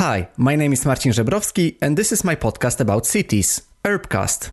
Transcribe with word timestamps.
Hi, 0.00 0.30
my 0.38 0.56
name 0.56 0.72
is 0.72 0.86
Marcin 0.86 1.12
Żebrowski, 1.12 1.76
and 1.82 1.94
this 1.94 2.10
is 2.10 2.24
my 2.24 2.34
podcast 2.34 2.80
about 2.80 3.04
cities, 3.04 3.60
Urbcast. 3.84 4.48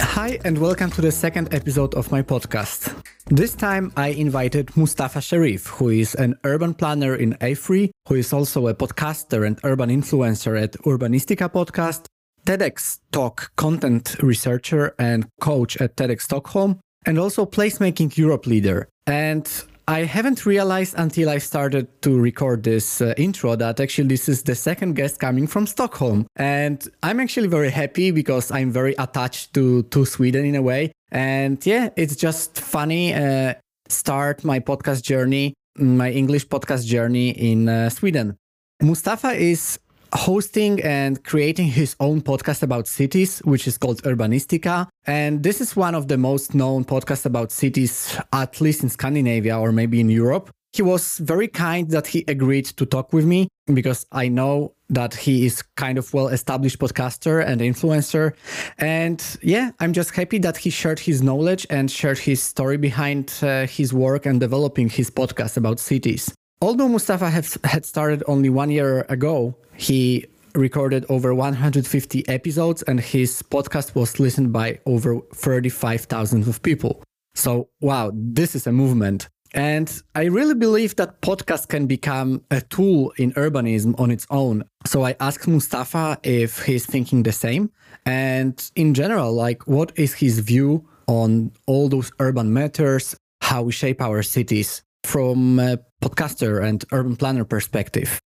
Hi, 0.00 0.38
and 0.44 0.58
welcome 0.58 0.92
to 0.92 1.00
the 1.00 1.10
second 1.10 1.52
episode 1.52 1.94
of 1.96 2.12
my 2.12 2.22
podcast. 2.22 2.94
This 3.26 3.56
time 3.56 3.92
I 3.96 4.10
invited 4.10 4.76
Mustafa 4.76 5.20
Sharif, 5.20 5.66
who 5.66 5.88
is 5.88 6.14
an 6.14 6.36
urban 6.44 6.74
planner 6.74 7.16
in 7.16 7.36
AFRY, 7.40 7.90
who 8.06 8.14
is 8.14 8.32
also 8.32 8.68
a 8.68 8.74
podcaster 8.74 9.44
and 9.44 9.58
urban 9.64 9.90
influencer 9.90 10.62
at 10.62 10.74
Urbanistica 10.86 11.50
Podcast, 11.50 12.06
TEDx 12.48 13.00
Talk 13.12 13.52
content 13.56 14.16
researcher 14.22 14.94
and 14.98 15.28
coach 15.38 15.76
at 15.82 15.96
TEDx 15.96 16.22
Stockholm, 16.22 16.80
and 17.04 17.18
also 17.18 17.44
placemaking 17.44 18.16
Europe 18.16 18.46
leader. 18.46 18.88
And 19.06 19.46
I 19.86 20.04
haven't 20.04 20.46
realized 20.46 20.94
until 20.96 21.28
I 21.28 21.36
started 21.38 22.00
to 22.00 22.18
record 22.18 22.62
this 22.62 23.02
uh, 23.02 23.12
intro 23.18 23.54
that 23.56 23.80
actually 23.80 24.08
this 24.08 24.30
is 24.30 24.44
the 24.44 24.54
second 24.54 24.96
guest 24.96 25.20
coming 25.20 25.46
from 25.46 25.66
Stockholm. 25.66 26.26
And 26.36 26.88
I'm 27.02 27.20
actually 27.20 27.48
very 27.48 27.68
happy 27.68 28.12
because 28.12 28.50
I'm 28.50 28.70
very 28.70 28.94
attached 28.98 29.52
to, 29.52 29.82
to 29.82 30.06
Sweden 30.06 30.46
in 30.46 30.54
a 30.54 30.62
way. 30.62 30.92
And 31.12 31.64
yeah, 31.66 31.90
it's 31.96 32.16
just 32.16 32.58
funny 32.58 33.12
uh, 33.12 33.54
start 33.90 34.42
my 34.42 34.58
podcast 34.58 35.02
journey, 35.02 35.52
my 35.76 36.10
English 36.10 36.48
podcast 36.48 36.86
journey 36.86 37.28
in 37.28 37.68
uh, 37.68 37.90
Sweden. 37.90 38.38
Mustafa 38.80 39.32
is 39.32 39.78
hosting 40.12 40.82
and 40.82 41.22
creating 41.24 41.68
his 41.68 41.96
own 42.00 42.20
podcast 42.20 42.62
about 42.62 42.86
cities, 42.86 43.40
which 43.40 43.66
is 43.66 43.78
called 43.78 44.02
Urbanistica. 44.02 44.88
And 45.06 45.42
this 45.42 45.60
is 45.60 45.76
one 45.76 45.94
of 45.94 46.08
the 46.08 46.18
most 46.18 46.54
known 46.54 46.84
podcasts 46.84 47.26
about 47.26 47.52
cities, 47.52 48.18
at 48.32 48.60
least 48.60 48.82
in 48.82 48.88
Scandinavia 48.88 49.58
or 49.58 49.72
maybe 49.72 50.00
in 50.00 50.10
Europe. 50.10 50.50
He 50.72 50.82
was 50.82 51.18
very 51.18 51.48
kind 51.48 51.90
that 51.90 52.06
he 52.06 52.24
agreed 52.28 52.66
to 52.66 52.84
talk 52.84 53.12
with 53.12 53.24
me 53.24 53.48
because 53.72 54.06
I 54.12 54.28
know 54.28 54.74
that 54.90 55.14
he 55.14 55.46
is 55.46 55.62
kind 55.76 55.98
of 55.98 56.12
well 56.12 56.28
established 56.28 56.78
podcaster 56.78 57.44
and 57.44 57.60
influencer. 57.60 58.34
And 58.78 59.22
yeah, 59.42 59.70
I'm 59.80 59.92
just 59.92 60.14
happy 60.14 60.38
that 60.38 60.56
he 60.56 60.70
shared 60.70 60.98
his 60.98 61.22
knowledge 61.22 61.66
and 61.70 61.90
shared 61.90 62.18
his 62.18 62.42
story 62.42 62.76
behind 62.76 63.34
uh, 63.42 63.66
his 63.66 63.92
work 63.92 64.26
and 64.26 64.40
developing 64.40 64.88
his 64.88 65.10
podcast 65.10 65.56
about 65.56 65.80
cities. 65.80 66.34
Although 66.60 66.88
Mustafa 66.88 67.30
have, 67.30 67.56
had 67.64 67.84
started 67.84 68.24
only 68.26 68.50
one 68.50 68.70
year 68.70 69.06
ago, 69.08 69.54
he 69.78 70.26
recorded 70.54 71.06
over 71.08 71.32
150 71.34 72.28
episodes 72.28 72.82
and 72.82 73.00
his 73.00 73.42
podcast 73.42 73.94
was 73.94 74.18
listened 74.18 74.52
by 74.52 74.80
over 74.86 75.20
35,000 75.34 76.48
of 76.48 76.60
people. 76.62 77.02
So, 77.34 77.68
wow, 77.80 78.10
this 78.12 78.54
is 78.56 78.66
a 78.66 78.72
movement. 78.72 79.28
And 79.54 79.90
I 80.14 80.24
really 80.24 80.54
believe 80.54 80.96
that 80.96 81.22
podcast 81.22 81.68
can 81.68 81.86
become 81.86 82.42
a 82.50 82.60
tool 82.60 83.12
in 83.16 83.32
urbanism 83.32 83.98
on 83.98 84.10
its 84.10 84.26
own. 84.30 84.64
So 84.84 85.04
I 85.06 85.14
asked 85.20 85.48
Mustafa 85.48 86.18
if 86.22 86.64
he's 86.64 86.84
thinking 86.84 87.22
the 87.22 87.32
same. 87.32 87.70
And 88.04 88.60
in 88.74 88.94
general, 88.94 89.32
like, 89.32 89.66
what 89.66 89.92
is 89.96 90.12
his 90.14 90.40
view 90.40 90.86
on 91.06 91.52
all 91.66 91.88
those 91.88 92.10
urban 92.18 92.52
matters, 92.52 93.16
how 93.40 93.62
we 93.62 93.72
shape 93.72 94.02
our 94.02 94.22
cities 94.22 94.82
from 95.04 95.58
a 95.58 95.78
podcaster 96.02 96.62
and 96.62 96.84
urban 96.92 97.16
planner 97.16 97.44
perspective? 97.44 98.20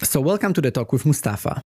So, 0.00 0.20
welcome 0.20 0.54
to 0.54 0.60
the 0.60 0.70
talk 0.70 0.92
with 0.92 1.04
Mustafa. 1.04 1.60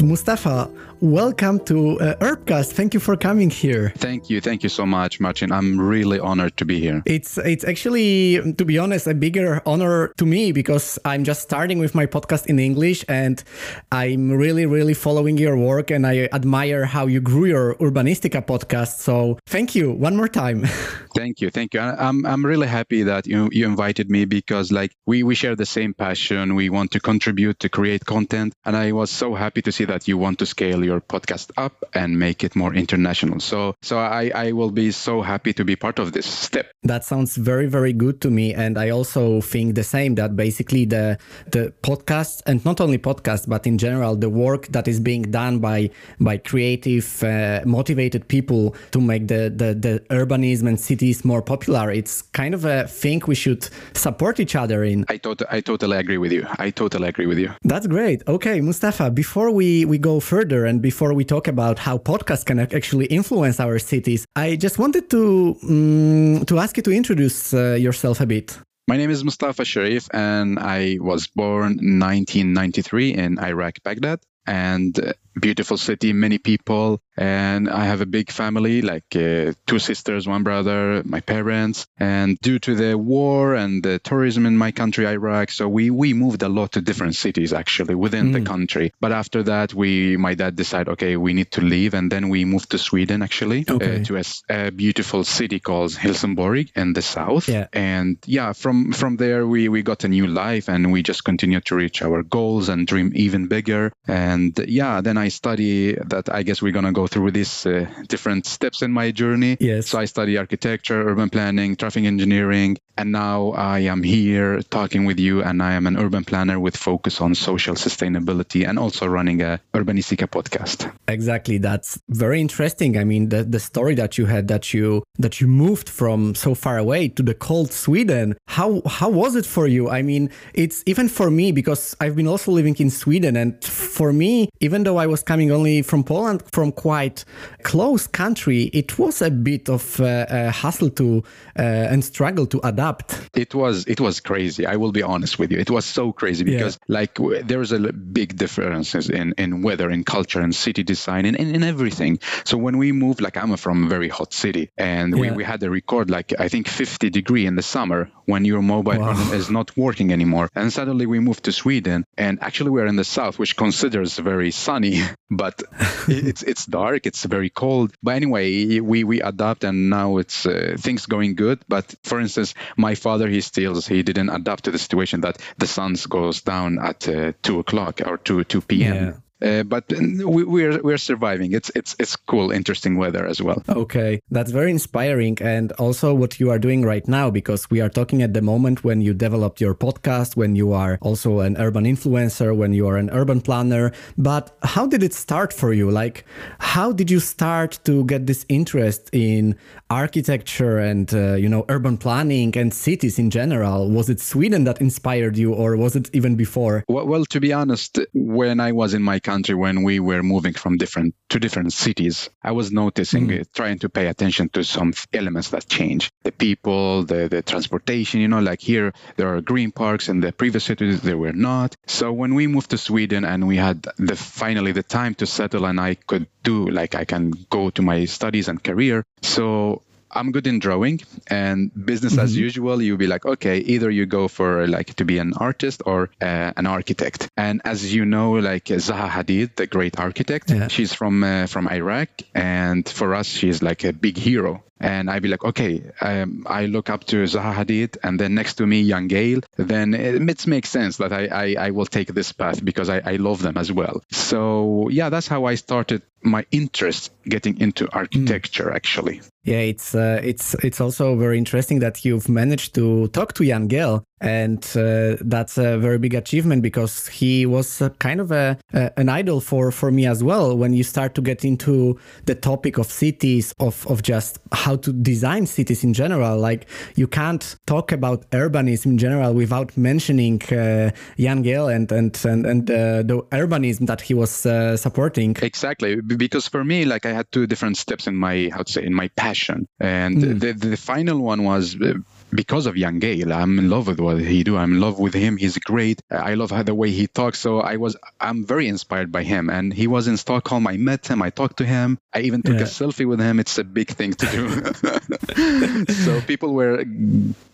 Mustafa, 0.00 0.70
welcome 1.02 1.58
to 1.58 1.98
uh, 1.98 2.14
Urbcast. 2.20 2.72
Thank 2.72 2.94
you 2.94 3.00
for 3.00 3.16
coming 3.16 3.50
here. 3.50 3.92
Thank 3.96 4.30
you, 4.30 4.40
thank 4.40 4.62
you 4.62 4.68
so 4.68 4.86
much, 4.86 5.18
Martin. 5.18 5.50
I'm 5.50 5.78
really 5.78 6.20
honored 6.20 6.56
to 6.58 6.64
be 6.64 6.78
here. 6.78 7.02
It's 7.04 7.36
it's 7.38 7.64
actually, 7.64 8.54
to 8.54 8.64
be 8.64 8.78
honest, 8.78 9.06
a 9.08 9.14
bigger 9.14 9.60
honor 9.66 10.12
to 10.16 10.24
me 10.24 10.52
because 10.52 10.98
I'm 11.04 11.24
just 11.24 11.42
starting 11.42 11.80
with 11.80 11.94
my 11.94 12.06
podcast 12.06 12.46
in 12.46 12.58
English, 12.58 13.04
and 13.08 13.42
I'm 13.90 14.30
really, 14.30 14.64
really 14.64 14.94
following 14.94 15.36
your 15.36 15.56
work, 15.56 15.90
and 15.90 16.06
I 16.06 16.28
admire 16.32 16.84
how 16.84 17.06
you 17.06 17.20
grew 17.20 17.46
your 17.46 17.74
Urbanistica 17.74 18.46
podcast. 18.46 18.98
So 18.98 19.38
thank 19.46 19.74
you 19.74 19.90
one 19.90 20.16
more 20.16 20.28
time. 20.28 20.66
thank 21.16 21.40
you, 21.40 21.50
thank 21.50 21.74
you. 21.74 21.80
I'm 21.80 22.24
I'm 22.24 22.46
really 22.46 22.68
happy 22.68 23.02
that 23.02 23.26
you 23.26 23.48
you 23.50 23.66
invited 23.66 24.08
me 24.08 24.24
because 24.24 24.70
like 24.70 24.92
we 25.06 25.24
we 25.24 25.34
share 25.34 25.56
the 25.56 25.66
same 25.66 25.94
passion. 25.94 26.54
We 26.54 26.70
want 26.70 26.92
to 26.92 27.00
contribute 27.00 27.58
to 27.60 27.68
create 27.68 28.04
content, 28.04 28.54
and 28.64 28.76
I 28.76 28.92
was 28.92 29.10
so 29.10 29.34
happy 29.34 29.62
to 29.62 29.72
see 29.72 29.86
that 29.86 30.06
you 30.06 30.16
want 30.16 30.38
to 30.38 30.46
scale 30.46 30.84
your 30.84 30.91
podcast 31.00 31.50
up 31.56 31.84
and 31.94 32.18
make 32.18 32.44
it 32.44 32.54
more 32.54 32.74
international. 32.74 33.40
So, 33.40 33.74
so 33.82 33.98
I, 33.98 34.30
I 34.34 34.52
will 34.52 34.70
be 34.70 34.90
so 34.90 35.22
happy 35.22 35.52
to 35.54 35.64
be 35.64 35.76
part 35.76 35.98
of 35.98 36.12
this 36.12 36.26
step. 36.26 36.70
That 36.82 37.04
sounds 37.04 37.36
very, 37.36 37.66
very 37.66 37.92
good 37.92 38.20
to 38.22 38.30
me. 38.30 38.54
And 38.54 38.78
I 38.78 38.90
also 38.90 39.40
think 39.40 39.74
the 39.74 39.84
same 39.84 40.14
that 40.16 40.36
basically 40.36 40.84
the, 40.84 41.18
the 41.50 41.72
podcast 41.82 42.42
and 42.46 42.64
not 42.64 42.80
only 42.80 42.98
podcast, 42.98 43.48
but 43.48 43.66
in 43.66 43.78
general, 43.78 44.16
the 44.16 44.30
work 44.30 44.66
that 44.68 44.86
is 44.88 45.00
being 45.00 45.22
done 45.22 45.58
by, 45.58 45.90
by 46.20 46.36
creative, 46.36 47.22
uh, 47.22 47.62
motivated 47.64 48.28
people 48.28 48.76
to 48.90 49.00
make 49.00 49.28
the, 49.28 49.52
the, 49.54 49.74
the 49.74 50.02
urbanism 50.10 50.68
and 50.68 50.80
cities 50.80 51.24
more 51.24 51.42
popular. 51.42 51.90
It's 51.90 52.22
kind 52.22 52.54
of 52.54 52.64
a 52.64 52.86
thing 52.86 53.22
we 53.26 53.34
should 53.34 53.68
support 53.94 54.38
each 54.38 54.54
other 54.54 54.84
in. 54.84 55.04
I, 55.08 55.16
tot- 55.16 55.42
I 55.50 55.60
totally 55.60 55.96
agree 55.96 56.18
with 56.18 56.32
you. 56.32 56.46
I 56.58 56.70
totally 56.70 57.08
agree 57.08 57.26
with 57.26 57.38
you. 57.38 57.50
That's 57.62 57.86
great. 57.86 58.22
Okay, 58.28 58.60
Mustafa, 58.60 59.10
before 59.10 59.50
we 59.50 59.72
we, 59.84 59.98
go 59.98 60.18
further 60.18 60.64
and 60.64 60.81
before 60.82 61.14
we 61.14 61.24
talk 61.24 61.48
about 61.48 61.78
how 61.78 61.96
podcasts 61.96 62.44
can 62.44 62.58
actually 62.58 63.06
influence 63.06 63.60
our 63.60 63.78
cities, 63.78 64.26
I 64.36 64.56
just 64.56 64.78
wanted 64.78 65.08
to 65.10 65.56
um, 65.62 66.44
to 66.46 66.58
ask 66.58 66.76
you 66.76 66.82
to 66.82 66.92
introduce 66.92 67.54
uh, 67.54 67.76
yourself 67.86 68.20
a 68.20 68.26
bit. 68.26 68.58
My 68.88 68.96
name 68.96 69.10
is 69.10 69.24
Mustafa 69.24 69.64
Sharif, 69.64 70.08
and 70.12 70.58
I 70.58 70.98
was 71.00 71.28
born 71.28 71.78
1993 71.78 73.14
in 73.14 73.38
Iraq, 73.38 73.74
Baghdad. 73.84 74.20
And 74.44 75.14
beautiful 75.38 75.76
city, 75.76 76.12
many 76.12 76.38
people, 76.38 77.00
and 77.16 77.68
I 77.68 77.84
have 77.84 78.00
a 78.00 78.06
big 78.06 78.30
family, 78.30 78.80
like 78.80 79.04
uh, 79.14 79.52
two 79.66 79.78
sisters, 79.78 80.26
one 80.26 80.42
brother, 80.42 81.02
my 81.04 81.20
parents. 81.20 81.86
And 81.98 82.38
due 82.40 82.58
to 82.60 82.74
the 82.74 82.96
war 82.96 83.54
and 83.54 83.82
the 83.82 83.98
tourism 83.98 84.46
in 84.46 84.56
my 84.56 84.72
country, 84.72 85.06
Iraq, 85.06 85.50
so 85.50 85.68
we 85.68 85.90
we 85.90 86.14
moved 86.14 86.42
a 86.42 86.48
lot 86.48 86.72
to 86.72 86.80
different 86.80 87.14
cities 87.14 87.52
actually 87.52 87.94
within 87.94 88.30
mm. 88.30 88.32
the 88.32 88.40
country. 88.42 88.92
But 89.00 89.12
after 89.12 89.42
that, 89.44 89.74
we 89.74 90.16
my 90.16 90.34
dad 90.34 90.56
decided, 90.56 90.88
okay, 90.92 91.16
we 91.16 91.34
need 91.34 91.50
to 91.52 91.60
leave, 91.60 91.94
and 91.94 92.10
then 92.10 92.28
we 92.28 92.44
moved 92.44 92.70
to 92.70 92.78
Sweden 92.78 93.22
actually 93.22 93.66
uh, 93.68 93.74
okay. 93.74 94.00
uh, 94.00 94.04
to 94.04 94.16
a, 94.16 94.24
a, 94.48 94.70
beautiful 94.70 95.24
city 95.24 95.60
called 95.60 95.94
Helsingborg 95.94 96.70
in 96.74 96.92
the 96.94 97.02
south. 97.02 97.48
Yeah. 97.48 97.66
And 97.72 98.18
yeah, 98.26 98.52
from 98.54 98.92
from 98.92 99.16
there 99.16 99.46
we 99.46 99.68
we 99.68 99.82
got 99.82 100.04
a 100.04 100.08
new 100.08 100.26
life, 100.26 100.68
and 100.68 100.92
we 100.92 101.02
just 101.02 101.24
continued 101.24 101.66
to 101.66 101.74
reach 101.76 102.00
our 102.02 102.22
goals 102.22 102.68
and 102.68 102.86
dream 102.86 103.12
even 103.14 103.48
bigger. 103.48 103.92
And 104.06 104.58
yeah, 104.66 105.02
then 105.02 105.18
I 105.18 105.21
study 105.28 105.94
that 105.94 106.32
I 106.32 106.42
guess 106.42 106.62
we're 106.62 106.72
going 106.72 106.84
to 106.84 106.92
go 106.92 107.06
through 107.06 107.30
these 107.32 107.66
uh, 107.66 107.86
different 108.08 108.46
steps 108.46 108.82
in 108.82 108.92
my 108.92 109.10
journey. 109.10 109.56
Yes. 109.60 109.88
So 109.88 109.98
I 109.98 110.06
study 110.06 110.38
architecture, 110.38 111.08
urban 111.08 111.30
planning, 111.30 111.76
traffic 111.76 112.04
engineering, 112.04 112.78
and 112.96 113.12
now 113.12 113.52
I 113.52 113.80
am 113.80 114.02
here 114.02 114.60
talking 114.62 115.04
with 115.04 115.18
you, 115.18 115.42
and 115.42 115.62
I 115.62 115.72
am 115.72 115.86
an 115.86 115.96
urban 115.96 116.24
planner 116.24 116.60
with 116.60 116.76
focus 116.76 117.20
on 117.20 117.34
social 117.34 117.74
sustainability 117.74 118.68
and 118.68 118.78
also 118.78 119.06
running 119.06 119.40
a 119.42 119.60
Urbanistica 119.74 120.26
podcast. 120.28 120.92
Exactly. 121.08 121.58
That's 121.58 122.00
very 122.08 122.40
interesting. 122.40 122.98
I 122.98 123.04
mean, 123.04 123.30
the, 123.30 123.44
the 123.44 123.60
story 123.60 123.94
that 123.94 124.18
you 124.18 124.26
had 124.26 124.48
that 124.48 124.74
you 124.74 125.02
that 125.18 125.40
you 125.40 125.46
moved 125.46 125.88
from 125.88 126.34
so 126.34 126.54
far 126.54 126.78
away 126.78 127.08
to 127.08 127.22
the 127.22 127.34
cold 127.34 127.72
Sweden. 127.72 128.36
How 128.48 128.82
how 128.86 129.08
was 129.08 129.36
it 129.36 129.46
for 129.46 129.66
you? 129.66 129.88
I 129.88 130.02
mean, 130.02 130.30
it's 130.52 130.82
even 130.86 131.08
for 131.08 131.30
me 131.30 131.52
because 131.52 131.96
I've 132.00 132.16
been 132.16 132.28
also 132.28 132.52
living 132.52 132.76
in 132.78 132.90
Sweden, 132.90 133.36
and 133.36 133.62
for 133.64 134.12
me, 134.12 134.48
even 134.60 134.84
though 134.84 134.98
I 134.98 135.06
was 135.06 135.22
coming 135.22 135.50
only 135.50 135.82
from 135.82 136.04
Poland, 136.04 136.42
from 136.52 136.72
quite 136.72 137.24
close 137.62 138.06
country, 138.06 138.64
it 138.72 138.98
was 138.98 139.22
a 139.22 139.30
bit 139.30 139.68
of 139.68 140.00
uh, 140.00 140.26
a 140.28 140.50
hassle 140.50 140.90
to 140.90 141.22
uh, 141.58 141.62
and 141.62 142.04
struggle 142.04 142.46
to 142.46 142.60
adapt 142.64 142.81
adapt. 142.82 143.30
It 143.34 143.54
was 143.54 143.86
it 143.86 144.00
was 144.00 144.20
crazy. 144.20 144.66
I 144.66 144.76
will 144.76 144.92
be 144.92 145.02
honest 145.02 145.38
with 145.38 145.52
you. 145.52 145.58
It 145.58 145.70
was 145.70 145.84
so 145.84 146.12
crazy 146.12 146.44
because 146.44 146.78
yeah. 146.86 146.94
like 146.98 147.18
there's 147.44 147.72
a 147.72 147.78
big 147.92 148.36
differences 148.36 149.10
in 149.10 149.34
in 149.38 149.62
weather, 149.62 149.90
in 149.90 150.04
culture, 150.04 150.40
and 150.40 150.54
city 150.54 150.82
design, 150.82 151.26
and 151.26 151.36
in, 151.36 151.54
in 151.54 151.62
everything. 151.62 152.18
So 152.44 152.56
when 152.56 152.78
we 152.78 152.92
moved, 152.92 153.20
like 153.20 153.36
I'm 153.36 153.56
from 153.56 153.86
a 153.86 153.88
very 153.88 154.08
hot 154.08 154.32
city, 154.32 154.70
and 154.76 155.14
yeah. 155.14 155.20
we, 155.20 155.30
we 155.30 155.44
had 155.44 155.62
a 155.62 155.70
record 155.70 156.10
like 156.10 156.34
I 156.38 156.48
think 156.48 156.68
50 156.68 157.10
degree 157.10 157.46
in 157.46 157.56
the 157.56 157.62
summer 157.62 158.10
when 158.26 158.44
your 158.44 158.62
mobile 158.62 158.98
wow. 158.98 159.32
is 159.32 159.50
not 159.50 159.76
working 159.76 160.12
anymore. 160.12 160.48
And 160.54 160.72
suddenly 160.72 161.06
we 161.06 161.20
moved 161.20 161.44
to 161.44 161.52
Sweden, 161.52 162.04
and 162.16 162.42
actually 162.42 162.70
we're 162.70 162.86
in 162.86 162.96
the 162.96 163.04
south, 163.04 163.38
which 163.38 163.56
considers 163.56 164.18
very 164.18 164.50
sunny, 164.50 165.02
but 165.30 165.62
it's 166.08 166.42
it's 166.42 166.66
dark, 166.66 167.06
it's 167.06 167.24
very 167.24 167.50
cold. 167.50 167.92
But 168.02 168.16
anyway, 168.16 168.80
we 168.80 169.04
we 169.04 169.20
adapt, 169.20 169.64
and 169.64 169.90
now 169.90 170.18
it's 170.18 170.46
uh, 170.46 170.76
things 170.78 171.06
going 171.06 171.34
good. 171.34 171.58
But 171.68 171.94
for 172.02 172.20
instance, 172.20 172.54
my 172.76 172.94
father, 172.94 173.28
he 173.28 173.40
still 173.40 173.80
he 173.80 174.02
didn't 174.02 174.30
adapt 174.30 174.64
to 174.64 174.70
the 174.70 174.78
situation 174.78 175.20
that 175.22 175.38
the 175.58 175.66
sun 175.66 175.96
goes 176.08 176.42
down 176.42 176.78
at 176.78 177.08
uh, 177.08 177.32
two 177.42 177.58
o'clock 177.58 178.00
or 178.04 178.16
two 178.18 178.44
two 178.44 178.60
p.m. 178.60 178.94
Yeah. 178.94 179.12
Uh, 179.42 179.62
but 179.64 179.84
we, 179.98 180.44
we're 180.44 180.80
we're 180.82 180.98
surviving. 180.98 181.52
It's 181.52 181.70
it's 181.74 181.96
it's 181.98 182.14
cool, 182.14 182.50
interesting 182.52 182.96
weather 182.96 183.26
as 183.26 183.42
well. 183.42 183.62
Okay, 183.68 184.20
that's 184.30 184.52
very 184.52 184.70
inspiring, 184.70 185.38
and 185.40 185.72
also 185.72 186.14
what 186.14 186.38
you 186.38 186.50
are 186.50 186.58
doing 186.58 186.82
right 186.82 187.06
now 187.08 187.30
because 187.30 187.68
we 187.70 187.80
are 187.80 187.88
talking 187.88 188.22
at 188.22 188.34
the 188.34 188.42
moment 188.42 188.84
when 188.84 189.00
you 189.00 189.14
developed 189.14 189.60
your 189.60 189.74
podcast, 189.74 190.36
when 190.36 190.54
you 190.54 190.72
are 190.72 190.98
also 191.00 191.40
an 191.40 191.56
urban 191.56 191.84
influencer, 191.84 192.54
when 192.56 192.72
you 192.72 192.86
are 192.86 192.96
an 192.96 193.10
urban 193.10 193.40
planner. 193.40 193.92
But 194.16 194.56
how 194.62 194.86
did 194.86 195.02
it 195.02 195.12
start 195.12 195.52
for 195.52 195.72
you? 195.72 195.90
Like, 195.90 196.24
how 196.60 196.92
did 196.92 197.10
you 197.10 197.18
start 197.18 197.80
to 197.84 198.04
get 198.04 198.26
this 198.26 198.46
interest 198.48 199.10
in 199.12 199.56
architecture 199.90 200.78
and 200.78 201.12
uh, 201.12 201.34
you 201.34 201.48
know 201.48 201.64
urban 201.68 201.98
planning 201.98 202.56
and 202.56 202.72
cities 202.72 203.18
in 203.18 203.30
general? 203.30 203.90
Was 203.90 204.08
it 204.08 204.20
Sweden 204.20 204.64
that 204.64 204.80
inspired 204.80 205.36
you, 205.36 205.52
or 205.52 205.76
was 205.76 205.96
it 205.96 206.10
even 206.12 206.36
before? 206.36 206.84
Well, 206.88 207.06
well 207.06 207.24
to 207.26 207.40
be 207.40 207.52
honest, 207.52 207.98
when 208.12 208.60
I 208.60 208.70
was 208.70 208.94
in 208.94 209.02
my 209.02 209.18
country 209.32 209.54
when 209.54 209.82
we 209.82 209.98
were 209.98 210.22
moving 210.22 210.52
from 210.62 210.76
different 210.76 211.14
to 211.30 211.40
different 211.44 211.72
cities, 211.72 212.28
I 212.50 212.52
was 212.52 212.70
noticing 212.70 213.28
mm. 213.28 213.52
trying 213.54 213.78
to 213.78 213.88
pay 213.88 214.06
attention 214.08 214.50
to 214.50 214.62
some 214.62 214.92
elements 215.20 215.48
that 215.50 215.64
change. 215.68 216.10
The 216.22 216.32
people, 216.32 217.04
the, 217.04 217.28
the 217.28 217.42
transportation, 217.52 218.20
you 218.20 218.28
know, 218.28 218.40
like 218.40 218.60
here 218.60 218.92
there 219.16 219.28
are 219.34 219.40
green 219.40 219.70
parks 219.82 220.08
and 220.10 220.22
the 220.22 220.32
previous 220.32 220.64
cities 220.64 221.00
there 221.00 221.16
were 221.16 221.38
not. 221.50 221.74
So 221.86 222.12
when 222.12 222.34
we 222.34 222.46
moved 222.46 222.70
to 222.70 222.78
Sweden 222.78 223.24
and 223.24 223.48
we 223.48 223.56
had 223.56 223.78
the 223.96 224.16
finally 224.16 224.72
the 224.72 224.82
time 224.82 225.14
to 225.20 225.26
settle 225.26 225.64
and 225.64 225.80
I 225.80 225.94
could 225.94 226.26
do 226.42 226.68
like 226.80 226.94
I 226.94 227.04
can 227.04 227.32
go 227.48 227.70
to 227.70 227.82
my 227.82 228.04
studies 228.04 228.48
and 228.48 228.62
career. 228.62 229.02
So 229.22 229.82
I'm 230.12 230.32
good 230.32 230.46
in 230.46 230.58
drawing 230.58 231.00
and 231.26 231.70
business 231.74 232.14
mm-hmm. 232.14 232.24
as 232.24 232.36
usual. 232.36 232.82
You'll 232.82 232.98
be 232.98 233.06
like, 233.06 233.24
okay, 233.24 233.58
either 233.58 233.90
you 233.90 234.06
go 234.06 234.28
for 234.28 234.66
like 234.66 234.94
to 234.96 235.04
be 235.04 235.18
an 235.18 235.34
artist 235.34 235.82
or 235.86 236.10
uh, 236.20 236.52
an 236.56 236.66
architect. 236.66 237.28
And 237.36 237.62
as 237.64 237.94
you 237.94 238.04
know, 238.04 238.32
like 238.32 238.66
Zaha 238.66 239.08
Hadid, 239.08 239.56
the 239.56 239.66
great 239.66 239.98
architect, 239.98 240.50
yeah. 240.50 240.68
she's 240.68 240.92
from 240.92 241.24
uh, 241.24 241.46
from 241.46 241.68
Iraq, 241.68 242.08
and 242.34 242.88
for 242.88 243.14
us, 243.14 243.26
she's 243.26 243.62
like 243.62 243.84
a 243.84 243.92
big 243.92 244.16
hero 244.16 244.62
and 244.82 245.08
I'd 245.08 245.22
be 245.22 245.28
like, 245.28 245.44
okay, 245.44 245.80
um, 246.00 246.44
I 246.46 246.66
look 246.66 246.90
up 246.90 247.04
to 247.04 247.22
Zaha 247.22 247.54
Hadid, 247.54 247.98
and 248.02 248.18
then 248.18 248.34
next 248.34 248.54
to 248.54 248.66
me, 248.66 248.88
Jan 248.88 249.08
Gehl, 249.08 249.44
then 249.56 249.94
it 249.94 250.46
makes 250.46 250.68
sense 250.70 250.96
that 250.96 251.12
I, 251.12 251.26
I, 251.26 251.66
I 251.66 251.70
will 251.70 251.86
take 251.86 252.12
this 252.12 252.32
path 252.32 252.62
because 252.62 252.90
I, 252.90 252.98
I 252.98 253.16
love 253.16 253.40
them 253.40 253.56
as 253.56 253.70
well. 253.70 254.02
So 254.10 254.88
yeah, 254.90 255.08
that's 255.08 255.28
how 255.28 255.44
I 255.44 255.54
started 255.54 256.02
my 256.20 256.46
interest 256.50 257.12
getting 257.24 257.60
into 257.60 257.88
architecture 257.90 258.70
mm. 258.70 258.74
actually. 258.74 259.20
Yeah, 259.44 259.58
it's 259.58 259.92
uh, 259.92 260.20
it's 260.22 260.54
it's 260.62 260.80
also 260.80 261.16
very 261.16 261.36
interesting 261.36 261.80
that 261.80 262.04
you've 262.04 262.28
managed 262.28 262.76
to 262.76 263.08
talk 263.08 263.32
to 263.34 263.44
Jan 263.44 263.68
Gehl, 263.68 264.04
and 264.20 264.64
uh, 264.76 265.16
that's 265.20 265.58
a 265.58 265.78
very 265.78 265.98
big 265.98 266.14
achievement 266.14 266.62
because 266.62 267.08
he 267.08 267.44
was 267.44 267.82
kind 267.98 268.20
of 268.20 268.30
a, 268.30 268.56
a, 268.72 268.92
an 268.96 269.08
idol 269.08 269.40
for 269.40 269.72
for 269.72 269.90
me 269.90 270.06
as 270.06 270.22
well. 270.22 270.56
When 270.56 270.72
you 270.74 270.84
start 270.84 271.16
to 271.16 271.22
get 271.22 271.44
into 271.44 271.98
the 272.26 272.36
topic 272.36 272.78
of 272.78 272.86
cities, 272.86 273.52
of 273.58 273.84
of 273.88 274.02
just 274.02 274.38
how 274.52 274.76
to 274.76 274.92
design 274.92 275.46
cities 275.46 275.82
in 275.82 275.92
general, 275.92 276.38
like 276.38 276.68
you 276.94 277.08
can't 277.08 277.56
talk 277.66 277.90
about 277.90 278.30
urbanism 278.30 278.92
in 278.92 278.98
general 278.98 279.34
without 279.34 279.76
mentioning 279.76 280.40
uh, 280.52 280.92
Jan 281.18 281.42
Gehl 281.42 281.74
and 281.74 281.90
and 281.90 282.24
and, 282.24 282.46
and 282.46 282.70
uh, 282.70 283.02
the 283.02 283.26
urbanism 283.32 283.88
that 283.88 284.02
he 284.02 284.14
was 284.14 284.46
uh, 284.46 284.76
supporting. 284.76 285.36
Exactly 285.42 286.00
because 286.00 286.46
for 286.46 286.62
me, 286.62 286.84
like 286.84 287.06
I 287.06 287.12
had 287.12 287.26
two 287.32 287.48
different 287.48 287.76
steps 287.76 288.06
in 288.06 288.14
my 288.14 288.50
how 288.52 288.62
to 288.62 288.72
say 288.72 288.84
in 288.84 288.94
my 288.94 289.08
passion, 289.32 289.66
and 289.80 290.16
mm. 290.18 290.40
the 290.40 290.52
the 290.52 290.76
final 290.76 291.18
one 291.18 291.44
was 291.44 291.76
uh, 291.80 291.94
because 292.32 292.66
of 292.66 292.74
Jan 292.74 293.00
Gehl. 293.00 293.32
I'm 293.32 293.58
in 293.58 293.68
love 293.68 293.86
with 293.86 294.00
what 294.00 294.18
he 294.18 294.42
do. 294.42 294.56
I'm 294.56 294.74
in 294.74 294.80
love 294.80 294.98
with 294.98 295.14
him. 295.14 295.36
He's 295.36 295.58
great. 295.58 296.00
I 296.10 296.34
love 296.34 296.50
how 296.50 296.62
the 296.62 296.74
way 296.74 296.90
he 296.90 297.06
talks. 297.06 297.38
So 297.38 297.60
I 297.60 297.76
was 297.76 297.96
I'm 298.20 298.44
very 298.46 298.68
inspired 298.68 299.12
by 299.12 299.22
him. 299.22 299.50
And 299.50 299.72
he 299.72 299.86
was 299.86 300.08
in 300.08 300.16
Stockholm. 300.16 300.66
I 300.66 300.76
met 300.76 301.06
him. 301.06 301.22
I 301.22 301.30
talked 301.30 301.58
to 301.58 301.66
him. 301.66 301.98
I 302.12 302.20
even 302.20 302.42
took 302.42 302.56
yeah. 302.56 302.62
a 302.62 302.66
selfie 302.80 303.06
with 303.06 303.20
him. 303.20 303.38
It's 303.38 303.58
a 303.58 303.64
big 303.64 303.88
thing 303.88 304.14
to 304.14 304.26
do. 304.26 305.94
so 306.04 306.20
people 306.22 306.54
were 306.54 306.84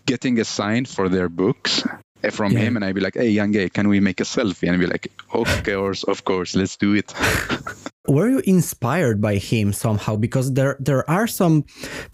getting 0.06 0.38
a 0.40 0.44
sign 0.44 0.84
for 0.84 1.08
their 1.08 1.28
books 1.28 1.82
from 2.30 2.52
yeah. 2.52 2.60
him 2.60 2.76
and 2.76 2.84
I'd 2.84 2.94
be 2.94 3.00
like, 3.00 3.14
hey, 3.14 3.34
Jan 3.34 3.52
Gehl, 3.52 3.72
can 3.72 3.88
we 3.88 4.00
make 4.00 4.20
a 4.20 4.25
selfie? 4.25 4.64
And 4.64 4.72
I'd 4.72 4.80
be 4.80 4.86
like, 4.86 5.12
of 5.32 5.64
course, 5.64 6.02
of 6.04 6.25
course, 6.25 6.56
let's 6.56 6.76
do 6.76 6.94
it. 6.94 7.12
Were 8.08 8.28
you 8.28 8.40
inspired 8.40 9.20
by 9.20 9.37
him 9.37 9.72
somehow? 9.72 10.16
Because 10.16 10.52
there 10.55 10.76
there 10.81 11.08
are 11.08 11.26
some 11.26 11.64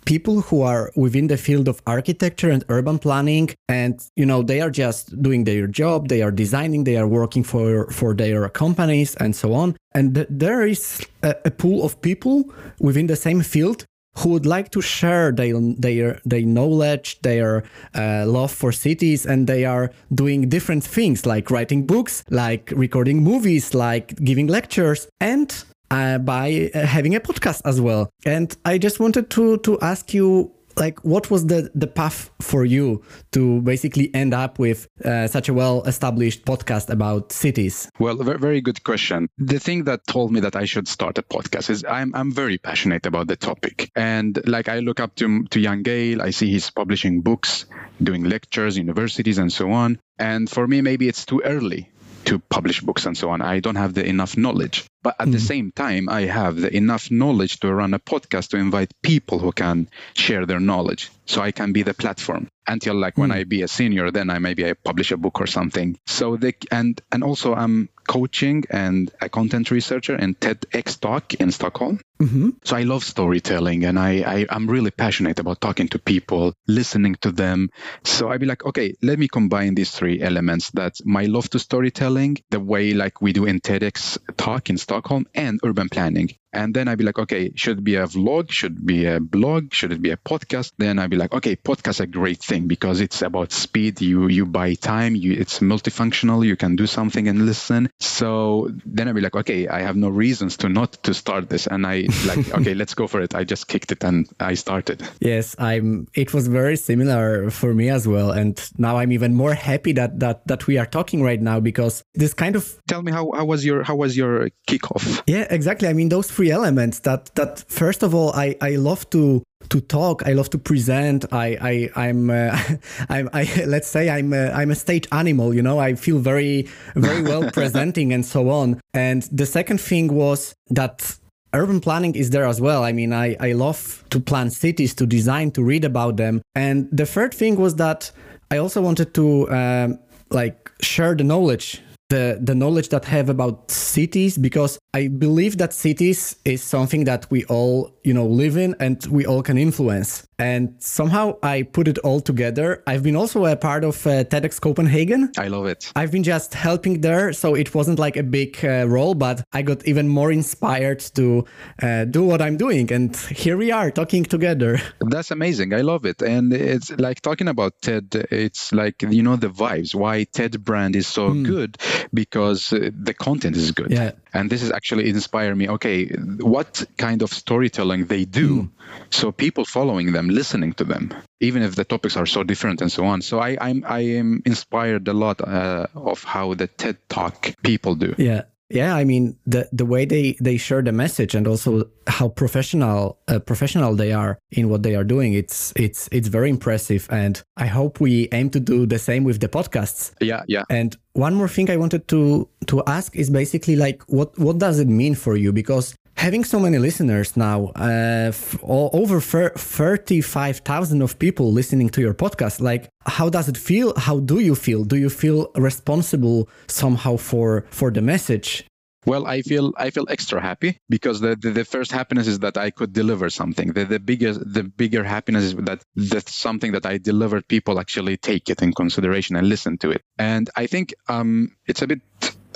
people 0.04 0.42
who 0.42 0.62
are 0.62 0.90
within 0.96 1.28
the 1.28 1.36
field 1.36 1.68
of 1.68 1.80
architecture 1.86 2.50
and 2.50 2.64
urban 2.68 2.98
planning 2.98 3.50
and 3.68 4.00
you 4.16 4.26
know 4.26 4.42
they 4.42 4.60
are 4.60 4.70
just 4.70 5.22
doing 5.22 5.44
their 5.44 5.66
job 5.66 6.08
they 6.08 6.22
are 6.22 6.30
designing 6.30 6.84
they 6.84 6.96
are 6.96 7.06
working 7.06 7.44
for 7.44 7.90
for 7.90 8.14
their 8.14 8.48
companies 8.48 9.14
and 9.16 9.34
so 9.36 9.54
on. 9.54 9.76
And 9.94 10.14
th- 10.14 10.26
there 10.30 10.66
is 10.66 11.00
a, 11.22 11.34
a 11.44 11.50
pool 11.50 11.84
of 11.84 12.00
people 12.00 12.52
within 12.80 13.06
the 13.06 13.16
same 13.16 13.42
field 13.42 13.86
who 14.18 14.28
would 14.30 14.46
like 14.46 14.70
to 14.70 14.80
share 14.80 15.32
their 15.32 15.54
their 15.60 16.20
their 16.24 16.42
knowledge, 16.42 17.20
their 17.22 17.64
uh, 17.94 18.24
love 18.26 18.52
for 18.52 18.72
cities, 18.72 19.26
and 19.26 19.46
they 19.46 19.64
are 19.64 19.90
doing 20.14 20.48
different 20.48 20.84
things 20.84 21.26
like 21.26 21.50
writing 21.50 21.86
books, 21.86 22.24
like 22.30 22.72
recording 22.76 23.22
movies, 23.22 23.74
like 23.74 24.14
giving 24.24 24.46
lectures, 24.46 25.08
and 25.20 25.64
uh, 25.90 26.18
by 26.18 26.70
uh, 26.74 26.86
having 26.86 27.14
a 27.14 27.20
podcast 27.20 27.62
as 27.64 27.80
well. 27.80 28.10
And 28.24 28.56
I 28.64 28.78
just 28.78 29.00
wanted 29.00 29.30
to 29.30 29.58
to 29.58 29.80
ask 29.80 30.14
you 30.14 30.52
like 30.76 30.98
what 31.04 31.30
was 31.30 31.46
the 31.46 31.70
the 31.74 31.86
path 31.86 32.30
for 32.40 32.64
you 32.64 33.02
to 33.32 33.60
basically 33.62 34.12
end 34.14 34.34
up 34.34 34.58
with 34.58 34.88
uh, 35.04 35.26
such 35.28 35.48
a 35.48 35.54
well 35.54 35.82
established 35.84 36.44
podcast 36.44 36.90
about 36.90 37.30
cities 37.30 37.88
well 38.00 38.16
very 38.16 38.60
good 38.60 38.82
question 38.82 39.28
the 39.38 39.60
thing 39.60 39.84
that 39.84 40.04
told 40.06 40.32
me 40.32 40.40
that 40.40 40.56
i 40.56 40.64
should 40.64 40.88
start 40.88 41.16
a 41.18 41.22
podcast 41.22 41.70
is 41.70 41.84
i'm 41.84 42.14
i'm 42.14 42.32
very 42.32 42.58
passionate 42.58 43.06
about 43.06 43.28
the 43.28 43.36
topic 43.36 43.90
and 43.94 44.40
like 44.48 44.68
i 44.68 44.80
look 44.80 45.00
up 45.00 45.14
to 45.14 45.44
to 45.44 45.62
Jan 45.62 45.84
Gehl 45.84 46.20
i 46.20 46.30
see 46.30 46.50
he's 46.50 46.70
publishing 46.70 47.20
books 47.20 47.66
doing 48.02 48.24
lectures 48.24 48.76
universities 48.76 49.38
and 49.38 49.52
so 49.52 49.70
on 49.70 50.00
and 50.18 50.50
for 50.50 50.66
me 50.66 50.80
maybe 50.80 51.08
it's 51.08 51.24
too 51.24 51.40
early 51.44 51.90
to 52.24 52.38
publish 52.38 52.80
books 52.80 53.06
and 53.06 53.16
so 53.16 53.30
on. 53.30 53.42
I 53.42 53.60
don't 53.60 53.76
have 53.76 53.94
the 53.94 54.04
enough 54.04 54.36
knowledge. 54.36 54.84
But 55.04 55.16
at 55.20 55.28
mm. 55.28 55.32
the 55.32 55.38
mm-hmm. 55.38 55.46
same 55.46 55.72
time, 55.72 56.08
I 56.08 56.22
have 56.22 56.56
the 56.56 56.74
enough 56.74 57.10
knowledge 57.10 57.60
to 57.60 57.72
run 57.72 57.92
a 57.92 57.98
podcast 57.98 58.48
to 58.48 58.56
invite 58.56 58.90
people 59.02 59.38
who 59.38 59.52
can 59.52 59.88
share 60.14 60.46
their 60.46 60.60
knowledge. 60.60 61.10
So 61.26 61.42
I 61.42 61.52
can 61.52 61.72
be 61.72 61.82
the 61.82 61.94
platform 61.94 62.48
until 62.66 62.94
like 62.94 63.14
mm. 63.14 63.20
when 63.20 63.30
I 63.30 63.44
be 63.44 63.62
a 63.62 63.68
senior, 63.68 64.10
then 64.10 64.30
I 64.30 64.38
maybe 64.38 64.66
I 64.66 64.72
publish 64.72 65.12
a 65.12 65.18
book 65.18 65.40
or 65.40 65.46
something. 65.46 65.98
So 66.06 66.36
the 66.36 66.54
and 66.70 67.00
and 67.12 67.22
also 67.22 67.54
I'm 67.54 67.90
coaching 68.06 68.64
and 68.70 69.10
a 69.20 69.28
content 69.28 69.70
researcher 69.70 70.16
in 70.16 70.34
TEDx 70.34 71.00
Talk 71.00 71.34
in 71.34 71.50
Stockholm. 71.50 72.00
Mm-hmm. 72.20 72.50
So 72.62 72.76
I 72.76 72.82
love 72.82 73.02
storytelling 73.02 73.84
and 73.84 73.98
I, 73.98 74.10
I 74.26 74.46
I'm 74.48 74.68
really 74.68 74.90
passionate 74.90 75.38
about 75.38 75.60
talking 75.60 75.88
to 75.88 75.98
people, 75.98 76.54
listening 76.66 77.16
to 77.22 77.32
them. 77.32 77.70
So 78.04 78.28
I'd 78.28 78.40
be 78.40 78.46
like, 78.46 78.64
okay, 78.64 78.94
let 79.02 79.18
me 79.18 79.28
combine 79.28 79.74
these 79.74 79.90
three 79.90 80.20
elements. 80.20 80.70
That's 80.70 81.04
my 81.04 81.24
love 81.24 81.48
to 81.50 81.58
storytelling, 81.58 82.38
the 82.50 82.60
way 82.60 82.92
like 82.92 83.20
we 83.20 83.32
do 83.32 83.46
in 83.46 83.60
TEDx 83.60 84.18
Talk 84.36 84.70
in 84.70 84.78
Stockholm 84.78 84.93
Stockholm 84.94 85.26
and 85.34 85.58
urban 85.64 85.88
planning. 85.88 86.30
And 86.54 86.74
then 86.74 86.88
I'd 86.88 86.98
be 86.98 87.04
like, 87.04 87.18
okay, 87.18 87.52
should 87.54 87.78
it 87.78 87.84
be 87.84 87.96
a 87.96 88.06
vlog? 88.06 88.50
Should 88.50 88.76
it 88.76 88.86
be 88.86 89.06
a 89.06 89.20
blog? 89.20 89.72
Should 89.72 89.92
it 89.92 90.00
be 90.00 90.10
a 90.10 90.16
podcast? 90.16 90.72
Then 90.78 90.98
I'd 90.98 91.10
be 91.10 91.16
like, 91.16 91.34
okay, 91.34 91.56
podcast 91.56 92.00
a 92.00 92.06
great 92.06 92.42
thing 92.42 92.68
because 92.68 93.00
it's 93.00 93.22
about 93.22 93.52
speed. 93.52 94.00
You 94.00 94.28
you 94.28 94.46
buy 94.46 94.74
time. 94.74 95.14
You 95.14 95.32
it's 95.32 95.60
multifunctional. 95.60 96.46
You 96.46 96.56
can 96.56 96.76
do 96.76 96.86
something 96.86 97.28
and 97.28 97.46
listen. 97.46 97.90
So 98.00 98.70
then 98.86 99.08
I'd 99.08 99.14
be 99.14 99.20
like, 99.20 99.36
okay, 99.36 99.68
I 99.68 99.80
have 99.80 99.96
no 99.96 100.08
reasons 100.08 100.56
to 100.58 100.68
not 100.68 100.92
to 101.04 101.14
start 101.14 101.48
this. 101.48 101.66
And 101.66 101.86
I 101.86 102.06
like, 102.26 102.54
okay, 102.58 102.74
let's 102.74 102.94
go 102.94 103.06
for 103.06 103.20
it. 103.20 103.34
I 103.34 103.44
just 103.44 103.68
kicked 103.68 103.92
it 103.92 104.04
and 104.04 104.28
I 104.40 104.54
started. 104.54 105.02
Yes, 105.20 105.56
I'm. 105.58 106.06
It 106.14 106.32
was 106.32 106.48
very 106.48 106.76
similar 106.76 107.50
for 107.50 107.74
me 107.74 107.90
as 107.90 108.06
well. 108.06 108.30
And 108.30 108.54
now 108.78 108.96
I'm 108.96 109.12
even 109.12 109.34
more 109.34 109.54
happy 109.54 109.92
that 109.92 110.20
that 110.20 110.46
that 110.46 110.66
we 110.66 110.78
are 110.78 110.86
talking 110.86 111.22
right 111.22 111.40
now 111.40 111.60
because 111.60 112.04
this 112.14 112.34
kind 112.34 112.56
of. 112.56 112.80
Tell 112.86 113.02
me 113.02 113.12
how, 113.12 113.32
how 113.32 113.44
was 113.44 113.64
your 113.64 113.82
how 113.82 113.96
was 113.96 114.16
your 114.16 114.50
kickoff? 114.68 115.22
Yeah, 115.26 115.46
exactly. 115.50 115.88
I 115.88 115.92
mean 115.92 116.08
those 116.08 116.30
three 116.30 116.43
three 116.44 116.50
elements 116.50 117.00
that 117.00 117.34
that 117.34 117.64
first 117.68 118.02
of 118.02 118.14
all 118.14 118.30
I 118.34 118.56
I 118.60 118.76
love 118.76 119.08
to 119.10 119.42
to 119.70 119.80
talk. 119.80 120.22
I 120.26 120.34
love 120.34 120.50
to 120.50 120.58
present. 120.58 121.24
I 121.32 121.56
I 121.72 122.06
I'm 122.06 122.28
uh, 122.28 122.58
I'm 123.08 123.28
I 123.32 123.64
let's 123.66 123.88
say 123.88 124.10
I'm 124.10 124.32
a, 124.34 124.50
I'm 124.50 124.70
a 124.70 124.74
stage 124.74 125.06
animal. 125.10 125.54
You 125.54 125.62
know, 125.62 125.78
I 125.78 125.94
feel 125.94 126.18
very 126.18 126.68
very 126.94 127.22
well 127.22 127.50
presenting 127.58 128.12
and 128.12 128.24
so 128.26 128.50
on. 128.50 128.80
And 128.92 129.22
the 129.32 129.46
second 129.46 129.80
thing 129.80 130.12
was 130.12 130.54
that 130.70 131.18
urban 131.54 131.80
planning 131.80 132.14
is 132.14 132.30
there 132.30 132.46
as 132.46 132.60
well. 132.60 132.84
I 132.84 132.92
mean, 132.92 133.12
I 133.12 133.36
I 133.40 133.52
love 133.52 134.04
to 134.10 134.20
plan 134.20 134.50
cities, 134.50 134.94
to 134.94 135.06
design, 135.06 135.50
to 135.52 135.62
read 135.62 135.84
about 135.84 136.16
them. 136.16 136.42
And 136.54 136.88
the 136.92 137.06
third 137.06 137.32
thing 137.32 137.56
was 137.56 137.76
that 137.76 138.12
I 138.50 138.58
also 138.58 138.82
wanted 138.82 139.14
to 139.14 139.48
um, 139.50 139.98
like 140.30 140.70
share 140.80 141.14
the 141.16 141.24
knowledge 141.24 141.80
the 142.08 142.38
the 142.40 142.54
knowledge 142.54 142.88
that 142.90 143.06
I 143.06 143.10
have 143.10 143.28
about 143.28 143.70
cities 143.70 144.36
because 144.36 144.78
I 144.92 145.08
believe 145.08 145.58
that 145.58 145.72
cities 145.72 146.36
is 146.44 146.62
something 146.62 147.04
that 147.04 147.26
we 147.30 147.44
all, 147.46 147.90
you 148.04 148.14
know, 148.14 148.26
live 148.26 148.56
in 148.56 148.76
and 148.78 149.04
we 149.06 149.26
all 149.26 149.42
can 149.42 149.58
influence. 149.58 150.26
And 150.38 150.74
somehow 150.78 151.36
I 151.42 151.62
put 151.62 151.88
it 151.88 151.98
all 151.98 152.20
together. 152.20 152.82
I've 152.86 153.02
been 153.02 153.16
also 153.16 153.46
a 153.46 153.56
part 153.56 153.84
of 153.84 154.06
uh, 154.06 154.24
TEDx 154.24 154.60
Copenhagen. 154.60 155.30
I 155.38 155.48
love 155.48 155.66
it. 155.66 155.92
I've 155.94 156.10
been 156.10 156.24
just 156.24 156.54
helping 156.54 157.00
there, 157.00 157.32
so 157.32 157.54
it 157.54 157.74
wasn't 157.74 157.98
like 158.00 158.16
a 158.16 158.22
big 158.22 158.64
uh, 158.64 158.86
role, 158.88 159.14
but 159.14 159.44
I 159.52 159.62
got 159.62 159.86
even 159.86 160.08
more 160.08 160.32
inspired 160.32 161.00
to 161.14 161.44
uh, 161.82 162.04
do 162.04 162.24
what 162.24 162.42
I'm 162.42 162.56
doing. 162.56 162.92
And 162.92 163.16
here 163.16 163.56
we 163.56 163.70
are 163.70 163.90
talking 163.92 164.24
together. 164.24 164.80
That's 165.00 165.30
amazing. 165.30 165.72
I 165.72 165.82
love 165.82 166.04
it. 166.04 166.20
And 166.20 166.52
it's 166.52 166.90
like 166.98 167.20
talking 167.20 167.48
about 167.48 167.80
TED, 167.80 168.26
it's 168.30 168.72
like, 168.72 169.02
you 169.02 169.22
know, 169.22 169.36
the 169.36 169.48
vibes, 169.48 169.94
why 169.94 170.24
TED 170.24 170.64
brand 170.64 170.96
is 170.96 171.06
so 171.06 171.30
mm. 171.30 171.44
good 171.46 171.78
because 172.14 172.72
uh, 172.72 172.90
the 172.94 173.12
content 173.12 173.56
is 173.56 173.72
good. 173.72 173.90
Yeah. 173.90 174.12
And 174.32 174.48
this 174.48 174.62
is 174.62 174.70
actually 174.70 175.08
inspire 175.10 175.54
me. 175.54 175.68
Okay, 175.68 176.06
what 176.38 176.84
kind 176.96 177.22
of 177.22 177.32
storytelling 177.32 178.06
they 178.06 178.24
do. 178.24 178.62
Mm. 178.62 178.70
So 179.10 179.32
people 179.32 179.64
following 179.64 180.12
them, 180.12 180.28
listening 180.28 180.72
to 180.74 180.84
them, 180.84 181.12
even 181.40 181.62
if 181.62 181.74
the 181.74 181.84
topics 181.84 182.16
are 182.16 182.26
so 182.26 182.42
different 182.42 182.80
and 182.80 182.90
so 182.90 183.04
on. 183.04 183.22
So 183.22 183.40
I, 183.40 183.56
I'm, 183.60 183.84
I 183.86 184.00
am 184.00 184.42
inspired 184.46 185.08
a 185.08 185.12
lot 185.12 185.40
uh, 185.40 185.86
of 185.94 186.22
how 186.24 186.54
the 186.54 186.66
TED 186.66 186.96
Talk 187.08 187.54
people 187.62 187.94
do. 187.96 188.14
Yeah. 188.16 188.42
Yeah, 188.74 188.96
I 188.96 189.04
mean 189.04 189.36
the 189.46 189.68
the 189.72 189.86
way 189.86 190.04
they 190.04 190.32
they 190.40 190.56
share 190.56 190.82
the 190.82 190.90
message 190.90 191.36
and 191.36 191.46
also 191.46 191.84
how 192.08 192.28
professional 192.28 193.18
uh, 193.28 193.38
professional 193.38 193.94
they 193.94 194.12
are 194.12 194.36
in 194.50 194.68
what 194.68 194.82
they 194.82 194.96
are 194.96 195.04
doing. 195.04 195.32
It's 195.32 195.72
it's 195.76 196.08
it's 196.10 196.26
very 196.26 196.50
impressive, 196.50 197.06
and 197.08 197.40
I 197.56 197.66
hope 197.66 198.00
we 198.00 198.28
aim 198.32 198.50
to 198.50 198.58
do 198.58 198.84
the 198.84 198.98
same 198.98 199.22
with 199.22 199.38
the 199.38 199.48
podcasts. 199.48 200.12
Yeah, 200.20 200.42
yeah. 200.48 200.64
And 200.68 200.96
one 201.12 201.34
more 201.34 201.46
thing 201.48 201.70
I 201.70 201.76
wanted 201.76 202.08
to 202.08 202.48
to 202.66 202.82
ask 202.86 203.14
is 203.14 203.30
basically 203.30 203.76
like 203.76 204.02
what 204.08 204.36
what 204.40 204.58
does 204.58 204.80
it 204.80 204.88
mean 204.88 205.14
for 205.14 205.36
you? 205.36 205.52
Because 205.52 205.94
having 206.24 206.42
so 206.42 206.58
many 206.58 206.78
listeners 206.78 207.36
now, 207.36 207.70
uh, 207.76 208.28
f- 208.28 208.56
over 208.62 209.20
35,000 209.20 211.02
of 211.02 211.18
people 211.18 211.52
listening 211.52 211.90
to 211.90 212.00
your 212.00 212.14
podcast, 212.14 212.60
like 212.60 212.88
how 213.04 213.28
does 213.28 213.46
it 213.46 213.58
feel? 213.58 213.92
How 213.98 214.20
do 214.20 214.38
you 214.38 214.54
feel? 214.54 214.84
Do 214.84 214.96
you 214.96 215.10
feel 215.10 215.50
responsible 215.54 216.48
somehow 216.66 217.14
for 217.28 217.48
for 217.78 217.90
the 217.90 218.00
message? 218.00 218.64
Well, 219.06 219.26
I 219.26 219.42
feel 219.42 219.66
I 219.76 219.90
feel 219.90 220.06
extra 220.08 220.40
happy 220.40 220.70
because 220.88 221.20
the, 221.20 221.36
the, 221.36 221.50
the, 221.50 221.64
first 221.66 221.92
happiness 221.92 222.26
is 222.26 222.38
that 222.38 222.56
I 222.56 222.70
could 222.70 222.92
deliver 222.94 223.28
something. 223.28 223.74
The 223.76 223.84
the 223.84 224.00
biggest 224.00 224.38
the 224.56 224.64
bigger 224.82 225.04
happiness 225.04 225.44
is 225.48 225.54
that 225.70 225.80
that's 225.94 226.34
something 226.46 226.72
that 226.72 226.86
I 226.86 226.96
delivered. 226.96 227.42
People 227.56 227.78
actually 227.78 228.16
take 228.16 228.48
it 228.52 228.62
in 228.62 228.72
consideration 228.72 229.36
and 229.36 229.46
listen 229.46 229.76
to 229.82 229.90
it. 229.90 230.00
And 230.18 230.48
I 230.62 230.64
think 230.72 230.94
um, 231.06 231.50
it's 231.66 231.82
a 231.82 231.86
bit 231.86 232.00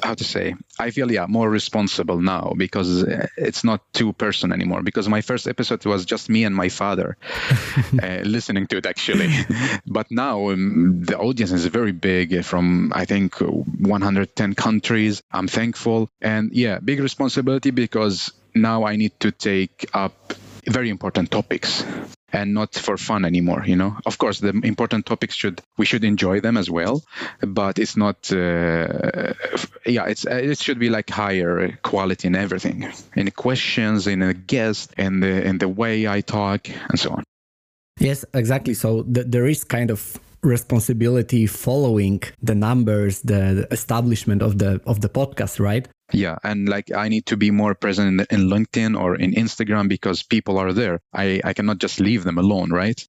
how 0.02 0.14
to 0.14 0.24
say 0.24 0.54
i 0.78 0.90
feel 0.90 1.10
yeah 1.10 1.26
more 1.26 1.48
responsible 1.50 2.20
now 2.20 2.52
because 2.56 3.04
it's 3.36 3.64
not 3.64 3.80
two 3.92 4.12
person 4.12 4.52
anymore. 4.52 4.82
Because 4.82 5.08
my 5.08 5.20
first 5.20 5.46
episode 5.48 5.84
was 5.86 6.04
just 6.04 6.28
me 6.28 6.44
and 6.44 6.54
my 6.54 6.68
father 6.68 7.16
uh, 8.02 8.20
listening 8.24 8.66
to 8.68 8.76
it 8.78 8.86
actually. 8.86 9.30
But 9.86 10.10
now 10.10 10.50
um, 10.50 11.02
the 11.04 11.18
audience 11.18 11.52
is 11.52 11.66
very 11.66 11.92
big 11.92 12.44
from 12.44 12.92
i 12.94 13.04
think 13.04 13.40
110 13.40 14.54
countries. 14.54 15.22
I'm 15.32 15.48
thankful. 15.48 16.08
And 16.20 16.52
yeah 16.52 16.78
big 16.78 17.00
responsibility 17.00 17.70
because 17.70 18.32
now 18.54 18.84
i 18.84 18.96
need 18.96 19.14
to 19.20 19.30
take 19.30 19.88
up 19.94 20.14
very 20.66 20.90
important 20.90 21.30
topics 21.30 21.84
and 22.32 22.54
not 22.54 22.74
for 22.74 22.96
fun 22.96 23.24
anymore 23.24 23.64
you 23.66 23.76
know? 23.76 23.96
Of 24.06 24.18
course 24.18 24.40
the 24.40 24.50
important 24.62 25.06
topics 25.06 25.34
should 25.34 25.60
we 25.76 25.86
should 25.86 26.04
enjoy 26.04 26.40
them 26.40 26.56
as 26.56 26.70
well 26.70 27.02
but 27.40 27.78
it's 27.78 27.96
not 27.96 28.30
uh, 28.32 29.34
yeah 29.86 30.06
it's 30.06 30.26
uh, 30.26 30.34
it 30.34 30.58
should 30.58 30.78
be 30.78 30.90
like 30.90 31.10
higher 31.10 31.78
quality 31.82 32.28
in 32.28 32.36
everything 32.36 32.90
in 33.14 33.24
the 33.26 33.30
questions 33.30 34.06
in 34.06 34.20
the 34.20 34.34
guest 34.34 34.92
and 34.96 35.22
the 35.22 35.44
in 35.44 35.58
the 35.58 35.68
way 35.68 36.06
i 36.06 36.20
talk 36.20 36.68
and 36.88 36.98
so 36.98 37.10
on. 37.10 37.24
Yes 37.98 38.24
exactly. 38.34 38.74
So 38.74 39.02
th- 39.02 39.26
there 39.28 39.46
is 39.46 39.64
kind 39.64 39.90
of 39.90 40.18
responsibility 40.42 41.46
following 41.46 42.22
the 42.40 42.54
numbers 42.54 43.22
the 43.22 43.66
establishment 43.72 44.40
of 44.40 44.58
the 44.58 44.80
of 44.86 45.00
the 45.00 45.08
podcast 45.08 45.58
right 45.58 45.88
yeah 46.12 46.36
and 46.42 46.68
like 46.68 46.92
i 46.92 47.08
need 47.08 47.26
to 47.26 47.36
be 47.36 47.50
more 47.50 47.74
present 47.74 48.08
in, 48.08 48.26
in 48.30 48.48
linkedin 48.48 48.98
or 48.98 49.16
in 49.16 49.32
instagram 49.32 49.88
because 49.88 50.22
people 50.22 50.58
are 50.58 50.72
there 50.72 51.00
i 51.12 51.40
i 51.44 51.52
cannot 51.52 51.78
just 51.78 52.00
leave 52.00 52.24
them 52.24 52.38
alone 52.38 52.70
right 52.70 53.06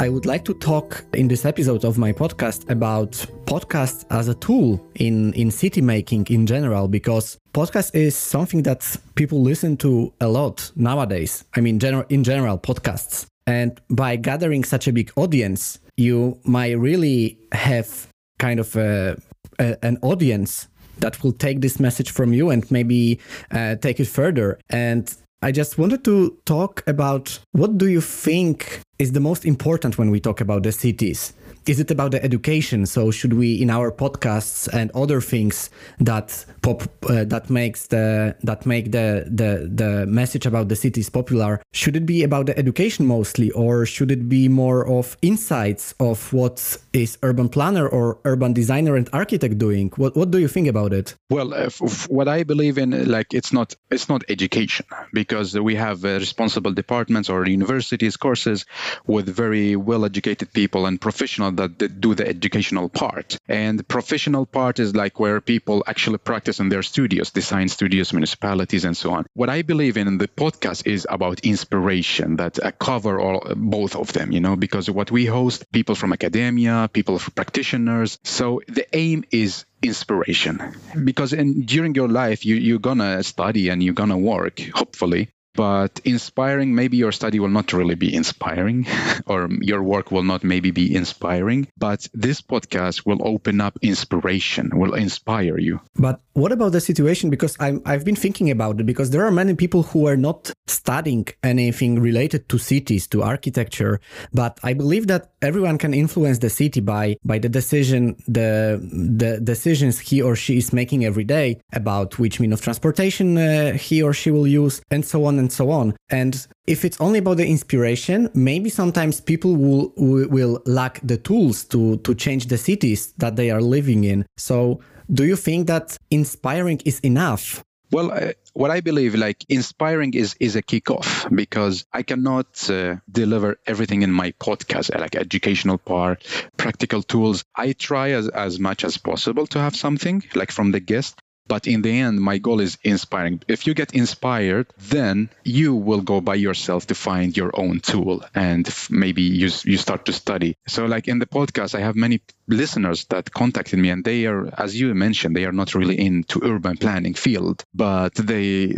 I 0.00 0.08
would 0.08 0.24
like 0.24 0.46
to 0.46 0.54
talk 0.54 1.04
in 1.12 1.28
this 1.28 1.44
episode 1.44 1.84
of 1.84 1.98
my 1.98 2.10
podcast 2.10 2.70
about 2.70 3.10
podcasts 3.44 4.06
as 4.08 4.28
a 4.28 4.34
tool 4.34 4.82
in, 4.94 5.34
in 5.34 5.50
city 5.50 5.82
making 5.82 6.26
in 6.30 6.46
general, 6.46 6.88
because 6.88 7.36
podcast 7.52 7.94
is 7.94 8.16
something 8.16 8.62
that 8.62 8.96
people 9.14 9.42
listen 9.42 9.76
to 9.76 10.10
a 10.22 10.26
lot 10.26 10.72
nowadays. 10.74 11.44
I 11.54 11.60
mean, 11.60 11.78
gener- 11.78 12.06
in 12.08 12.24
general, 12.24 12.58
podcasts. 12.58 13.29
And 13.46 13.80
by 13.88 14.16
gathering 14.16 14.64
such 14.64 14.86
a 14.86 14.92
big 14.92 15.10
audience, 15.16 15.78
you 15.96 16.38
might 16.44 16.78
really 16.78 17.38
have 17.52 18.08
kind 18.38 18.60
of 18.60 18.76
a, 18.76 19.16
a, 19.58 19.76
an 19.84 19.98
audience 20.02 20.68
that 20.98 21.22
will 21.22 21.32
take 21.32 21.60
this 21.60 21.80
message 21.80 22.10
from 22.10 22.32
you 22.32 22.50
and 22.50 22.70
maybe 22.70 23.18
uh, 23.50 23.76
take 23.76 24.00
it 24.00 24.06
further. 24.06 24.58
And 24.68 25.14
I 25.42 25.52
just 25.52 25.78
wanted 25.78 26.04
to 26.04 26.36
talk 26.44 26.82
about 26.86 27.38
what 27.52 27.78
do 27.78 27.88
you 27.88 28.02
think 28.02 28.80
is 28.98 29.12
the 29.12 29.20
most 29.20 29.46
important 29.46 29.96
when 29.96 30.10
we 30.10 30.20
talk 30.20 30.40
about 30.40 30.62
the 30.62 30.72
cities? 30.72 31.32
is 31.66 31.78
it 31.78 31.90
about 31.90 32.10
the 32.10 32.22
education 32.24 32.86
so 32.86 33.10
should 33.10 33.34
we 33.34 33.54
in 33.54 33.70
our 33.70 33.92
podcasts 33.92 34.68
and 34.72 34.90
other 34.92 35.20
things 35.20 35.70
that 35.98 36.44
pop 36.62 36.82
uh, 37.08 37.24
that 37.24 37.50
makes 37.50 37.86
the 37.88 38.36
that 38.42 38.66
make 38.66 38.92
the 38.92 39.24
the 39.26 39.70
the 39.72 40.06
message 40.06 40.46
about 40.46 40.68
the 40.68 40.76
cities 40.76 41.08
popular 41.08 41.60
should 41.72 41.96
it 41.96 42.06
be 42.06 42.22
about 42.22 42.46
the 42.46 42.58
education 42.58 43.06
mostly 43.06 43.50
or 43.52 43.86
should 43.86 44.10
it 44.10 44.28
be 44.28 44.48
more 44.48 44.86
of 44.86 45.16
insights 45.22 45.94
of 46.00 46.32
what 46.32 46.76
is 46.92 47.18
urban 47.22 47.48
planner 47.48 47.86
or 47.88 48.18
urban 48.24 48.52
designer 48.52 48.96
and 48.96 49.08
architect 49.12 49.58
doing 49.58 49.90
what 49.96 50.16
what 50.16 50.30
do 50.30 50.38
you 50.38 50.48
think 50.48 50.66
about 50.66 50.92
it 50.92 51.14
well 51.30 51.54
uh, 51.54 51.70
what 52.08 52.28
i 52.28 52.42
believe 52.42 52.78
in 52.78 52.90
like 53.10 53.32
it's 53.32 53.52
not 53.52 53.74
it's 53.90 54.08
not 54.08 54.22
education 54.28 54.86
because 55.12 55.58
we 55.58 55.74
have 55.74 56.04
uh, 56.04 56.14
responsible 56.18 56.72
departments 56.72 57.28
or 57.28 57.46
universities 57.46 58.16
courses 58.16 58.66
with 59.06 59.28
very 59.28 59.76
well 59.76 60.04
educated 60.04 60.52
people 60.52 60.86
and 60.86 61.00
professionals 61.00 61.54
that 61.56 62.00
do 62.00 62.14
the 62.14 62.26
educational 62.26 62.88
part. 62.88 63.36
And 63.48 63.86
professional 63.86 64.46
part 64.46 64.78
is 64.78 64.94
like 64.94 65.20
where 65.20 65.40
people 65.40 65.84
actually 65.86 66.18
practice 66.18 66.49
in 66.58 66.68
their 66.68 66.82
studios, 66.82 67.30
design 67.30 67.68
studios, 67.68 68.12
municipalities, 68.12 68.84
and 68.84 68.96
so 68.96 69.12
on. 69.12 69.26
What 69.34 69.50
I 69.50 69.62
believe 69.62 69.96
in, 69.96 70.08
in 70.08 70.18
the 70.18 70.26
podcast 70.26 70.86
is 70.86 71.06
about 71.08 71.40
inspiration 71.40 72.36
that 72.36 72.64
I 72.64 72.72
cover 72.72 73.20
all 73.20 73.42
uh, 73.44 73.54
both 73.54 73.94
of 73.94 74.12
them, 74.12 74.32
you 74.32 74.40
know, 74.40 74.56
because 74.56 74.90
what 74.90 75.10
we 75.10 75.26
host, 75.26 75.70
people 75.70 75.94
from 75.94 76.12
academia, 76.12 76.88
people 76.92 77.18
from 77.18 77.34
practitioners. 77.34 78.18
So 78.24 78.62
the 78.66 78.86
aim 78.96 79.24
is 79.30 79.66
inspiration 79.82 80.74
because 81.04 81.32
in, 81.32 81.62
during 81.62 81.94
your 81.94 82.08
life 82.08 82.44
you, 82.44 82.56
you're 82.56 82.78
gonna 82.78 83.22
study 83.22 83.68
and 83.68 83.82
you're 83.82 83.94
gonna 83.94 84.18
work 84.18 84.60
hopefully 84.74 85.30
but 85.54 86.00
inspiring 86.04 86.74
maybe 86.74 86.96
your 86.96 87.12
study 87.12 87.40
will 87.40 87.48
not 87.48 87.72
really 87.72 87.94
be 87.94 88.14
inspiring 88.14 88.86
or 89.26 89.48
your 89.60 89.82
work 89.82 90.10
will 90.10 90.22
not 90.22 90.44
maybe 90.44 90.70
be 90.70 90.94
inspiring 90.94 91.66
but 91.76 92.06
this 92.14 92.40
podcast 92.40 93.06
will 93.06 93.20
open 93.26 93.60
up 93.60 93.78
inspiration 93.82 94.70
will 94.74 94.94
inspire 94.94 95.58
you. 95.58 95.80
But 95.96 96.20
what 96.32 96.52
about 96.52 96.72
the 96.72 96.80
situation? 96.80 97.30
Because 97.30 97.56
i 97.60 97.78
have 97.86 98.04
been 98.04 98.16
thinking 98.16 98.50
about 98.50 98.80
it 98.80 98.86
because 98.86 99.10
there 99.10 99.24
are 99.24 99.30
many 99.30 99.54
people 99.54 99.82
who 99.82 100.06
are 100.06 100.16
not 100.16 100.52
studying 100.66 101.26
anything 101.42 102.00
related 102.00 102.48
to 102.48 102.58
cities 102.58 103.06
to 103.08 103.22
architecture 103.22 104.00
but 104.32 104.58
i 104.62 104.72
believe 104.72 105.06
that 105.06 105.29
everyone 105.42 105.78
can 105.78 105.94
influence 105.94 106.38
the 106.38 106.50
city 106.50 106.80
by 106.80 107.16
by 107.24 107.38
the 107.38 107.48
decision 107.48 108.16
the 108.28 108.78
the 108.92 109.40
decisions 109.40 109.98
he 109.98 110.20
or 110.22 110.36
she 110.36 110.58
is 110.58 110.72
making 110.72 111.04
every 111.04 111.24
day 111.24 111.58
about 111.72 112.18
which 112.18 112.40
mean 112.40 112.52
of 112.52 112.60
transportation 112.60 113.38
uh, 113.38 113.72
he 113.72 114.02
or 114.02 114.12
she 114.12 114.30
will 114.30 114.46
use 114.46 114.82
and 114.90 115.04
so 115.04 115.24
on 115.24 115.38
and 115.38 115.52
so 115.52 115.70
on. 115.70 115.94
And 116.10 116.46
if 116.66 116.84
it's 116.84 117.00
only 117.00 117.18
about 117.18 117.38
the 117.38 117.46
inspiration, 117.46 118.28
maybe 118.34 118.70
sometimes 118.70 119.20
people 119.20 119.56
will 119.56 119.92
will 119.96 120.62
lack 120.66 121.00
the 121.02 121.16
tools 121.16 121.64
to 121.64 121.96
to 121.98 122.14
change 122.14 122.46
the 122.46 122.58
cities 122.58 123.12
that 123.18 123.36
they 123.36 123.50
are 123.50 123.62
living 123.62 124.04
in. 124.04 124.26
So, 124.36 124.80
do 125.12 125.24
you 125.24 125.36
think 125.36 125.66
that 125.66 125.96
inspiring 126.10 126.80
is 126.84 127.00
enough? 127.00 127.62
Well, 127.92 128.12
uh, 128.12 128.32
what 128.52 128.70
I 128.70 128.80
believe, 128.80 129.14
like 129.14 129.44
inspiring, 129.48 130.14
is 130.14 130.36
is 130.38 130.54
a 130.56 130.62
kickoff 130.62 131.34
because 131.34 131.84
I 131.92 132.02
cannot 132.02 132.70
uh, 132.70 132.96
deliver 133.10 133.58
everything 133.66 134.02
in 134.02 134.12
my 134.12 134.30
podcast, 134.32 134.96
like 134.98 135.16
educational 135.16 135.78
part, 135.78 136.24
practical 136.56 137.02
tools. 137.02 137.44
I 137.54 137.72
try 137.72 138.10
as 138.12 138.28
as 138.28 138.60
much 138.60 138.84
as 138.84 138.96
possible 138.96 139.46
to 139.48 139.58
have 139.58 139.74
something 139.74 140.22
like 140.34 140.52
from 140.52 140.70
the 140.70 140.80
guest, 140.80 141.20
But 141.50 141.66
in 141.66 141.82
the 141.82 141.90
end, 141.90 142.20
my 142.20 142.38
goal 142.38 142.60
is 142.60 142.78
inspiring. 142.84 143.42
If 143.48 143.66
you 143.66 143.74
get 143.74 143.92
inspired, 143.92 144.68
then 144.78 145.30
you 145.42 145.74
will 145.74 146.00
go 146.00 146.20
by 146.20 146.36
yourself 146.36 146.86
to 146.86 146.94
find 146.94 147.36
your 147.36 147.50
own 147.54 147.80
tool 147.80 148.24
and 148.36 148.64
maybe 148.88 149.22
you, 149.22 149.50
you 149.64 149.76
start 149.76 150.04
to 150.04 150.12
study. 150.12 150.56
So, 150.68 150.86
like 150.86 151.08
in 151.08 151.18
the 151.18 151.26
podcast, 151.26 151.74
I 151.74 151.80
have 151.80 151.96
many 151.96 152.20
listeners 152.46 153.06
that 153.06 153.32
contacted 153.32 153.80
me 153.80 153.90
and 153.90 154.04
they 154.04 154.26
are, 154.26 154.48
as 154.60 154.80
you 154.80 154.94
mentioned, 154.94 155.34
they 155.34 155.44
are 155.44 155.58
not 155.62 155.74
really 155.74 155.98
into 155.98 156.40
urban 156.44 156.76
planning 156.76 157.14
field, 157.14 157.64
but 157.74 158.14
they 158.14 158.72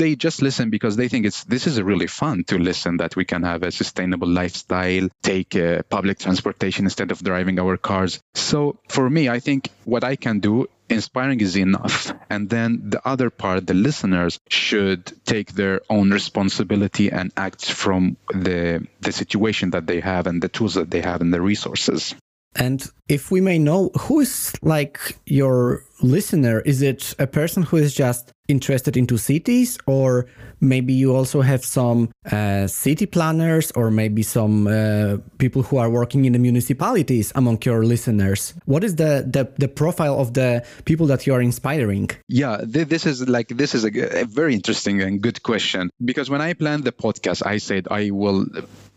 they 0.00 0.16
just 0.16 0.42
listen 0.42 0.70
because 0.70 0.96
they 0.96 1.06
think 1.06 1.26
it's 1.26 1.44
this 1.44 1.68
is 1.68 1.80
really 1.80 2.08
fun 2.08 2.42
to 2.48 2.58
listen 2.58 2.96
that 2.96 3.14
we 3.14 3.24
can 3.24 3.44
have 3.44 3.62
a 3.62 3.70
sustainable 3.70 4.28
lifestyle, 4.28 5.08
take 5.22 5.54
uh, 5.54 5.82
public 5.88 6.18
transportation 6.18 6.86
instead 6.86 7.12
of 7.12 7.22
driving 7.22 7.60
our 7.60 7.76
cars. 7.76 8.20
So 8.34 8.78
for 8.88 9.08
me, 9.08 9.28
I 9.28 9.38
think 9.38 9.70
what 9.84 10.02
I 10.02 10.16
can 10.16 10.40
do 10.40 10.66
inspiring 10.88 11.40
is 11.40 11.56
enough. 11.56 12.12
And 12.30 12.48
then 12.48 12.90
the 12.90 13.06
other 13.06 13.30
part, 13.30 13.66
the 13.66 13.74
listeners 13.74 14.38
should 14.48 15.12
take 15.24 15.52
their 15.52 15.80
own 15.88 16.10
responsibility 16.10 17.10
and 17.10 17.32
act 17.36 17.70
from 17.70 18.16
the, 18.28 18.86
the 19.00 19.12
situation 19.12 19.70
that 19.70 19.86
they 19.86 20.00
have 20.00 20.26
and 20.26 20.42
the 20.42 20.48
tools 20.48 20.74
that 20.74 20.90
they 20.90 21.00
have 21.00 21.20
and 21.20 21.32
the 21.32 21.40
resources. 21.40 22.14
And 22.54 22.84
if 23.08 23.30
we 23.30 23.40
may 23.40 23.58
know, 23.58 23.90
who 24.00 24.20
is 24.20 24.54
like 24.62 25.18
your 25.26 25.84
listener? 26.02 26.60
Is 26.60 26.80
it 26.82 27.14
a 27.18 27.26
person 27.26 27.62
who 27.62 27.76
is 27.76 27.94
just 27.94 28.32
interested 28.48 28.96
into 28.96 29.16
cities 29.16 29.78
or 29.86 30.26
maybe 30.60 30.92
you 30.92 31.14
also 31.14 31.42
have 31.42 31.64
some 31.64 32.10
uh, 32.30 32.66
city 32.66 33.06
planners 33.06 33.70
or 33.72 33.90
maybe 33.90 34.22
some 34.22 34.66
uh, 34.66 35.16
people 35.38 35.62
who 35.62 35.76
are 35.76 35.90
working 35.90 36.24
in 36.24 36.32
the 36.32 36.38
municipalities 36.38 37.32
among 37.34 37.58
your 37.62 37.84
listeners. 37.84 38.54
What 38.64 38.84
is 38.84 38.96
the, 38.96 39.26
the, 39.28 39.50
the 39.58 39.68
profile 39.68 40.18
of 40.18 40.34
the 40.34 40.64
people 40.84 41.06
that 41.06 41.26
you 41.26 41.34
are 41.34 41.40
inspiring? 41.40 42.10
Yeah 42.28 42.56
th- 42.72 42.88
this 42.88 43.06
is 43.06 43.28
like 43.28 43.48
this 43.48 43.74
is 43.74 43.84
a, 43.84 44.24
very 44.24 44.54
interesting 44.54 45.02
and 45.02 45.20
good 45.20 45.42
question. 45.42 45.90
Because 46.04 46.30
when 46.30 46.40
i 46.40 46.52
planned 46.52 46.84
the 46.84 46.92
podcast 46.92 47.44
i 47.44 47.58
said 47.58 47.88
i 47.90 48.10
will 48.10 48.46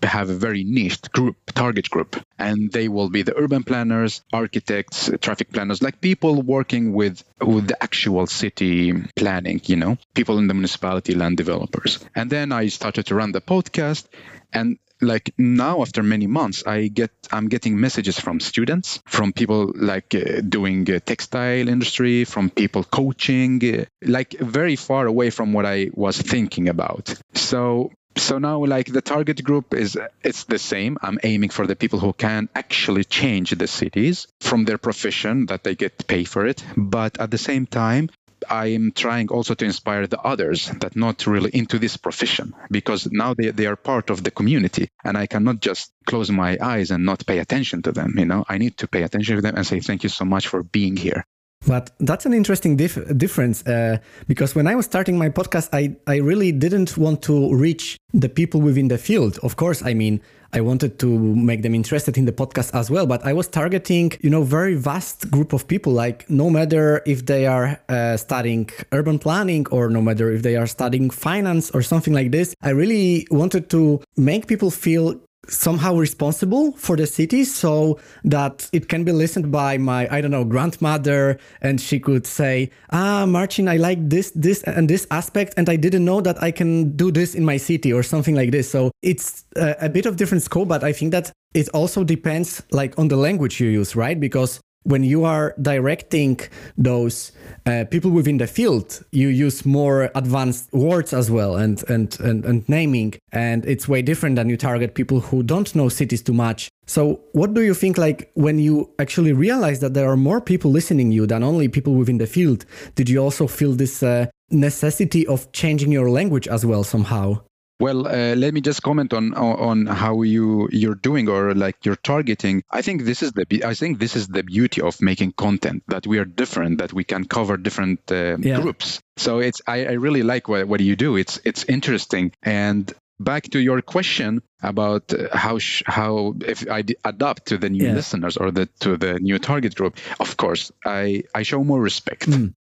have 0.03 0.29
a 0.29 0.33
very 0.33 0.63
niched 0.63 1.11
group 1.11 1.35
target 1.53 1.89
group. 1.89 2.15
And 2.37 2.71
they 2.71 2.87
will 2.87 3.09
be 3.09 3.21
the 3.21 3.35
urban 3.37 3.63
planners 3.63 4.21
architects 4.31 5.09
traffic 5.21 5.51
planners 5.51 5.81
like 5.81 5.99
people 6.01 6.41
working 6.41 6.93
with 6.93 7.23
with 7.41 7.67
the 7.67 7.81
actual 7.83 8.27
city 8.27 8.93
planning 9.39 9.61
you 9.65 9.75
know 9.75 9.97
people 10.13 10.37
in 10.37 10.47
the 10.47 10.53
municipality 10.53 11.15
land 11.15 11.37
developers. 11.37 11.99
And 12.15 12.29
then 12.29 12.51
i 12.51 12.67
started 12.67 13.05
to 13.07 13.15
run 13.15 13.31
the 13.31 13.41
podcast. 13.41 14.05
And 14.51 14.77
like 15.01 15.33
now 15.37 15.81
after 15.81 16.03
many 16.03 16.27
months 16.27 16.63
i 16.67 16.89
get 16.89 17.11
i'm 17.31 17.47
getting 17.47 17.79
messages 17.79 18.19
from 18.19 18.41
students 18.41 18.99
from 19.05 19.31
people 19.31 19.71
like 19.73 20.13
uh, 20.13 20.41
doing 20.41 20.91
uh, 20.91 20.99
textile 20.99 21.69
industry 21.69 22.25
from 22.25 22.49
people 22.49 22.83
coaching 22.83 23.53
uh, 23.63 23.85
like 24.01 24.31
very 24.39 24.75
far 24.75 25.05
away 25.05 25.29
from 25.29 25.53
what 25.53 25.65
i 25.65 25.89
was 25.93 26.17
thinking 26.21 26.67
about. 26.67 27.15
So 27.33 27.91
so 28.19 28.37
now 28.37 28.65
like 28.65 28.91
the 28.91 29.01
target 29.01 29.43
group 29.43 29.73
is 29.73 29.97
it's 30.23 30.43
the 30.43 30.59
same. 30.59 30.97
I'm 31.01 31.19
aiming 31.23 31.49
for 31.49 31.65
the 31.65 31.75
people 31.75 31.99
who 31.99 32.13
can 32.13 32.49
actually 32.53 33.05
change 33.05 33.51
the 33.51 33.67
cities 33.67 34.27
from 34.41 34.65
their 34.65 34.77
profession 34.77 35.45
that 35.47 35.63
they 35.63 35.75
get 35.75 36.07
paid 36.07 36.27
for 36.27 36.45
it. 36.45 36.63
But 36.75 37.19
at 37.19 37.31
the 37.31 37.37
same 37.37 37.65
time 37.65 38.09
I'm 38.49 38.91
trying 38.91 39.29
also 39.29 39.53
to 39.55 39.65
inspire 39.65 40.07
the 40.07 40.19
others 40.19 40.67
that 40.79 40.95
not 40.95 41.27
really 41.27 41.51
into 41.53 41.79
this 41.79 41.97
profession 41.97 42.53
because 42.69 43.07
now 43.11 43.33
they, 43.33 43.51
they 43.51 43.65
are 43.65 43.75
part 43.75 44.09
of 44.09 44.23
the 44.23 44.31
community 44.31 44.89
and 45.03 45.17
I 45.17 45.27
cannot 45.27 45.59
just 45.59 45.91
close 46.05 46.29
my 46.29 46.57
eyes 46.61 46.91
and 46.91 47.05
not 47.05 47.25
pay 47.25 47.39
attention 47.39 47.81
to 47.83 47.91
them. 47.91 48.15
You 48.17 48.25
know, 48.25 48.45
I 48.47 48.57
need 48.57 48.77
to 48.77 48.87
pay 48.87 49.03
attention 49.03 49.35
to 49.35 49.41
them 49.41 49.55
and 49.55 49.65
say 49.65 49.79
thank 49.79 50.03
you 50.03 50.09
so 50.09 50.25
much 50.25 50.47
for 50.47 50.63
being 50.63 50.95
here. 50.95 51.25
But 51.67 51.91
that's 51.99 52.25
an 52.25 52.33
interesting 52.33 52.77
dif- 52.77 53.17
difference 53.17 53.65
uh, 53.67 53.97
because 54.27 54.55
when 54.55 54.65
I 54.65 54.75
was 54.75 54.85
starting 54.85 55.17
my 55.17 55.29
podcast, 55.29 55.69
I, 55.73 55.97
I 56.07 56.17
really 56.17 56.53
didn't 56.53 56.97
want 56.97 57.21
to 57.23 57.53
reach 57.53 57.97
the 58.13 58.29
people 58.29 58.61
within 58.61 58.87
the 58.87 58.97
field. 58.97 59.39
Of 59.43 59.57
course, 59.57 59.83
I 59.83 59.93
mean, 59.93 60.21
I 60.53 60.61
wanted 60.61 60.99
to 60.99 61.07
make 61.35 61.61
them 61.61 61.75
interested 61.75 62.17
in 62.17 62.25
the 62.25 62.31
podcast 62.31 62.73
as 62.73 62.89
well, 62.89 63.05
but 63.05 63.25
I 63.25 63.33
was 63.33 63.47
targeting, 63.47 64.11
you 64.21 64.29
know, 64.29 64.43
very 64.43 64.75
vast 64.75 65.29
group 65.29 65.53
of 65.53 65.67
people. 65.67 65.93
Like 65.93 66.29
no 66.29 66.49
matter 66.49 67.01
if 67.05 67.25
they 67.25 67.45
are 67.45 67.79
uh, 67.89 68.17
studying 68.17 68.69
urban 68.91 69.19
planning 69.19 69.67
or 69.71 69.89
no 69.89 70.01
matter 70.01 70.31
if 70.31 70.41
they 70.43 70.55
are 70.55 70.67
studying 70.67 71.09
finance 71.09 71.71
or 71.71 71.81
something 71.81 72.13
like 72.13 72.31
this, 72.31 72.55
I 72.61 72.69
really 72.69 73.27
wanted 73.31 73.69
to 73.71 74.01
make 74.17 74.47
people 74.47 74.71
feel 74.71 75.19
somehow 75.49 75.95
responsible 75.95 76.71
for 76.73 76.95
the 76.95 77.07
city 77.07 77.43
so 77.43 77.99
that 78.23 78.69
it 78.71 78.87
can 78.87 79.03
be 79.03 79.11
listened 79.11 79.51
by 79.51 79.77
my 79.77 80.07
i 80.11 80.21
don't 80.21 80.31
know 80.31 80.45
grandmother 80.45 81.37
and 81.61 81.81
she 81.81 81.99
could 81.99 82.25
say 82.25 82.69
ah 82.91 83.25
martin 83.25 83.67
i 83.67 83.77
like 83.77 84.09
this 84.09 84.31
this 84.35 84.63
and 84.63 84.89
this 84.89 85.07
aspect 85.11 85.53
and 85.57 85.69
i 85.69 85.75
didn't 85.75 86.05
know 86.05 86.21
that 86.21 86.41
i 86.41 86.51
can 86.51 86.95
do 86.95 87.11
this 87.11 87.35
in 87.35 87.43
my 87.43 87.57
city 87.57 87.91
or 87.91 88.03
something 88.03 88.35
like 88.35 88.51
this. 88.51 88.69
So 88.69 88.91
it's 89.01 89.45
a, 89.55 89.75
a 89.81 89.89
bit 89.89 90.05
of 90.05 90.15
different 90.15 90.43
scope 90.43 90.67
but 90.67 90.83
i 90.83 90.93
think 90.93 91.11
that 91.11 91.31
it 91.53 91.69
also 91.69 92.03
depends 92.03 92.61
like 92.71 92.97
on 92.99 93.07
the 93.07 93.15
language 93.15 93.59
you 93.59 93.69
use 93.69 93.95
right? 93.95 94.19
Because 94.19 94.59
when 94.83 95.03
you 95.03 95.23
are 95.23 95.53
directing 95.61 96.39
those 96.77 97.31
uh, 97.65 97.85
people 97.91 98.11
within 98.11 98.37
the 98.37 98.47
field, 98.47 99.03
you 99.11 99.27
use 99.27 99.65
more 99.65 100.09
advanced 100.15 100.71
words 100.73 101.13
as 101.13 101.29
well 101.29 101.55
and, 101.55 101.83
and, 101.89 102.19
and, 102.19 102.45
and 102.45 102.67
naming. 102.69 103.15
And 103.31 103.65
it's 103.65 103.87
way 103.87 104.01
different 104.01 104.35
than 104.35 104.49
you 104.49 104.57
target 104.57 104.95
people 104.95 105.19
who 105.19 105.43
don't 105.43 105.73
know 105.75 105.89
cities 105.89 106.21
too 106.21 106.33
much. 106.33 106.69
So 106.87 107.21
what 107.33 107.53
do 107.53 107.61
you 107.61 107.73
think 107.73 107.97
like 107.97 108.31
when 108.33 108.57
you 108.57 108.89
actually 108.99 109.33
realize 109.33 109.79
that 109.81 109.93
there 109.93 110.09
are 110.09 110.17
more 110.17 110.41
people 110.41 110.71
listening 110.71 111.11
you 111.11 111.27
than 111.27 111.43
only 111.43 111.67
people 111.67 111.93
within 111.93 112.17
the 112.17 112.27
field? 112.27 112.65
Did 112.95 113.09
you 113.09 113.19
also 113.19 113.47
feel 113.47 113.73
this 113.73 114.01
uh, 114.01 114.27
necessity 114.49 115.27
of 115.27 115.51
changing 115.51 115.91
your 115.91 116.09
language 116.09 116.47
as 116.47 116.65
well 116.65 116.83
somehow? 116.83 117.41
Well, 117.79 118.07
uh, 118.07 118.35
let 118.35 118.53
me 118.53 118.59
just 118.59 118.83
comment 118.83 119.13
on 119.13 119.33
on 119.33 119.85
how 119.85 120.23
you 120.23 120.67
you're 120.71 120.95
doing 120.95 121.29
or 121.29 121.55
like 121.55 121.85
you're 121.85 121.95
targeting. 121.95 122.63
I 122.69 122.81
think 122.81 123.03
this 123.03 123.23
is 123.23 123.31
the 123.31 123.45
I 123.63 123.73
think 123.73 123.99
this 123.99 124.15
is 124.17 124.27
the 124.27 124.43
beauty 124.43 124.81
of 124.81 125.01
making 125.01 125.33
content 125.33 125.83
that 125.87 126.05
we 126.05 126.19
are 126.19 126.25
different, 126.25 126.79
that 126.79 126.91
we 126.91 127.05
can 127.05 127.23
cover 127.25 127.55
different 127.55 127.99
uh, 128.11 128.37
yeah. 128.39 128.59
groups. 128.59 128.99
So 129.15 129.39
it's 129.39 129.61
I, 129.65 129.85
I 129.85 129.91
really 129.93 130.23
like 130.23 130.49
what 130.49 130.67
what 130.67 130.81
you 130.81 130.97
do. 130.97 131.15
It's 131.15 131.39
it's 131.45 131.63
interesting 131.63 132.33
and 132.43 132.93
back 133.19 133.43
to 133.51 133.59
your 133.59 133.81
question 133.81 134.41
about 134.61 135.13
uh, 135.13 135.27
how 135.31 135.59
sh- 135.59 135.83
how 135.85 136.35
if 136.41 136.69
I 136.69 136.81
d- 136.81 136.95
adapt 137.03 137.47
to 137.47 137.57
the 137.57 137.69
new 137.69 137.85
yeah. 137.85 137.93
listeners 137.93 138.37
or 138.37 138.51
the 138.51 138.67
to 138.81 138.97
the 138.97 139.19
new 139.19 139.39
target 139.39 139.75
group 139.75 139.97
of 140.19 140.37
course 140.37 140.71
i 140.85 141.23
i 141.35 141.43
show 141.43 141.63
more 141.63 141.81
respect 141.81 142.29
mm. 142.29 142.53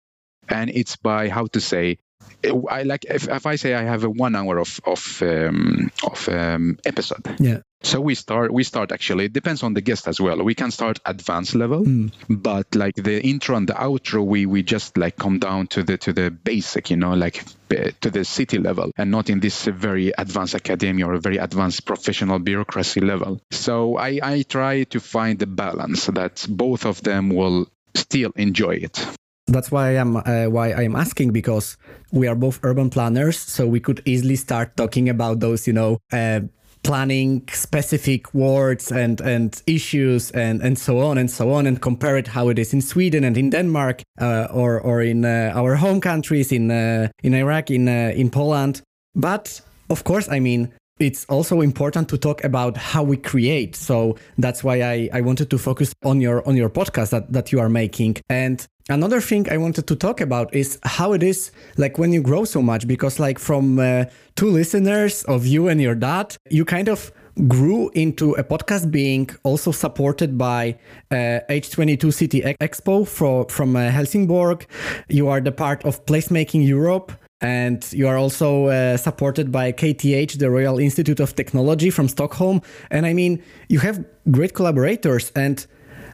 and 0.48 0.70
it's 0.70 0.96
by 0.96 1.28
how 1.28 1.46
to 1.46 1.60
say 1.60 1.98
I 2.44 2.84
like 2.84 3.04
if, 3.04 3.28
if 3.28 3.46
I 3.46 3.56
say 3.56 3.74
I 3.74 3.82
have 3.82 4.04
a 4.04 4.10
one 4.10 4.36
hour 4.36 4.58
of 4.58 4.80
of 4.84 5.22
um, 5.22 5.90
of 6.04 6.28
um, 6.28 6.78
episode. 6.84 7.34
Yeah. 7.40 7.58
So 7.82 8.00
we 8.00 8.14
start 8.14 8.52
we 8.52 8.64
start 8.64 8.92
actually 8.92 9.26
it 9.26 9.32
depends 9.32 9.62
on 9.62 9.74
the 9.74 9.80
guest 9.80 10.08
as 10.08 10.20
well. 10.20 10.42
We 10.42 10.54
can 10.54 10.70
start 10.70 11.00
advanced 11.04 11.54
level, 11.54 11.84
mm. 11.84 12.12
but 12.28 12.74
like 12.74 12.94
the 12.94 13.20
intro 13.22 13.56
and 13.56 13.68
the 13.68 13.74
outro 13.74 14.24
we 14.24 14.46
we 14.46 14.62
just 14.62 14.96
like 14.96 15.16
come 15.16 15.38
down 15.38 15.66
to 15.68 15.82
the 15.82 15.96
to 15.98 16.12
the 16.12 16.30
basic, 16.30 16.90
you 16.90 16.96
know, 16.96 17.14
like 17.14 17.44
to 17.68 18.10
the 18.10 18.24
city 18.24 18.58
level 18.58 18.92
and 18.96 19.10
not 19.10 19.30
in 19.30 19.40
this 19.40 19.64
very 19.64 20.12
advanced 20.16 20.54
academia 20.54 21.06
or 21.06 21.14
a 21.14 21.20
very 21.20 21.38
advanced 21.38 21.84
professional 21.84 22.38
bureaucracy 22.38 23.00
level. 23.00 23.40
So 23.50 23.96
I 23.96 24.20
I 24.22 24.42
try 24.42 24.84
to 24.84 25.00
find 25.00 25.38
the 25.38 25.46
balance 25.46 26.06
that 26.06 26.46
both 26.48 26.86
of 26.86 27.02
them 27.02 27.30
will 27.30 27.68
still 27.94 28.32
enjoy 28.36 28.76
it 28.76 29.06
that's 29.48 29.70
why 29.70 29.96
I'm 29.96 30.16
uh, 30.16 30.46
why 30.46 30.72
I'm 30.72 30.96
asking 30.96 31.32
because 31.32 31.76
we 32.12 32.28
are 32.28 32.34
both 32.34 32.60
urban 32.62 32.90
planners, 32.90 33.38
so 33.38 33.66
we 33.66 33.80
could 33.80 34.02
easily 34.04 34.36
start 34.36 34.76
talking 34.76 35.08
about 35.08 35.40
those, 35.40 35.66
you 35.66 35.72
know, 35.72 35.98
uh, 36.12 36.40
planning 36.82 37.42
specific 37.52 38.32
words 38.34 38.92
and 38.92 39.20
and 39.20 39.62
issues 39.66 40.30
and 40.30 40.62
and 40.62 40.78
so 40.78 40.98
on 40.98 41.18
and 41.18 41.30
so 41.30 41.52
on, 41.52 41.66
and 41.66 41.80
compare 41.80 42.16
it 42.16 42.28
how 42.28 42.48
it 42.48 42.58
is 42.58 42.72
in 42.72 42.80
Sweden 42.80 43.24
and 43.24 43.36
in 43.36 43.50
Denmark 43.50 44.02
uh, 44.20 44.46
or 44.52 44.80
or 44.80 45.02
in 45.02 45.24
uh, 45.24 45.52
our 45.54 45.76
home 45.76 46.00
countries 46.00 46.52
in 46.52 46.70
uh, 46.70 47.08
in 47.22 47.34
Iraq 47.34 47.70
in 47.70 47.88
uh, 47.88 48.12
in 48.14 48.30
Poland. 48.30 48.82
But 49.14 49.60
of 49.90 50.04
course, 50.04 50.28
I 50.28 50.40
mean, 50.40 50.72
it's 50.98 51.24
also 51.26 51.60
important 51.60 52.08
to 52.10 52.18
talk 52.18 52.44
about 52.44 52.76
how 52.76 53.02
we 53.02 53.16
create. 53.16 53.76
So 53.76 54.16
that's 54.36 54.64
why 54.64 54.82
I, 54.82 55.08
I 55.12 55.20
wanted 55.20 55.50
to 55.50 55.58
focus 55.58 55.94
on 56.04 56.20
your 56.20 56.46
on 56.48 56.56
your 56.56 56.70
podcast 56.70 57.10
that, 57.10 57.32
that 57.32 57.52
you 57.52 57.60
are 57.60 57.68
making. 57.68 58.16
And 58.28 58.66
another 58.90 59.20
thing 59.20 59.46
i 59.50 59.56
wanted 59.58 59.86
to 59.86 59.94
talk 59.94 60.18
about 60.18 60.52
is 60.54 60.78
how 60.82 61.12
it 61.12 61.22
is 61.22 61.50
like 61.76 61.98
when 61.98 62.10
you 62.10 62.22
grow 62.22 62.42
so 62.44 62.62
much 62.62 62.86
because 62.86 63.20
like 63.20 63.38
from 63.38 63.78
uh, 63.78 64.04
two 64.34 64.50
listeners 64.50 65.24
of 65.24 65.46
you 65.46 65.68
and 65.68 65.78
your 65.78 65.94
dad 65.94 66.34
you 66.48 66.64
kind 66.64 66.88
of 66.88 67.12
grew 67.46 67.90
into 67.90 68.32
a 68.32 68.42
podcast 68.42 68.90
being 68.90 69.28
also 69.44 69.70
supported 69.70 70.36
by 70.36 70.76
uh, 71.10 71.40
H22 71.48 72.12
City 72.12 72.40
Expo 72.40 73.06
for, 73.06 73.46
from 73.48 73.76
uh, 73.76 73.90
Helsingborg. 73.90 74.66
You 75.08 75.28
are 75.28 75.40
the 75.40 75.52
part 75.52 75.84
of 75.84 76.04
Placemaking 76.06 76.66
Europe 76.66 77.12
and 77.40 77.90
you 77.92 78.08
are 78.08 78.16
also 78.16 78.66
uh, 78.66 78.96
supported 78.96 79.52
by 79.52 79.72
KTH, 79.72 80.38
the 80.38 80.50
Royal 80.50 80.78
Institute 80.78 81.20
of 81.20 81.34
Technology 81.34 81.90
from 81.90 82.08
Stockholm. 82.08 82.62
And 82.90 83.06
I 83.06 83.12
mean, 83.12 83.42
you 83.68 83.78
have 83.80 84.04
great 84.30 84.54
collaborators. 84.54 85.30
And 85.36 85.64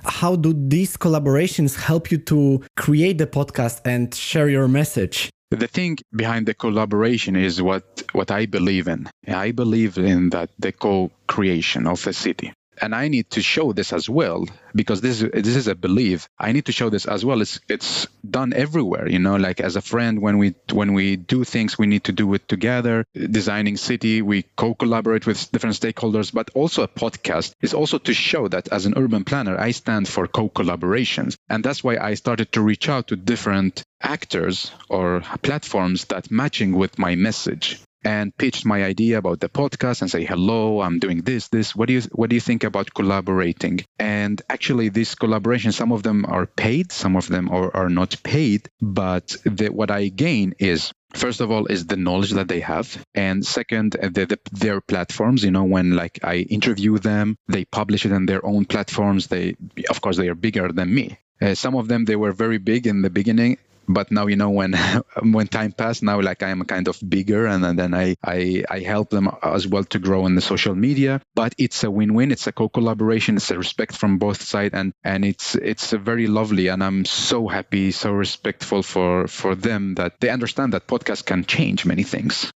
how 0.05 0.37
do 0.37 0.53
these 0.53 0.97
collaborations 0.97 1.77
help 1.77 2.11
you 2.11 2.19
to 2.19 2.63
create 2.77 3.19
the 3.19 3.27
podcast 3.27 3.81
and 3.87 4.15
share 4.15 4.49
your 4.49 4.69
message? 4.69 5.31
The 5.51 5.69
thing 5.69 5.99
behind 6.15 6.47
the 6.47 6.55
collaboration 6.55 7.37
is 7.37 7.63
what, 7.63 8.03
what 8.13 8.31
I 8.31 8.47
believe 8.47 8.89
in. 8.89 9.09
I 9.27 9.53
believe 9.53 9.97
in 9.99 10.31
that 10.31 10.51
the 10.59 10.73
co-creation 10.73 11.87
of 11.87 12.07
a 12.07 12.13
city 12.13 12.53
and 12.81 12.95
I 12.95 13.09
need 13.09 13.31
to 13.31 13.43
show 13.43 13.73
this 13.73 13.93
as 13.93 14.09
well 14.09 14.47
because 14.75 15.01
this 15.01 15.21
this 15.21 15.57
is 15.57 15.69
a 15.69 15.75
belief. 15.75 16.29
I 16.39 16.53
need 16.53 16.67
to 16.67 16.73
show 16.73 16.91
this 16.91 17.07
as 17.07 17.25
well. 17.25 17.41
It's 17.41 17.61
it's 17.69 18.07
done 18.29 18.53
everywhere, 18.53 19.09
you 19.09 19.19
know. 19.19 19.37
Like 19.37 19.61
as 19.61 19.77
a 19.77 19.81
friend, 19.81 20.21
when 20.21 20.39
we 20.39 20.55
when 20.73 20.95
we 20.95 21.17
do 21.17 21.45
things, 21.45 21.79
we 21.79 21.87
need 21.87 22.05
to 22.05 22.13
do 22.13 22.33
it 22.35 22.49
together. 22.49 23.05
Designing 23.15 23.77
city, 23.77 24.23
we 24.23 24.43
co-collaborate 24.57 25.27
with 25.27 25.51
different 25.53 25.77
stakeholders. 25.77 26.33
But 26.33 26.51
also 26.55 26.83
a 26.83 26.89
podcast 26.89 27.55
is 27.61 27.75
also 27.75 27.99
to 27.99 28.15
show 28.15 28.49
that 28.49 28.69
as 28.69 28.87
an 28.87 28.95
urban 28.97 29.25
planner, 29.25 29.59
I 29.59 29.71
stand 29.73 30.09
for 30.09 30.27
co-collaborations, 30.27 31.37
and 31.49 31.65
that's 31.65 31.85
why 31.85 31.97
I 31.97 32.15
started 32.15 32.53
to 32.53 32.61
reach 32.61 32.89
out 32.89 33.09
to 33.09 33.17
different 33.17 33.83
actors 34.03 34.71
or 34.89 35.23
platforms 35.43 36.05
that 36.07 36.31
matching 36.31 36.73
with 36.73 36.99
my 36.99 37.15
message 37.15 37.84
and 38.05 38.37
pitched 38.37 38.64
my 38.64 38.85
idea 38.85 39.19
about 39.19 39.40
the 39.40 39.49
podcast 39.49 40.03
and 40.03 40.11
say 40.11 40.25
hello 40.25 40.81
i'm 40.81 40.99
doing 40.99 41.23
this 41.23 41.49
this. 41.49 41.75
What 41.75 41.88
do 41.88 41.95
you 41.95 42.03
what 42.12 42.31
do 42.31 42.37
you 42.37 42.40
think 42.40 42.64
about 42.64 42.95
collaborating? 42.95 43.81
And 43.99 44.40
actually 44.49 44.88
these 44.88 45.14
collaborations 45.14 45.75
some 45.75 45.93
of 45.93 46.03
them 46.03 46.25
are 46.27 46.47
paid 46.47 46.93
some 46.93 47.17
of 47.17 47.29
them 47.29 47.49
are, 47.51 47.75
are 47.75 47.88
not 47.88 48.17
paid 48.23 48.69
but 48.81 49.37
the, 49.45 49.69
what 49.69 49.90
i 49.90 50.09
gain 50.09 50.55
is 50.59 50.93
first 51.14 51.40
of 51.40 51.51
all 51.51 51.67
is 51.67 51.87
the 51.87 51.97
knowledge 51.97 52.33
that 52.33 52.49
they 52.49 52.61
have. 52.61 53.05
And 53.14 53.47
second 53.47 53.93
the, 53.93 54.27
the, 54.27 54.38
their 54.53 54.81
platforms 54.81 55.45
you 55.45 55.51
know 55.51 55.64
when 55.64 55.93
like 55.93 56.19
i 56.23 56.37
interview 56.37 56.99
them 56.99 57.37
they 57.49 57.64
publish 57.64 58.05
it 58.07 58.12
on 58.12 58.27
their 58.27 58.45
own 58.45 58.64
platforms. 58.64 59.27
They 59.29 59.57
of 59.88 60.01
course 60.01 60.17
they 60.17 60.29
are 60.29 60.35
bigger 60.35 60.73
than 60.73 60.95
me. 60.95 61.19
Uh, 61.40 61.55
some 61.55 61.75
of 61.75 61.88
them 61.88 62.05
they 62.05 62.17
were 62.17 62.33
very 62.33 62.59
big 62.59 62.87
in 62.87 63.03
the 63.03 63.11
beginning 63.11 63.59
but 63.88 64.11
now 64.11 64.27
you 64.27 64.37
know 64.37 64.51
when 64.51 64.73
when 65.23 65.47
time 65.47 65.73
passed 65.73 66.03
now 66.03 66.20
like 66.20 66.42
i 66.42 66.51
am 66.51 66.64
kind 66.64 66.88
of 66.88 66.99
bigger 67.07 67.47
and, 67.47 67.64
and 67.64 67.79
then 67.79 67.94
I, 67.94 68.16
I 68.25 68.64
i 68.68 68.79
help 68.81 69.11
them 69.11 69.31
as 69.42 69.66
well 69.66 69.85
to 69.85 69.99
grow 69.99 70.27
in 70.27 70.35
the 70.35 70.40
social 70.40 70.75
media. 70.75 71.20
But 71.35 71.55
it's 71.59 71.85
a 71.85 71.90
win-win. 71.90 72.33
It's 72.33 72.47
a 72.47 72.53
co-collaboration. 72.53 73.37
It's 73.37 73.51
a 73.51 73.59
respect 73.59 73.97
from 73.97 74.18
both 74.18 74.42
sides 74.42 74.75
and 74.75 74.92
and 75.03 75.25
it's 75.25 75.55
it's 75.55 75.92
very 75.92 76.27
lovely 76.27 76.68
and 76.68 76.83
i'm 76.83 77.05
so 77.05 77.49
happy 77.49 77.90
so 77.92 78.12
respectful 78.12 78.83
for 78.83 79.27
for 79.29 79.55
them 79.55 79.94
that 79.94 80.14
they 80.20 80.29
understand 80.29 80.73
that 80.73 80.87
podcast 80.87 81.25
can 81.25 81.44
change 81.44 81.85
many 81.85 82.03
things 82.03 82.51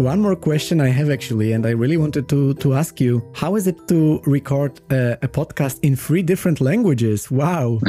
One 0.00 0.22
more 0.22 0.34
question 0.34 0.80
I 0.80 0.88
have 0.88 1.10
actually, 1.10 1.52
and 1.52 1.66
I 1.66 1.72
really 1.72 1.98
wanted 1.98 2.26
to 2.30 2.54
to 2.54 2.72
ask 2.72 3.02
you: 3.02 3.22
How 3.34 3.54
is 3.56 3.66
it 3.66 3.76
to 3.88 4.22
record 4.24 4.80
a, 4.90 5.18
a 5.20 5.28
podcast 5.28 5.78
in 5.82 5.94
three 5.94 6.22
different 6.22 6.58
languages? 6.58 7.30
Wow! 7.30 7.80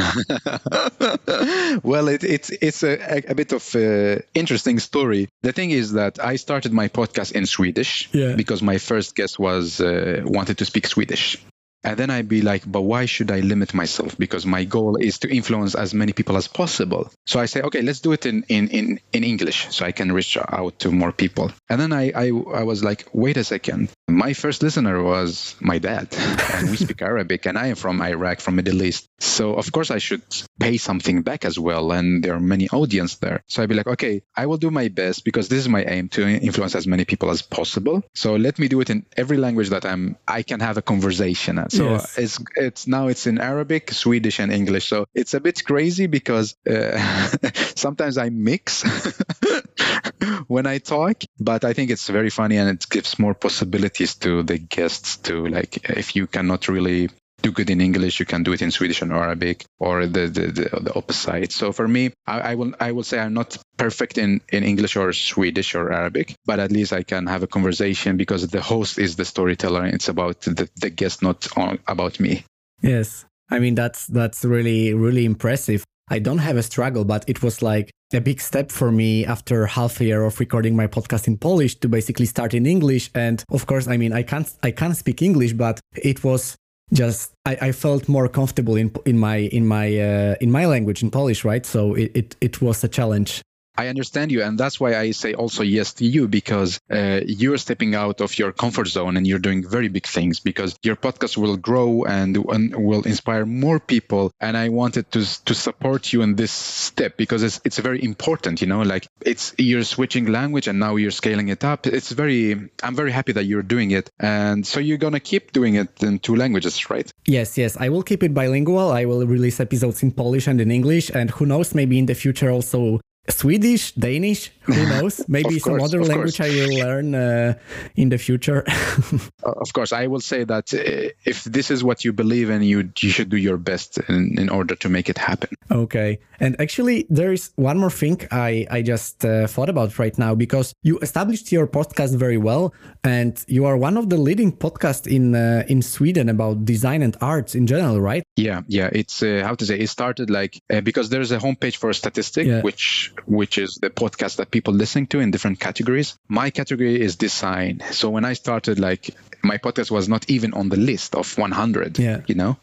well, 1.83 2.09
it, 2.09 2.25
it's 2.25 2.49
it's 2.49 2.83
a, 2.83 3.23
a 3.29 3.33
bit 3.33 3.53
of 3.53 3.63
an 3.75 4.23
interesting 4.33 4.79
story. 4.79 5.29
The 5.41 5.53
thing 5.53 5.71
is 5.71 5.93
that 5.93 6.19
I 6.21 6.35
started 6.35 6.73
my 6.73 6.89
podcast 6.89 7.31
in 7.31 7.45
Swedish 7.45 8.09
yeah. 8.11 8.35
because 8.35 8.61
my 8.61 8.77
first 8.77 9.15
guest 9.15 9.39
was 9.39 9.79
uh, 9.79 10.21
wanted 10.25 10.57
to 10.57 10.65
speak 10.65 10.87
Swedish, 10.87 11.37
and 11.83 11.97
then 11.97 12.09
I'd 12.09 12.27
be 12.27 12.41
like, 12.41 12.63
but 12.69 12.81
why 12.81 13.05
should 13.05 13.31
I 13.31 13.39
limit 13.39 13.73
myself? 13.73 14.17
Because 14.17 14.45
my 14.45 14.65
goal 14.65 14.97
is 14.97 15.19
to 15.19 15.33
influence 15.33 15.73
as 15.73 15.93
many 15.93 16.13
people 16.13 16.37
as 16.37 16.47
possible. 16.47 17.11
So 17.25 17.39
I 17.39 17.45
say, 17.47 17.61
okay, 17.61 17.81
let's 17.81 18.01
do 18.01 18.11
it 18.11 18.25
in, 18.25 18.43
in, 18.49 18.69
in, 18.69 18.99
in 19.11 19.23
English 19.23 19.67
so 19.71 19.85
I 19.85 19.91
can 19.91 20.11
reach 20.11 20.37
out 20.37 20.79
to 20.79 20.91
more 20.91 21.11
people. 21.11 21.51
And 21.69 21.81
then 21.81 21.91
I, 21.91 22.11
I, 22.11 22.27
I 22.27 22.63
was 22.63 22.83
like, 22.83 23.07
wait 23.13 23.37
a 23.37 23.43
second. 23.43 23.89
My 24.07 24.33
first 24.33 24.61
listener 24.61 25.01
was 25.01 25.55
my 25.59 25.79
dad, 25.79 26.09
and 26.53 26.69
we 26.69 26.77
speak 26.77 27.01
Arabic, 27.11 27.45
and 27.47 27.57
I 27.57 27.67
am 27.67 27.75
from 27.75 28.01
Iraq, 28.01 28.41
from 28.41 28.55
Middle 28.55 28.83
East. 28.83 29.07
So 29.19 29.55
of 29.55 29.71
course 29.71 29.89
I 29.89 29.97
should 29.97 30.21
pay 30.59 30.77
something 30.77 31.23
back 31.23 31.45
as 31.45 31.57
well. 31.57 31.91
And 31.91 32.23
there 32.23 32.35
are 32.35 32.39
many 32.39 32.69
audience 32.69 33.15
there. 33.15 33.43
So 33.47 33.63
I'd 33.63 33.69
be 33.69 33.75
like, 33.75 33.87
okay, 33.87 34.21
I 34.35 34.45
will 34.45 34.57
do 34.57 34.69
my 34.69 34.89
best 34.89 35.25
because 35.25 35.49
this 35.49 35.59
is 35.59 35.69
my 35.69 35.83
aim 35.83 36.09
to 36.09 36.27
influence 36.27 36.75
as 36.75 36.85
many 36.85 37.05
people 37.05 37.31
as 37.31 37.41
possible. 37.41 38.03
So 38.13 38.35
let 38.35 38.59
me 38.59 38.67
do 38.67 38.81
it 38.81 38.89
in 38.89 39.05
every 39.17 39.37
language 39.37 39.69
that 39.69 39.85
I'm, 39.85 40.17
I 40.27 40.43
can 40.43 40.59
have 40.59 40.77
a 40.77 40.81
conversation 40.81 41.57
at. 41.57 41.70
So 41.71 41.91
yes. 41.91 42.17
it's 42.17 42.39
it's 42.55 42.87
now 42.87 43.07
it's 43.07 43.27
in 43.27 43.39
Arabic, 43.39 43.91
Swedish, 43.91 44.39
and 44.39 44.51
English. 44.51 44.87
So 44.87 45.05
it's 45.15 45.33
a 45.33 45.39
bit 45.39 45.63
crazy 45.63 46.07
because 46.07 46.55
uh, 46.69 46.97
sometimes 47.75 48.17
I 48.17 48.29
mix 48.29 48.83
when 50.47 50.67
I 50.67 50.79
talk, 50.79 51.23
but 51.39 51.63
I 51.63 51.71
think 51.71 51.89
it's 51.89 52.09
very 52.09 52.29
funny 52.29 52.57
and 52.57 52.69
it 52.69 52.89
gives 52.89 53.17
more 53.17 53.33
possibilities 53.33 54.15
to 54.15 54.43
the 54.43 54.57
guests 54.57 55.17
to 55.27 55.47
like 55.47 55.89
if 55.89 56.15
you 56.15 56.27
cannot 56.27 56.67
really 56.67 57.09
do 57.41 57.51
good 57.51 57.69
in 57.69 57.81
English, 57.81 58.19
you 58.19 58.25
can 58.25 58.43
do 58.43 58.53
it 58.53 58.61
in 58.61 58.71
Swedish 58.71 59.01
and 59.01 59.11
Arabic, 59.11 59.65
or 59.79 60.05
the 60.05 60.27
the, 60.27 60.47
the, 60.47 60.79
the 60.81 60.93
opposite. 60.95 61.51
So 61.51 61.71
for 61.71 61.87
me, 61.87 62.11
I, 62.25 62.39
I, 62.51 62.55
will 62.55 62.73
I 62.79 62.91
will 62.91 63.03
say 63.03 63.19
I'm 63.19 63.33
not 63.33 63.57
perfect 63.77 64.17
in, 64.17 64.41
in 64.51 64.63
English 64.63 64.95
or 64.95 65.13
Swedish 65.13 65.75
or 65.75 65.91
Arabic, 65.91 66.35
but 66.45 66.59
at 66.59 66.71
least 66.71 66.93
I 66.93 67.03
can 67.03 67.27
have 67.27 67.43
a 67.43 67.47
conversation 67.47 68.17
because 68.17 68.47
the 68.47 68.61
host 68.61 68.99
is 68.99 69.15
the 69.15 69.25
storyteller. 69.25 69.83
And 69.83 69.95
it's 69.95 70.09
about 70.09 70.41
the, 70.41 70.69
the 70.75 70.89
guest, 70.89 71.21
not 71.21 71.47
on, 71.57 71.79
about 71.87 72.19
me. 72.19 72.43
Yes, 72.81 73.25
I 73.49 73.59
mean 73.59 73.75
that's 73.75 74.07
that's 74.07 74.43
really 74.45 74.93
really 74.93 75.25
impressive. 75.25 75.83
I 76.09 76.19
don't 76.19 76.39
have 76.39 76.57
a 76.57 76.63
struggle, 76.63 77.05
but 77.05 77.23
it 77.27 77.41
was 77.41 77.61
like 77.61 77.89
a 78.13 78.19
big 78.19 78.41
step 78.41 78.69
for 78.69 78.91
me 78.91 79.25
after 79.25 79.65
half 79.65 80.01
a 80.01 80.05
year 80.05 80.23
of 80.23 80.41
recording 80.41 80.75
my 80.75 80.87
podcast 80.87 81.25
in 81.25 81.37
Polish 81.37 81.75
to 81.75 81.87
basically 81.87 82.25
start 82.25 82.53
in 82.53 82.65
English. 82.65 83.09
And 83.15 83.41
of 83.49 83.65
course, 83.65 83.87
I 83.87 83.95
mean, 83.95 84.11
I 84.11 84.23
can't 84.23 84.51
I 84.61 84.71
can't 84.71 84.97
speak 84.97 85.21
English, 85.21 85.53
but 85.53 85.79
it 85.95 86.23
was 86.23 86.57
just 86.93 87.33
I, 87.45 87.57
I 87.61 87.71
felt 87.71 88.07
more 88.07 88.27
comfortable 88.27 88.75
in 88.75 88.91
in 89.05 89.17
my 89.17 89.37
in 89.37 89.65
my 89.65 89.97
uh, 89.97 90.35
in 90.41 90.51
my 90.51 90.65
language 90.65 91.03
in 91.03 91.11
Polish, 91.11 91.45
right? 91.45 91.65
So 91.65 91.93
it, 91.95 92.11
it 92.13 92.35
it 92.41 92.61
was 92.61 92.83
a 92.83 92.87
challenge 92.87 93.41
I 93.77 93.87
understand 93.87 94.31
you. 94.31 94.43
And 94.43 94.57
that's 94.57 94.79
why 94.79 94.97
I 94.97 95.11
say 95.11 95.33
also 95.33 95.63
yes 95.63 95.93
to 95.93 96.05
you 96.05 96.27
because 96.27 96.79
uh, 96.91 97.21
you're 97.25 97.57
stepping 97.57 97.95
out 97.95 98.21
of 98.21 98.37
your 98.37 98.51
comfort 98.51 98.87
zone 98.87 99.17
and 99.17 99.25
you're 99.25 99.39
doing 99.39 99.67
very 99.67 99.87
big 99.87 100.05
things 100.05 100.39
because 100.39 100.77
your 100.83 100.95
podcast 100.95 101.37
will 101.37 101.57
grow 101.57 102.03
and, 102.03 102.37
and 102.37 102.75
will 102.75 103.03
inspire 103.03 103.45
more 103.45 103.79
people. 103.79 104.31
And 104.39 104.57
I 104.57 104.69
wanted 104.69 105.11
to, 105.13 105.43
to 105.45 105.53
support 105.53 106.11
you 106.11 106.21
in 106.21 106.35
this 106.35 106.51
step 106.51 107.17
because 107.17 107.43
it's, 107.43 107.61
it's 107.63 107.77
very 107.77 108.03
important, 108.03 108.61
you 108.61 108.67
know, 108.67 108.81
like 108.81 109.07
it's 109.21 109.55
you're 109.57 109.83
switching 109.83 110.25
language 110.25 110.67
and 110.67 110.79
now 110.79 110.97
you're 110.97 111.11
scaling 111.11 111.49
it 111.49 111.63
up. 111.63 111.87
It's 111.87 112.11
very, 112.11 112.69
I'm 112.83 112.95
very 112.95 113.11
happy 113.11 113.31
that 113.33 113.45
you're 113.45 113.63
doing 113.63 113.91
it. 113.91 114.09
And 114.19 114.65
so 114.65 114.79
you're 114.79 114.97
going 114.97 115.13
to 115.13 115.19
keep 115.19 115.53
doing 115.53 115.75
it 115.75 116.03
in 116.03 116.19
two 116.19 116.35
languages, 116.35 116.89
right? 116.89 117.09
Yes, 117.25 117.57
yes. 117.57 117.77
I 117.77 117.89
will 117.89 118.03
keep 118.03 118.23
it 118.23 118.33
bilingual. 118.33 118.91
I 118.91 119.05
will 119.05 119.25
release 119.25 119.59
episodes 119.59 120.03
in 120.03 120.11
Polish 120.11 120.47
and 120.47 120.59
in 120.59 120.71
English. 120.71 121.09
And 121.09 121.31
who 121.31 121.45
knows, 121.45 121.73
maybe 121.73 121.97
in 121.97 122.05
the 122.05 122.15
future 122.15 122.51
also 122.51 122.99
Swedish, 123.27 123.93
Danish, 123.93 124.51
who 124.63 124.73
knows? 124.73 125.21
Maybe 125.27 125.59
course, 125.59 125.63
some 125.63 125.81
other 125.81 126.03
language 126.03 126.37
course. 126.37 126.49
I 126.49 126.55
will 126.55 126.79
learn 126.79 127.15
uh, 127.15 127.53
in 127.95 128.09
the 128.09 128.17
future. 128.17 128.63
of 129.43 129.73
course, 129.73 129.91
I 129.91 130.07
will 130.07 130.19
say 130.19 130.43
that 130.43 130.73
uh, 130.73 131.11
if 131.25 131.43
this 131.43 131.71
is 131.71 131.83
what 131.83 132.05
you 132.05 132.13
believe 132.13 132.49
in, 132.49 132.61
you 132.61 132.89
you 132.99 133.09
should 133.09 133.29
do 133.29 133.37
your 133.37 133.57
best 133.57 133.97
in, 134.09 134.37
in 134.37 134.49
order 134.49 134.75
to 134.75 134.89
make 134.89 135.09
it 135.09 135.17
happen. 135.17 135.49
Okay, 135.71 136.19
and 136.39 136.59
actually, 136.59 137.05
there 137.09 137.33
is 137.33 137.51
one 137.55 137.77
more 137.77 137.89
thing 137.89 138.21
I 138.31 138.67
I 138.69 138.81
just 138.81 139.25
uh, 139.25 139.47
thought 139.47 139.69
about 139.69 139.97
right 139.97 140.17
now 140.17 140.35
because 140.35 140.73
you 140.83 140.99
established 140.99 141.51
your 141.51 141.67
podcast 141.67 142.15
very 142.15 142.37
well, 142.37 142.73
and 143.03 143.43
you 143.47 143.65
are 143.65 143.77
one 143.77 143.97
of 143.97 144.09
the 144.09 144.17
leading 144.17 144.51
podcasts 144.51 145.07
in 145.07 145.35
uh, 145.35 145.63
in 145.67 145.81
Sweden 145.81 146.29
about 146.29 146.65
design 146.65 147.01
and 147.01 147.17
arts 147.21 147.55
in 147.55 147.65
general, 147.67 147.99
right? 147.99 148.23
Yeah, 148.35 148.61
yeah. 148.67 148.89
It's 148.91 149.23
uh, 149.23 149.41
how 149.43 149.55
to 149.55 149.65
say 149.65 149.79
it 149.79 149.89
started 149.89 150.29
like 150.29 150.61
uh, 150.71 150.81
because 150.81 151.09
there's 151.09 151.31
a 151.31 151.37
homepage 151.37 151.77
for 151.77 151.89
a 151.89 151.93
statistic 151.93 152.47
yeah. 152.47 152.61
which 152.61 153.13
which 153.25 153.57
is 153.57 153.79
the 153.81 153.89
podcast 153.89 154.35
that 154.37 154.51
people 154.51 154.60
listening 154.67 155.07
to 155.07 155.19
in 155.19 155.31
different 155.31 155.59
categories. 155.59 156.17
My 156.27 156.49
category 156.49 157.01
is 157.01 157.15
design. 157.15 157.81
So 157.91 158.09
when 158.09 158.25
I 158.25 158.33
started, 158.33 158.79
like 158.79 159.15
my 159.43 159.57
podcast 159.57 159.91
was 159.91 160.07
not 160.07 160.29
even 160.29 160.53
on 160.53 160.69
the 160.69 160.77
list 160.77 161.15
of 161.15 161.37
100. 161.37 161.97
Yeah. 161.97 162.21
You 162.27 162.35
know, 162.35 162.57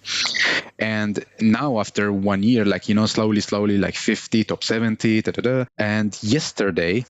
and 0.78 1.24
now 1.40 1.80
after 1.80 2.12
one 2.12 2.42
year, 2.42 2.64
like 2.64 2.88
you 2.88 2.94
know, 2.94 3.06
slowly, 3.06 3.40
slowly, 3.40 3.78
like 3.78 3.96
50, 3.96 4.44
top 4.44 4.62
70, 4.62 5.22
da, 5.22 5.32
da, 5.32 5.42
da. 5.42 5.64
and 5.76 6.16
yesterday, 6.22 7.04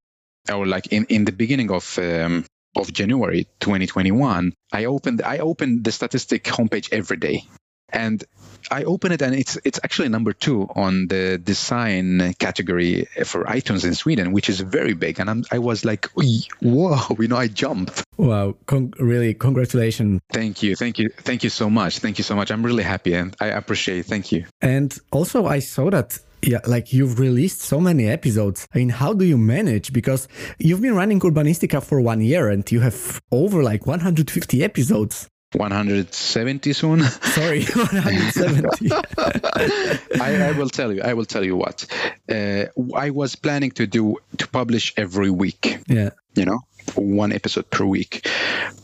or 0.50 0.66
like 0.66 0.88
in 0.88 1.04
in 1.06 1.24
the 1.24 1.32
beginning 1.32 1.70
of 1.70 1.98
um, 1.98 2.44
of 2.76 2.92
January 2.92 3.46
2021, 3.60 4.52
I 4.72 4.84
opened 4.86 5.22
I 5.22 5.38
opened 5.38 5.84
the 5.84 5.92
statistic 5.92 6.44
homepage 6.44 6.88
every 6.92 7.16
day 7.16 7.44
and 7.90 8.24
I 8.70 8.84
open 8.84 9.12
it 9.12 9.22
and 9.22 9.34
it's 9.34 9.56
it's 9.64 9.80
actually 9.82 10.08
number 10.08 10.32
two 10.32 10.68
on 10.74 11.08
the 11.08 11.38
design 11.38 12.34
category 12.38 13.06
for 13.24 13.44
iTunes 13.44 13.84
in 13.84 13.94
Sweden, 13.94 14.32
which 14.32 14.48
is 14.48 14.60
very 14.60 14.94
big. 14.94 15.20
And 15.20 15.30
I'm, 15.30 15.44
I 15.50 15.58
was 15.58 15.84
like, 15.84 16.06
whoa, 16.14 17.16
you 17.18 17.28
know, 17.28 17.36
I 17.36 17.48
jumped. 17.48 18.04
Wow, 18.16 18.56
Con- 18.66 18.92
really, 18.98 19.34
congratulations. 19.34 20.20
Thank 20.32 20.62
you, 20.62 20.76
thank 20.76 20.98
you, 20.98 21.08
thank 21.08 21.44
you 21.44 21.50
so 21.50 21.70
much, 21.70 22.00
thank 22.00 22.18
you 22.18 22.24
so 22.24 22.34
much. 22.34 22.50
I'm 22.50 22.64
really 22.64 22.82
happy 22.82 23.14
and 23.14 23.34
I 23.40 23.46
appreciate. 23.46 24.00
It. 24.00 24.06
Thank 24.06 24.32
you. 24.32 24.44
And 24.60 24.96
also, 25.12 25.46
I 25.46 25.60
saw 25.60 25.90
that 25.90 26.18
Yeah, 26.42 26.60
like 26.66 26.92
you've 26.92 27.18
released 27.18 27.62
so 27.62 27.80
many 27.80 28.06
episodes. 28.06 28.66
I 28.72 28.78
mean, 28.78 28.90
how 28.90 29.12
do 29.12 29.24
you 29.24 29.36
manage? 29.36 29.92
Because 29.92 30.28
you've 30.58 30.80
been 30.80 30.94
running 30.94 31.20
Urbanistica 31.20 31.82
for 31.82 32.00
one 32.00 32.20
year 32.20 32.48
and 32.48 32.70
you 32.70 32.80
have 32.80 33.20
over 33.32 33.62
like 33.62 33.86
150 33.86 34.62
episodes. 34.62 35.28
170 35.54 36.72
soon. 36.72 37.02
Sorry, 37.02 37.64
170. 37.64 38.90
I, 40.20 40.48
I, 40.48 40.52
will 40.52 40.68
tell 40.68 40.92
you. 40.92 41.02
I 41.02 41.14
will 41.14 41.24
tell 41.24 41.44
you 41.44 41.56
what. 41.56 41.86
Uh, 42.30 42.66
I 42.94 43.10
was 43.10 43.34
planning 43.34 43.70
to 43.72 43.86
do 43.86 44.16
to 44.36 44.48
publish 44.48 44.92
every 44.96 45.30
week. 45.30 45.78
Yeah. 45.86 46.10
You 46.34 46.44
know, 46.44 46.60
one 46.94 47.32
episode 47.32 47.70
per 47.70 47.84
week. 47.84 48.28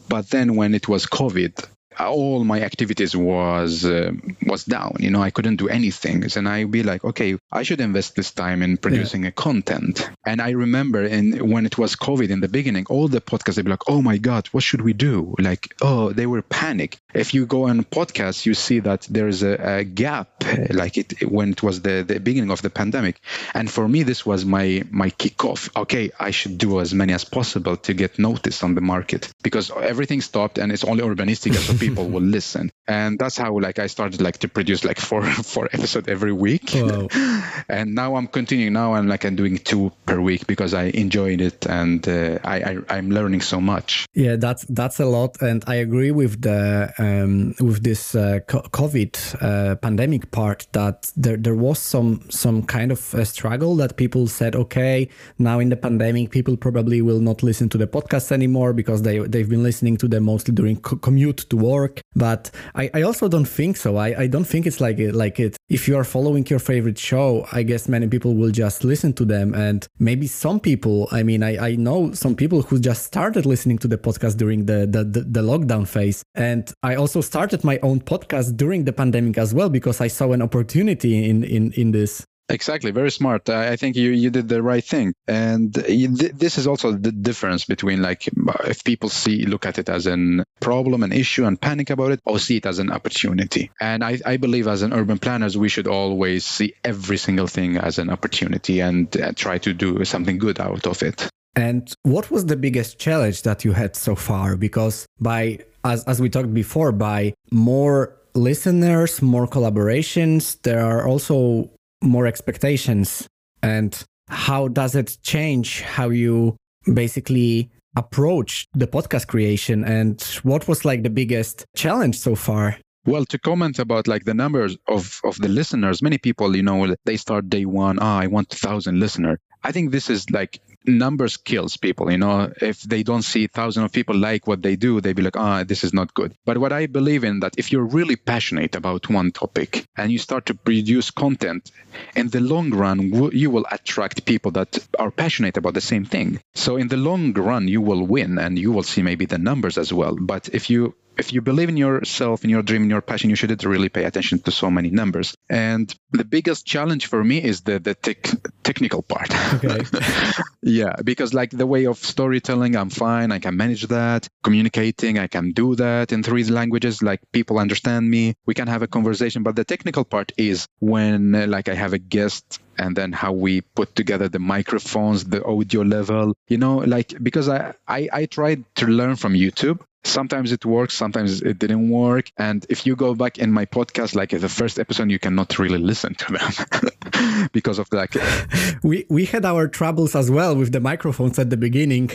But 0.09 0.31
then 0.31 0.57
when 0.57 0.75
it 0.75 0.89
was 0.89 1.07
COVID, 1.07 1.69
all 1.99 2.45
my 2.45 2.61
activities 2.63 3.17
was 3.17 3.85
uh, 3.85 4.13
was 4.47 4.65
down 4.65 4.97
you 4.99 5.11
know 5.11 5.23
i 5.23 5.31
couldn't 5.31 5.57
do 5.57 5.69
anything. 5.69 6.25
And 6.37 6.49
i'd 6.49 6.71
be 6.71 6.83
like 6.83 7.05
okay 7.05 7.37
i 7.53 7.63
should 7.63 7.81
invest 7.81 8.17
this 8.17 8.31
time 8.33 8.63
in 8.63 8.77
producing 8.77 9.23
yeah. 9.23 9.29
a 9.29 9.33
content. 9.33 10.09
And 10.27 10.41
i 10.41 10.51
remember 10.51 11.05
in 11.05 11.49
when 11.49 11.67
it 11.67 11.79
was 11.79 11.97
covid 11.97 12.31
in 12.31 12.41
the 12.41 12.49
beginning 12.49 12.87
all 12.89 13.09
the 13.09 13.21
podcasts 13.21 13.57
they'd 13.57 13.65
be 13.65 13.71
like 13.71 13.89
oh 13.89 14.03
my 14.03 14.19
god 14.19 14.49
what 14.49 14.63
should 14.63 14.81
we 14.81 14.93
do? 14.93 15.35
Like 15.39 15.75
oh 15.83 16.13
they 16.13 16.27
were 16.27 16.43
panic. 16.43 16.99
If 17.15 17.35
you 17.35 17.47
go 17.47 17.69
on 17.69 17.85
podcasts 17.85 18.47
you 18.47 18.55
see 18.55 18.81
that 18.81 19.07
there's 19.11 19.43
a, 19.43 19.79
a 19.79 19.85
gap 19.85 20.45
like 20.71 20.97
it 20.97 21.31
when 21.31 21.51
it 21.51 21.63
was 21.63 21.81
the, 21.83 22.05
the 22.07 22.21
beginning 22.21 22.51
of 22.51 22.63
the 22.63 22.71
pandemic. 22.71 23.21
And 23.55 23.71
for 23.71 23.87
me 23.89 24.03
this 24.03 24.27
was 24.27 24.45
my 24.45 24.83
my 24.91 25.11
kickoff. 25.11 25.75
Okay 25.77 26.11
i 26.19 26.31
should 26.31 26.59
do 26.59 26.81
as 26.81 26.95
many 26.95 27.13
as 27.13 27.25
possible 27.25 27.77
to 27.77 27.95
get 27.95 28.19
noticed 28.19 28.65
on 28.65 28.75
the 28.75 28.81
market 28.81 29.33
because 29.43 29.71
everything 29.71 30.21
stopped 30.21 30.59
and 30.59 30.73
it's 30.73 30.85
only 30.85 31.03
Urbanistica 31.05 31.57
so 31.57 31.73
people 31.89 32.09
will 32.09 32.23
listen. 32.23 32.71
And 32.87 33.19
that's 33.19 33.37
how 33.37 33.59
like 33.59 33.79
i 33.79 33.87
started 33.87 34.21
like 34.21 34.39
to 34.39 34.49
produce 34.49 34.85
like 34.85 34.99
four 34.99 35.23
four 35.55 35.69
episode 35.73 36.09
every 36.09 36.33
week. 36.33 36.73
Wow. 36.75 37.09
and 37.69 37.95
now 37.95 38.17
i'm 38.17 38.27
continuing. 38.27 38.73
Now 38.73 38.95
i'm 38.95 39.09
like 39.09 39.25
i'm 39.25 39.37
doing 39.37 39.59
two 39.59 39.93
per 40.07 40.21
week 40.21 40.47
because 40.47 40.75
i 40.75 40.85
enjoyed 40.85 41.41
it 41.41 41.67
and 41.67 42.07
uh, 42.09 42.39
I, 42.45 42.79
I 42.89 42.99
am 42.99 43.11
learning 43.11 43.41
so 43.41 43.61
much. 43.61 44.07
Yeah 44.15 44.37
that's 44.37 44.65
that's 44.69 45.01
a 45.01 45.07
lot. 45.07 45.41
And 45.41 45.65
i 45.67 45.77
agree 45.77 46.11
with 46.11 46.43
the 46.43 46.93
um, 46.99 47.55
with 47.61 47.83
this 47.83 48.15
uh, 48.15 48.41
covid 48.49 49.15
uh, 49.43 49.77
pandemic 49.77 50.31
part 50.31 50.67
that 50.73 51.11
there 51.17 51.37
there 51.37 51.55
was 51.55 51.79
some 51.79 52.21
some 52.31 52.63
kind 52.63 52.93
of 52.93 53.15
a 53.15 53.25
struggle 53.25 53.77
that 53.77 53.97
people 53.97 54.27
said 54.27 54.55
okay 54.57 55.09
now 55.39 55.59
in 55.59 55.69
the 55.69 55.77
pandemic 55.77 56.31
people 56.31 56.57
probably 56.57 57.01
will 57.03 57.21
not 57.21 57.43
listen 57.43 57.69
to 57.69 57.79
the 57.79 57.87
podcast 57.87 58.33
anymore 58.33 58.73
because 58.73 59.03
they 59.03 59.19
they've 59.19 59.49
been 59.49 59.63
listening 59.63 59.97
to 59.97 60.09
them 60.09 60.25
mostly 60.25 60.55
during 60.55 60.77
co- 60.81 60.97
commute 60.97 61.39
to 61.51 61.57
work 61.57 61.74
but 62.15 62.51
I, 62.75 62.91
I 62.95 63.03
also 63.03 63.29
don't 63.29 63.45
think 63.45 63.77
so. 63.77 63.97
I, 63.97 64.23
I 64.23 64.27
don't 64.27 64.45
think 64.45 64.67
it's 64.67 64.81
like 64.81 64.99
it, 64.99 65.15
like 65.15 65.41
it. 65.41 65.57
If 65.69 65.89
you 65.89 65.97
are 65.97 66.05
following 66.05 66.47
your 66.47 66.59
favorite 66.59 66.99
show, 66.99 67.47
I 67.53 67.63
guess 67.63 67.89
many 67.89 68.09
people 68.09 68.35
will 68.35 68.51
just 68.51 68.85
listen 68.85 69.13
to 69.15 69.25
them. 69.25 69.55
And 69.55 69.87
maybe 69.99 70.27
some 70.27 70.61
people, 70.61 71.09
I 71.13 71.23
mean, 71.23 71.43
I, 71.43 71.71
I 71.71 71.77
know 71.77 72.13
some 72.13 72.35
people 72.37 72.63
who 72.63 72.79
just 72.79 73.05
started 73.05 73.47
listening 73.47 73.79
to 73.79 73.89
the 73.89 73.99
podcast 73.99 74.37
during 74.37 74.67
the, 74.67 74.87
the, 74.87 75.05
the, 75.05 75.21
the 75.21 75.43
lockdown 75.43 75.87
phase. 75.87 76.23
And 76.35 76.73
I 76.83 76.95
also 76.95 77.21
started 77.21 77.65
my 77.65 77.79
own 77.83 78.01
podcast 78.01 78.57
during 78.57 78.85
the 78.85 78.93
pandemic 78.93 79.39
as 79.39 79.55
well 79.55 79.69
because 79.69 80.01
I 80.01 80.09
saw 80.09 80.33
an 80.33 80.43
opportunity 80.43 81.29
in, 81.29 81.45
in, 81.45 81.73
in 81.73 81.93
this. 81.93 82.25
Exactly, 82.49 82.91
very 82.91 83.11
smart. 83.11 83.49
I 83.49 83.77
think 83.77 83.97
you 83.97 84.11
you 84.11 84.29
did 84.29 84.49
the 84.49 84.63
right 84.63 84.85
thing, 84.85 85.15
and 85.27 85.73
this 85.73 86.59
is 86.59 86.67
also 86.67 86.93
the 86.93 87.11
difference 87.11 87.65
between 87.65 88.03
like 88.03 88.29
if 88.67 88.85
people 88.85 89.09
see 89.09 89.47
look 89.47 89.65
at 89.65 89.79
it 89.79 89.89
as 89.89 90.07
an 90.07 90.45
problem, 90.61 91.03
an 91.03 91.13
issue, 91.13 91.47
and 91.47 91.59
panic 91.59 91.89
about 91.89 92.13
it, 92.13 92.21
or 92.27 92.39
see 92.39 92.59
it 92.59 92.67
as 92.67 92.79
an 92.81 92.91
opportunity. 92.91 93.71
And 93.81 94.05
I, 94.05 94.21
I 94.27 94.37
believe 94.37 94.67
as 94.67 94.83
an 94.83 94.93
urban 94.93 95.19
planners, 95.19 95.57
we 95.57 95.71
should 95.71 95.87
always 95.87 96.45
see 96.45 96.75
every 96.85 97.17
single 97.17 97.47
thing 97.47 97.79
as 97.79 97.99
an 97.99 98.11
opportunity 98.11 98.81
and 98.81 99.15
uh, 99.17 99.33
try 99.35 99.57
to 99.59 99.73
do 99.73 100.05
something 100.05 100.37
good 100.37 100.61
out 100.61 100.87
of 100.87 101.03
it. 101.03 101.29
And 101.57 101.91
what 102.03 102.31
was 102.31 102.45
the 102.47 102.57
biggest 102.57 102.99
challenge 102.99 103.43
that 103.43 103.65
you 103.65 103.73
had 103.73 103.97
so 103.97 104.15
far? 104.15 104.57
Because 104.57 105.07
by 105.19 105.61
as 105.83 106.05
as 106.05 106.21
we 106.21 106.29
talked 106.29 106.53
before, 106.53 106.93
by 106.93 107.33
more 107.51 108.17
listeners, 108.35 109.23
more 109.23 109.47
collaborations, 109.47 110.61
there 110.63 110.85
are 110.85 111.07
also 111.07 111.71
more 112.05 112.27
expectations? 112.27 113.27
And 113.63 114.01
how 114.29 114.69
does 114.69 114.95
it 114.95 115.19
change 115.23 115.83
how 115.83 116.11
you 116.11 116.57
basically 116.93 117.71
approach 117.97 118.67
the 118.75 118.87
podcast 118.87 119.27
creation? 119.27 119.85
And 119.85 120.21
what 120.43 120.69
was 120.69 120.85
like 120.85 121.03
the 121.03 121.11
biggest 121.11 121.65
challenge 121.75 122.19
so 122.19 122.35
far? 122.35 122.77
Well, 123.07 123.27
to 123.27 123.39
comment 123.39 123.79
about 123.79 124.09
like 124.09 124.25
the 124.25 124.33
numbers 124.33 124.79
of, 124.89 125.21
of 125.25 125.37
the 125.37 125.49
listeners, 125.49 126.01
many 126.01 126.17
people, 126.17 126.57
you 126.57 126.63
know, 126.63 126.95
they 127.05 127.19
start 127.19 127.51
day 127.51 127.67
one, 127.67 127.99
ah, 128.01 128.21
I 128.21 128.29
want 128.29 128.53
a 128.55 128.57
thousand 128.57 128.99
listener. 128.99 129.39
I 129.63 129.73
think 129.73 129.91
this 129.91 130.09
is 130.09 130.31
like 130.31 130.61
numbers 130.85 131.37
kills 131.37 131.77
people 131.77 132.11
you 132.11 132.19
know? 132.19 132.53
If 132.61 132.83
they 132.83 133.03
don't 133.03 133.23
see 133.23 133.47
thousands 133.47 133.85
of 133.85 133.93
people 133.93 134.17
like 134.17 134.47
what 134.47 134.63
they 134.63 134.77
do 134.77 135.01
they 135.01 135.13
be 135.13 135.23
like 135.23 135.37
ah 135.37 135.61
oh, 135.61 135.65
this 135.65 135.85
is 135.85 135.93
not 135.93 136.15
good. 136.15 136.35
But 136.45 136.59
what 136.59 136.73
i 136.73 136.87
believe 136.87 137.25
in 137.25 137.41
that 137.41 137.55
if 137.59 137.73
you're 137.73 137.85
really 137.99 138.17
passionate 138.17 138.75
about 138.75 139.09
one 139.09 139.33
topic 139.33 139.87
and 139.97 140.11
you 140.13 140.19
start 140.19 140.47
to 140.47 140.55
produce 140.55 141.11
content 141.11 141.71
in 142.17 142.29
the 142.29 142.41
long 142.41 142.71
run 142.71 143.01
you 143.33 143.51
will 143.51 143.67
attract 143.71 144.25
people 144.25 144.51
that 144.53 144.79
are 144.99 145.11
passionate 145.11 145.57
about 145.57 145.75
the 145.75 145.81
same 145.81 146.05
thing. 146.05 146.41
So 146.55 146.77
in 146.77 146.89
the 146.89 146.97
long 146.97 147.33
run 147.33 147.69
you 147.69 147.81
will 147.81 148.07
win 148.07 148.39
and 148.39 148.59
you 148.59 148.73
will 148.73 148.83
see 148.83 149.03
maybe 149.03 149.27
the 149.27 149.39
numbers 149.39 149.79
as 149.79 149.93
well. 149.93 150.17
But 150.19 150.49
if 150.53 150.71
you 150.71 150.95
if 151.17 151.33
you 151.33 151.41
believe 151.41 151.69
in 151.69 151.77
yourself, 151.77 152.45
in 152.45 152.51
your 152.51 152.63
dream, 152.63 152.85
in 152.85 152.91
your 152.91 153.01
passion, 153.01 153.31
you 153.31 153.37
shouldn't 153.37 153.65
really 153.65 153.89
pay 153.89 154.05
attention 154.05 154.39
to 154.41 154.51
so 154.51 154.71
many 154.71 154.91
numbers. 154.91 155.37
And 155.49 155.95
the 156.13 156.25
biggest 156.25 156.67
challenge 156.67 157.07
for 157.07 157.23
me 157.23 157.43
is 157.43 157.63
the 157.63 157.79
the 157.79 157.95
tech, 157.95 158.29
technical 158.63 159.03
part. 159.03 159.31
Okay. 159.55 159.85
yeah, 160.63 160.97
because 161.03 161.35
like 161.35 161.51
the 161.51 161.67
way 161.67 161.87
of 161.87 161.99
storytelling, 161.99 162.77
I'm 162.77 162.91
fine. 162.91 163.33
I 163.33 163.39
can 163.39 163.57
manage 163.57 163.87
that. 163.89 164.29
Communicating, 164.43 165.19
I 165.19 165.27
can 165.27 165.53
do 165.53 165.75
that 165.77 166.13
in 166.13 166.23
three 166.23 166.45
languages. 166.45 167.03
Like 167.03 167.21
people 167.33 167.59
understand 167.59 168.09
me. 168.09 168.35
We 168.47 168.55
can 168.55 168.69
have 168.69 168.83
a 168.83 168.89
conversation. 168.89 169.43
But 169.43 169.57
the 169.57 169.65
technical 169.65 170.05
part 170.05 170.33
is 170.37 170.67
when 170.81 171.35
uh, 171.35 171.47
like 171.47 171.69
I 171.69 171.75
have 171.75 171.93
a 171.93 171.99
guest 171.99 172.61
and 172.79 172.97
then 172.97 173.13
how 173.13 173.33
we 173.33 173.61
put 173.61 173.95
together 173.95 174.29
the 174.29 174.39
microphones 174.39 175.25
the 175.25 175.45
audio 175.45 175.83
level 175.83 176.35
you 176.49 176.59
know 176.59 176.79
like 176.79 177.15
because 177.23 177.49
i 177.49 177.73
i, 177.89 178.09
I 178.13 178.27
tried 178.27 178.65
to 178.77 178.87
learn 178.87 179.17
from 179.17 179.35
youtube. 179.35 179.81
Sometimes 180.07 180.53
it 180.53 180.67
works 180.67 180.93
sometimes 180.93 181.41
it 181.41 181.59
didn't 181.59 181.89
work. 181.89 182.31
And 182.37 182.67
if 182.69 182.85
you 182.85 182.95
go 182.95 183.15
back 183.15 183.39
in 183.39 183.51
my 183.51 183.65
podcast 183.65 184.15
like 184.15 184.31
the 184.39 184.51
first 184.51 184.79
episode 184.79 185.11
you 185.11 185.19
cannot 185.19 185.59
really 185.59 185.79
listen 185.79 186.15
to 186.17 186.33
them 186.37 187.49
because 187.53 187.79
of 187.79 187.89
like 187.91 188.15
we 188.83 189.07
we 189.09 189.25
had 189.25 189.47
our 189.47 189.67
troubles 189.67 190.15
as 190.15 190.31
well 190.31 190.57
with 190.57 190.73
the 190.73 190.81
microphones 190.81 191.39
at 191.39 191.49
the 191.49 191.57
beginning. 191.57 192.11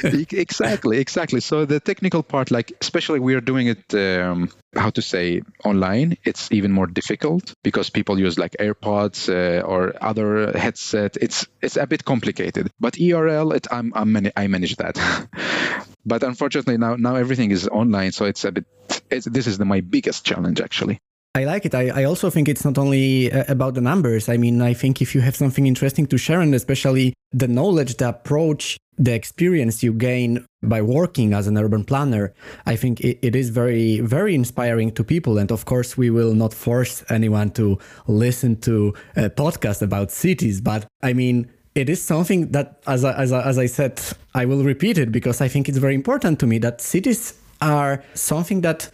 Exactly 0.02 0.98
exactly. 0.98 1.40
So 1.40 1.64
the 1.64 1.78
technical 1.78 2.24
part 2.24 2.50
like 2.50 2.72
especially 2.80 3.20
we 3.20 3.34
are 3.34 3.40
doing 3.40 3.68
it 3.68 3.94
um, 3.94 4.50
how 4.74 4.90
to 4.90 5.02
say 5.02 5.42
online 5.64 6.16
it's 6.24 6.52
even 6.52 6.72
more 6.72 6.86
difficult 6.86 7.54
because 7.62 7.90
people 7.90 8.18
use 8.18 8.38
like 8.38 8.56
airpods 8.60 9.28
uh, 9.28 9.62
or 9.62 9.94
other 10.00 10.52
headset. 10.58 11.16
It's 11.20 11.46
it's 11.62 11.76
a 11.76 11.86
bit 11.86 12.04
complicated. 12.04 12.70
But 12.78 13.00
erl 13.00 13.52
it 13.52 13.66
i'm, 13.70 13.92
I'm 13.94 14.30
i 14.36 14.46
manage 14.46 14.76
that. 14.76 14.98
But 16.04 16.22
unfortunately 16.22 16.78
now 16.78 16.96
now 16.96 17.16
everything 17.16 17.50
is 17.50 17.68
online 17.68 18.12
so 18.12 18.24
it's 18.24 18.44
a 18.44 18.52
bit 18.52 18.64
it's, 19.10 19.26
this 19.26 19.46
is 19.46 19.58
the, 19.58 19.64
my 19.64 19.80
biggest 19.80 20.24
challenge 20.24 20.60
actually 20.60 21.00
I 21.38 21.44
like 21.44 21.64
it. 21.64 21.74
I, 21.74 22.00
I 22.00 22.04
also 22.04 22.30
think 22.30 22.48
it's 22.48 22.64
not 22.64 22.78
only 22.78 23.30
uh, 23.30 23.44
about 23.46 23.74
the 23.74 23.80
numbers. 23.80 24.28
I 24.28 24.36
mean, 24.36 24.60
I 24.60 24.74
think 24.74 25.00
if 25.00 25.14
you 25.14 25.20
have 25.20 25.36
something 25.36 25.68
interesting 25.68 26.06
to 26.08 26.18
share, 26.18 26.40
and 26.40 26.52
especially 26.52 27.14
the 27.30 27.46
knowledge, 27.46 27.96
the 27.96 28.08
approach, 28.08 28.76
the 28.98 29.14
experience 29.14 29.80
you 29.80 29.92
gain 29.92 30.44
by 30.64 30.82
working 30.82 31.34
as 31.34 31.46
an 31.46 31.56
urban 31.56 31.84
planner, 31.84 32.34
I 32.66 32.74
think 32.74 33.00
it, 33.00 33.20
it 33.22 33.36
is 33.36 33.50
very, 33.50 34.00
very 34.00 34.34
inspiring 34.34 34.90
to 34.92 35.04
people. 35.04 35.38
And 35.38 35.52
of 35.52 35.64
course, 35.64 35.96
we 35.96 36.10
will 36.10 36.34
not 36.34 36.52
force 36.52 37.04
anyone 37.08 37.50
to 37.52 37.78
listen 38.08 38.60
to 38.62 38.94
a 39.14 39.30
podcast 39.30 39.80
about 39.80 40.10
cities. 40.10 40.60
But 40.60 40.86
I 41.04 41.12
mean, 41.12 41.48
it 41.76 41.88
is 41.88 42.02
something 42.02 42.50
that, 42.50 42.82
as 42.88 43.04
I, 43.04 43.12
as, 43.12 43.30
I, 43.32 43.42
as 43.42 43.58
I 43.58 43.66
said, 43.66 44.02
I 44.34 44.44
will 44.44 44.64
repeat 44.64 44.98
it 44.98 45.12
because 45.12 45.40
I 45.40 45.46
think 45.46 45.68
it's 45.68 45.78
very 45.78 45.94
important 45.94 46.40
to 46.40 46.48
me 46.48 46.58
that 46.58 46.80
cities 46.80 47.34
are 47.60 48.02
something 48.14 48.60
that 48.62 48.90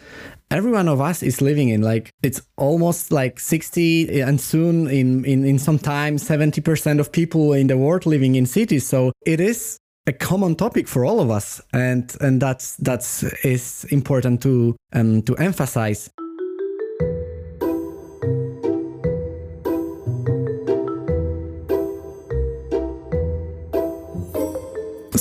every 0.50 0.70
one 0.70 0.88
of 0.88 1.00
us 1.00 1.22
is 1.22 1.40
living 1.40 1.68
in 1.68 1.82
like 1.82 2.10
it's 2.22 2.40
almost 2.56 3.12
like 3.12 3.40
60 3.40 4.20
and 4.20 4.40
soon 4.40 4.88
in 4.88 5.24
in, 5.24 5.44
in 5.44 5.58
some 5.58 5.78
time 5.78 6.16
70% 6.16 7.00
of 7.00 7.12
people 7.12 7.52
in 7.52 7.66
the 7.66 7.76
world 7.76 8.06
living 8.06 8.34
in 8.34 8.46
cities. 8.46 8.86
So 8.86 9.12
it 9.26 9.40
is 9.40 9.78
a 10.06 10.12
common 10.12 10.54
topic 10.54 10.86
for 10.86 11.04
all 11.04 11.20
of 11.20 11.30
us 11.30 11.62
and 11.72 12.14
and 12.20 12.40
that's 12.40 12.76
that's 12.76 13.22
is 13.44 13.84
important 13.90 14.42
to 14.42 14.76
um 14.92 15.22
to 15.22 15.34
emphasize 15.36 16.10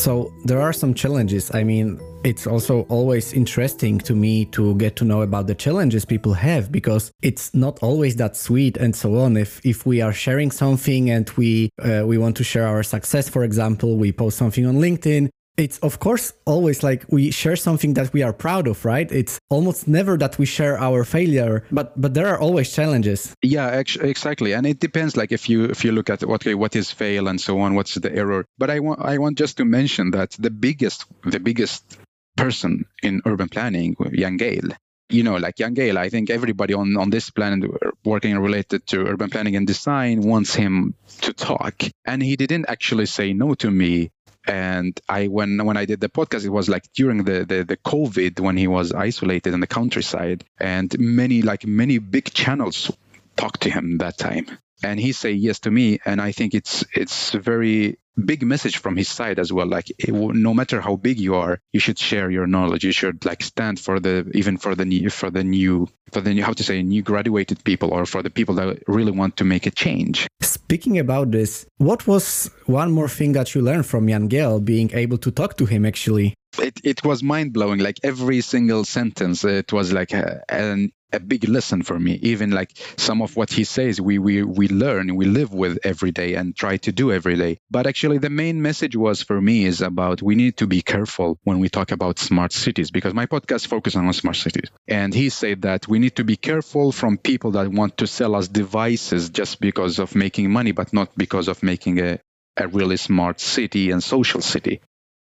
So 0.04 0.34
there 0.44 0.60
are 0.60 0.74
some 0.74 0.94
challenges. 0.94 1.50
I 1.56 1.64
mean, 1.64 1.98
it's 2.26 2.46
also 2.46 2.82
always 2.90 3.32
interesting 3.32 4.00
to 4.00 4.14
me 4.14 4.44
to 4.48 4.76
get 4.76 4.98
to 4.98 5.06
know 5.06 5.22
about 5.22 5.48
the 5.48 5.56
challenges 5.56 6.04
people 6.04 6.34
have 6.34 6.74
because 6.74 7.10
it's 7.22 7.56
not 7.56 7.82
always 7.82 8.18
that 8.18 8.36
sweet 8.36 8.76
and 8.76 8.94
so 8.94 9.18
on. 9.18 9.38
If 9.38 9.66
if 9.66 9.86
we 9.86 10.02
are 10.02 10.12
sharing 10.12 10.52
something 10.52 11.10
and 11.10 11.30
we 11.38 11.70
uh, 11.82 12.04
we 12.06 12.18
want 12.18 12.36
to 12.36 12.44
share 12.44 12.68
our 12.68 12.84
success, 12.84 13.30
for 13.30 13.46
example, 13.46 13.96
we 13.96 14.12
post 14.12 14.38
something 14.38 14.66
on 14.66 14.76
LinkedIn, 14.76 15.30
it's 15.58 15.78
of 15.80 16.00
course 16.00 16.34
always 16.46 16.84
like 16.84 17.06
we 17.10 17.32
share 17.32 17.56
something 17.56 17.94
that 17.94 18.12
we 18.14 18.24
are 18.24 18.34
proud 18.34 18.68
of 18.68 18.86
right? 18.86 19.12
It's 19.12 19.40
almost 19.50 19.88
never 19.88 20.18
that 20.18 20.38
we 20.38 20.46
share 20.46 20.78
our 20.80 21.04
failure 21.04 21.64
but 21.72 22.00
but 22.00 22.14
there 22.14 22.28
are 22.28 22.40
always 22.40 22.74
challenges. 22.74 23.34
Yeah 23.42 23.68
actually, 23.68 24.10
exactly. 24.10 24.54
And 24.54 24.66
it 24.66 24.80
depends 24.80 25.16
like 25.16 25.32
if 25.32 25.50
you 25.50 25.66
if 25.66 25.86
you 25.86 25.92
look 25.92 26.10
at 26.10 26.24
okay 26.24 26.56
what 26.56 26.76
is 26.76 26.92
fail 26.92 27.28
and 27.28 27.40
so 27.40 27.60
on 27.60 27.76
what's 27.76 27.96
the 27.96 28.14
error? 28.14 28.46
But 28.58 28.70
i 28.70 28.80
want 28.80 29.00
i 29.02 29.18
want 29.18 29.38
just 29.38 29.58
to 29.58 29.66
mention 29.66 30.12
that 30.12 30.32
the 30.40 30.52
biggest 30.52 31.06
the 31.24 31.40
biggest 31.40 31.98
person 32.36 32.86
in 33.04 33.22
urban 33.26 33.50
planning 33.50 33.96
jan 34.12 34.38
gehl 34.38 34.76
you 35.10 35.24
know, 35.24 35.36
like 35.36 35.56
Jan 35.56 35.76
Gehl, 35.76 35.98
I 35.98 36.10
think 36.10 36.30
everybody 36.30 36.74
on, 36.74 36.98
on 36.98 37.10
this 37.10 37.30
planet 37.30 37.70
working 38.04 38.38
related 38.40 38.88
to 38.88 39.06
urban 39.06 39.30
planning 39.30 39.56
and 39.56 39.68
design 39.68 40.22
wants 40.22 40.56
him 40.56 40.96
to 41.22 41.34
talk. 41.34 41.84
And 42.06 42.22
he 42.22 42.36
didn't 42.36 42.66
actually 42.68 43.06
say 43.06 43.34
no 43.34 43.54
to 43.56 43.70
me 43.70 44.10
and 44.46 45.00
I 45.08 45.28
when 45.28 45.64
when 45.66 45.78
I 45.78 45.86
did 45.86 46.02
the 46.02 46.10
podcast, 46.10 46.46
it 46.46 46.50
was 46.50 46.70
like 46.70 46.92
during 46.94 47.24
the, 47.24 47.46
the 47.46 47.64
the 47.64 47.78
COVID 47.78 48.40
when 48.40 48.58
he 48.58 48.68
was 48.68 48.92
isolated 48.92 49.54
in 49.54 49.60
the 49.60 49.68
countryside, 49.68 50.44
and 50.60 50.98
many 51.00 51.42
like 51.42 51.66
many 51.66 51.98
big 51.98 52.34
channels 52.34 52.92
talked 53.36 53.62
to 53.62 53.70
him 53.70 53.98
that 54.00 54.18
time, 54.18 54.48
and 54.84 55.00
he 55.00 55.12
say 55.12 55.32
yes 55.32 55.60
to 55.62 55.72
me, 55.72 56.00
and 56.06 56.22
I 56.22 56.32
think 56.32 56.54
it's 56.54 56.86
it's 56.94 57.34
a 57.34 57.40
very 57.40 57.98
big 58.16 58.44
message 58.44 58.78
from 58.78 58.96
his 58.96 59.10
side 59.10 59.40
as 59.40 59.52
well. 59.52 59.68
Like 59.68 59.90
it, 59.98 60.14
no 60.14 60.54
matter 60.54 60.82
how 60.82 60.96
big 60.96 61.20
you 61.20 61.36
are 61.36 61.60
you 61.72 61.80
should 61.80 61.98
share 61.98 62.30
your 62.30 62.48
knowledge. 62.48 62.84
You 62.84 62.92
should 62.92 63.26
like 63.26 63.42
stand 63.42 63.80
for 63.80 64.00
the 64.00 64.30
even 64.34 64.58
for 64.58 64.76
the 64.76 64.86
new 64.86 65.10
for 65.10 65.30
the 65.32 65.44
new 65.44 65.88
for 66.12 66.22
the 66.22 66.34
new 66.34 66.44
how 66.44 66.54
to 66.54 66.64
say 66.64 66.84
new 66.84 67.02
graduated 67.02 67.64
people 67.64 67.92
or 67.92 68.06
for 68.06 68.22
the 68.22 68.30
people 68.30 68.56
that 68.56 68.84
really 68.88 69.12
want 69.12 69.38
to 69.38 69.44
make 69.44 69.66
a 69.66 69.72
change. 69.72 70.28
Speaking 70.42 71.00
about 71.00 71.32
this 71.32 71.66
what 71.78 72.06
was 72.08 72.52
one 72.66 72.92
more 72.92 73.10
thing 73.10 73.34
that 73.34 73.56
you 73.56 73.62
learned 73.62 73.86
from 73.86 74.08
jan 74.08 74.30
gehl 74.30 74.64
being 74.64 74.92
able 74.94 75.18
to 75.18 75.32
talk 75.32 75.58
to 75.58 75.66
him 75.66 75.86
actually? 75.86 76.36
It, 76.60 76.82
it 76.84 77.04
was 77.04 77.24
mind 77.24 77.52
blowing. 77.54 77.80
Like 77.80 78.00
every 78.04 78.42
single 78.42 78.84
sentence, 78.86 79.44
it 79.44 79.74
was 79.74 79.92
like 79.92 80.14
a, 80.14 80.44
an 80.50 80.92
a 81.14 81.20
big 81.20 81.48
lesson 81.48 81.84
for 81.84 82.00
me. 82.00 82.14
Even 82.22 82.52
like 82.52 82.72
some 82.98 83.22
of 83.22 83.36
what 83.36 83.52
he 83.52 83.64
says, 83.64 84.02
we 84.02 84.18
we 84.20 84.44
we 84.44 84.68
learn, 84.68 85.16
we 85.16 85.26
live 85.26 85.54
with 85.54 85.80
every 85.84 86.12
day 86.12 86.34
and 86.36 86.56
try 86.56 86.78
to 86.78 86.92
do 86.92 87.12
every 87.12 87.36
day. 87.36 87.60
But 87.70 87.88
actually, 87.88 88.18
the 88.18 88.30
main 88.30 88.62
message 88.62 88.96
was 88.96 89.22
for 89.22 89.40
me 89.40 89.66
is 89.66 89.82
about 89.82 90.22
we 90.22 90.36
need 90.36 90.58
to 90.58 90.68
be 90.68 90.82
careful 90.82 91.40
when 91.44 91.60
we 91.60 91.70
talk 91.70 91.92
about 91.92 92.20
smart 92.20 92.52
cities 92.52 92.92
because 92.92 93.14
my 93.14 93.26
podcast 93.28 93.68
focuses 93.68 93.98
on 93.98 94.12
smart 94.14 94.36
cities, 94.38 94.70
and 94.88 95.14
he 95.14 95.30
said 95.30 95.62
that 95.64 95.88
we 95.88 96.00
need 96.00 96.16
to 96.18 96.24
be 96.24 96.36
careful 96.36 96.92
from 96.92 97.18
people 97.18 97.52
that 97.52 97.68
want 97.72 97.98
to 97.98 98.08
sell 98.08 98.36
us 98.36 98.48
devices 98.48 99.30
just 99.30 99.60
because 99.60 100.00
of 100.00 100.16
making 100.16 100.52
money, 100.52 100.72
but 100.72 100.94
not 100.94 101.16
because 101.18 101.48
of 101.48 101.64
making 101.64 102.00
a 102.00 102.20
a 102.58 102.68
really 102.68 102.98
smart 102.98 103.40
city 103.40 103.90
and 103.92 104.04
social 104.04 104.42
city 104.42 104.80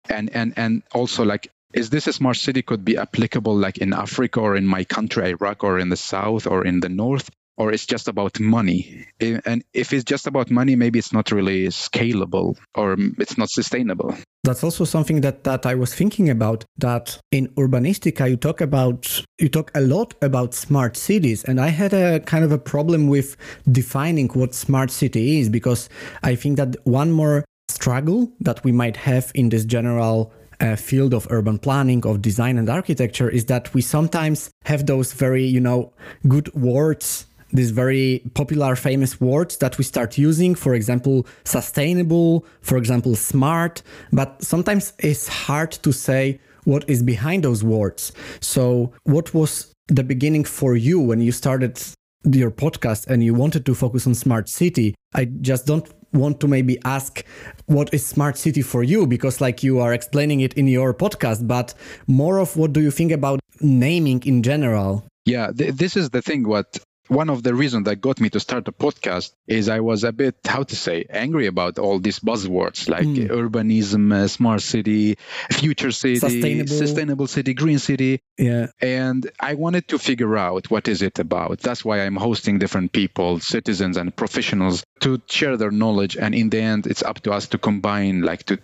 and 0.08 0.30
and 0.34 0.52
and 0.56 0.82
also 0.92 1.24
like 1.24 1.50
is 1.74 1.90
this 1.90 2.06
a 2.06 2.12
smart 2.12 2.36
city 2.36 2.62
could 2.62 2.84
be 2.84 2.96
applicable 2.96 3.56
like 3.56 3.78
in 3.78 3.92
Africa 3.92 4.40
or 4.40 4.56
in 4.56 4.66
my 4.66 4.84
country, 4.84 5.30
Iraq, 5.30 5.64
or 5.64 5.78
in 5.78 5.88
the 5.88 5.96
south 5.96 6.46
or 6.46 6.64
in 6.64 6.80
the 6.80 6.88
north? 6.88 7.28
Or 7.56 7.72
it's 7.72 7.86
just 7.86 8.08
about 8.08 8.40
money. 8.40 9.06
And 9.20 9.62
if 9.72 9.92
it's 9.92 10.02
just 10.02 10.26
about 10.26 10.50
money, 10.50 10.74
maybe 10.74 10.98
it's 10.98 11.12
not 11.12 11.30
really 11.30 11.68
scalable 11.68 12.56
or 12.74 12.96
it's 13.18 13.38
not 13.38 13.48
sustainable. 13.48 14.16
That's 14.42 14.64
also 14.64 14.84
something 14.84 15.20
that, 15.20 15.44
that 15.44 15.64
I 15.64 15.76
was 15.76 15.94
thinking 15.94 16.28
about. 16.28 16.64
That 16.78 17.16
in 17.30 17.46
Urbanistica, 17.50 18.28
you 18.28 18.36
talk 18.36 18.60
about 18.60 19.22
you 19.38 19.48
talk 19.48 19.70
a 19.76 19.80
lot 19.80 20.14
about 20.20 20.52
smart 20.52 20.96
cities, 20.96 21.44
and 21.44 21.60
I 21.60 21.68
had 21.68 21.92
a 21.92 22.18
kind 22.18 22.42
of 22.42 22.50
a 22.50 22.58
problem 22.58 23.06
with 23.06 23.36
defining 23.70 24.26
what 24.30 24.52
smart 24.52 24.90
city 24.90 25.38
is 25.38 25.48
because 25.48 25.88
I 26.24 26.34
think 26.34 26.56
that 26.56 26.74
one 26.82 27.12
more 27.12 27.44
struggle 27.68 28.32
that 28.40 28.64
we 28.64 28.72
might 28.72 28.96
have 28.96 29.30
in 29.34 29.48
this 29.50 29.64
general 29.64 30.32
uh, 30.64 30.76
field 30.76 31.12
of 31.14 31.26
urban 31.30 31.58
planning, 31.58 32.04
of 32.06 32.22
design 32.22 32.58
and 32.58 32.68
architecture 32.68 33.28
is 33.28 33.44
that 33.46 33.72
we 33.74 33.82
sometimes 33.82 34.50
have 34.64 34.86
those 34.86 35.12
very, 35.12 35.44
you 35.44 35.60
know, 35.60 35.92
good 36.28 36.52
words 36.54 37.26
these 37.52 37.70
very 37.70 38.20
popular 38.34 38.74
famous 38.74 39.20
words 39.20 39.58
that 39.58 39.78
we 39.78 39.84
start 39.84 40.18
using 40.18 40.56
for 40.56 40.74
example 40.74 41.24
sustainable 41.44 42.44
for 42.62 42.76
example 42.76 43.14
smart 43.14 43.80
but 44.12 44.42
sometimes 44.42 44.92
it's 44.98 45.28
hard 45.28 45.70
to 45.70 45.92
say 45.92 46.40
what 46.64 46.88
is 46.88 47.02
behind 47.02 47.44
those 47.44 47.62
words. 47.62 48.12
So 48.40 48.92
what 49.04 49.32
was 49.34 49.72
the 49.88 50.02
beginning 50.02 50.44
for 50.44 50.76
you 50.76 50.98
when 51.00 51.20
you 51.20 51.32
started 51.32 51.80
your 52.24 52.50
podcast 52.50 53.06
and 53.06 53.22
you 53.22 53.34
wanted 53.34 53.66
to 53.66 53.74
focus 53.74 54.06
on 54.06 54.14
smart 54.14 54.48
city? 54.48 54.94
I 55.14 55.26
just 55.26 55.66
don't 55.66 55.88
want 56.14 56.40
to 56.40 56.48
maybe 56.48 56.78
ask 56.84 57.24
what 57.66 57.92
is 57.92 58.04
smart 58.06 58.38
city 58.38 58.62
for 58.62 58.82
you 58.82 59.06
because 59.06 59.40
like 59.40 59.62
you 59.62 59.80
are 59.80 59.92
explaining 59.92 60.40
it 60.40 60.54
in 60.54 60.66
your 60.68 60.94
podcast 60.94 61.46
but 61.46 61.74
more 62.06 62.38
of 62.38 62.56
what 62.56 62.72
do 62.72 62.80
you 62.80 62.90
think 62.90 63.12
about 63.12 63.40
naming 63.60 64.22
in 64.24 64.42
general? 64.42 65.06
Yeah 65.26 65.50
th- 65.56 65.74
this 65.74 65.96
is 65.96 66.10
the 66.10 66.22
thing 66.22 66.46
what 66.48 66.78
one 67.08 67.28
of 67.28 67.42
the 67.42 67.54
reasons 67.54 67.84
that 67.84 67.96
got 67.96 68.20
me 68.20 68.30
to 68.30 68.40
start 68.40 68.66
a 68.68 68.72
podcast 68.72 69.32
is 69.46 69.68
I 69.68 69.80
was 69.80 70.04
a 70.04 70.12
bit, 70.12 70.36
how 70.44 70.62
to 70.62 70.76
say, 70.76 71.04
angry 71.10 71.46
about 71.46 71.78
all 71.78 71.98
these 71.98 72.20
buzzwords 72.20 72.88
like 72.88 73.06
mm. 73.06 73.28
urbanism, 73.28 74.12
uh, 74.12 74.28
smart 74.28 74.62
city, 74.62 75.18
future 75.52 75.92
city, 75.92 76.16
sustainable. 76.16 76.76
sustainable 76.76 77.26
city, 77.26 77.54
green 77.54 77.78
city. 77.78 78.20
Yeah. 78.38 78.68
And 78.80 79.30
I 79.38 79.54
wanted 79.54 79.88
to 79.88 79.98
figure 79.98 80.36
out 80.36 80.70
what 80.70 80.88
is 80.88 81.02
it 81.02 81.18
about. 81.18 81.60
That's 81.60 81.84
why 81.84 82.00
I'm 82.00 82.16
hosting 82.16 82.58
different 82.58 82.92
people, 82.92 83.40
citizens 83.40 83.96
and 83.96 84.14
professionals 84.14 84.84
to 85.00 85.20
share 85.26 85.56
their 85.56 85.70
knowledge. 85.70 86.16
And 86.16 86.34
in 86.34 86.50
the 86.50 86.60
end, 86.60 86.86
it's 86.86 87.02
up 87.02 87.20
to 87.20 87.32
us 87.32 87.48
to 87.48 87.58
combine, 87.58 88.22
like 88.22 88.44
to, 88.44 88.58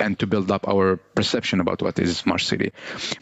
and 0.00 0.18
to 0.20 0.26
build 0.26 0.50
up 0.50 0.68
our 0.68 0.96
perception 0.96 1.60
about 1.60 1.82
what 1.82 1.98
is 1.98 2.16
smart 2.18 2.40
city. 2.40 2.72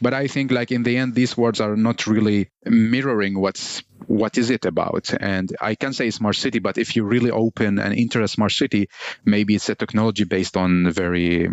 But 0.00 0.12
I 0.14 0.26
think 0.26 0.50
like 0.50 0.70
in 0.70 0.82
the 0.82 0.96
end, 0.98 1.14
these 1.14 1.36
words 1.36 1.60
are 1.60 1.76
not 1.76 2.06
really 2.06 2.48
mirroring 2.64 3.38
what's 3.38 3.82
what 4.06 4.38
is 4.38 4.50
it 4.50 4.64
about? 4.64 5.12
And 5.18 5.54
I 5.60 5.74
can 5.74 5.92
say 5.92 6.10
smart 6.10 6.36
city, 6.36 6.58
but 6.58 6.78
if 6.78 6.96
you 6.96 7.04
really 7.04 7.30
open 7.30 7.78
and 7.78 7.94
interest 7.94 8.34
smart 8.34 8.52
city, 8.52 8.88
maybe 9.24 9.54
it's 9.54 9.68
a 9.68 9.74
technology 9.74 10.24
based 10.24 10.56
on 10.56 10.90
very 10.90 11.48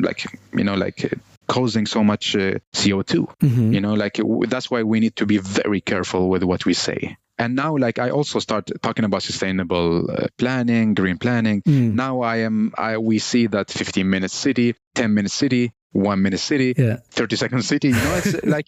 like 0.00 0.24
you 0.52 0.64
know 0.64 0.74
like 0.74 1.12
causing 1.48 1.86
so 1.86 2.04
much 2.04 2.36
uh, 2.36 2.58
CO2. 2.74 3.34
Mm-hmm. 3.40 3.72
You 3.72 3.80
know, 3.80 3.94
like 3.94 4.20
that's 4.48 4.70
why 4.70 4.82
we 4.82 5.00
need 5.00 5.16
to 5.16 5.26
be 5.26 5.38
very 5.38 5.80
careful 5.80 6.28
with 6.28 6.44
what 6.44 6.64
we 6.64 6.74
say. 6.74 7.16
And 7.38 7.54
now, 7.54 7.76
like 7.76 8.00
I 8.00 8.10
also 8.10 8.40
start 8.40 8.70
talking 8.82 9.04
about 9.04 9.22
sustainable 9.22 10.10
uh, 10.10 10.26
planning, 10.36 10.94
green 10.94 11.18
planning. 11.18 11.62
Mm. 11.62 11.94
Now 11.94 12.22
I 12.22 12.38
am, 12.38 12.72
I 12.76 12.98
we 12.98 13.20
see 13.20 13.46
that 13.46 13.70
15 13.70 14.10
minute 14.10 14.32
city, 14.32 14.74
10 14.96 15.14
minute 15.14 15.30
city, 15.30 15.72
one 15.92 16.22
minute 16.22 16.40
city, 16.40 16.74
yeah. 16.76 16.96
30 17.10 17.36
second 17.36 17.62
city. 17.62 17.88
You 17.88 17.94
know, 17.94 18.20
it's 18.22 18.42
like, 18.44 18.66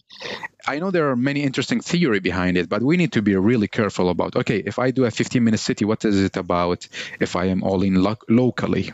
I 0.66 0.78
know 0.78 0.90
there 0.90 1.10
are 1.10 1.16
many 1.16 1.42
interesting 1.42 1.80
theory 1.80 2.20
behind 2.20 2.56
it, 2.56 2.68
but 2.68 2.82
we 2.82 2.96
need 2.96 3.12
to 3.12 3.22
be 3.22 3.36
really 3.36 3.68
careful 3.68 4.08
about, 4.08 4.36
okay, 4.36 4.58
if 4.58 4.78
I 4.78 4.90
do 4.90 5.04
a 5.04 5.10
15 5.10 5.42
minute 5.42 5.60
city, 5.60 5.84
what 5.84 6.04
is 6.04 6.20
it 6.22 6.36
about 6.36 6.88
if 7.18 7.36
I 7.36 7.46
am 7.46 7.62
all 7.62 7.82
in 7.82 7.94
lo- 7.94 8.16
locally? 8.28 8.92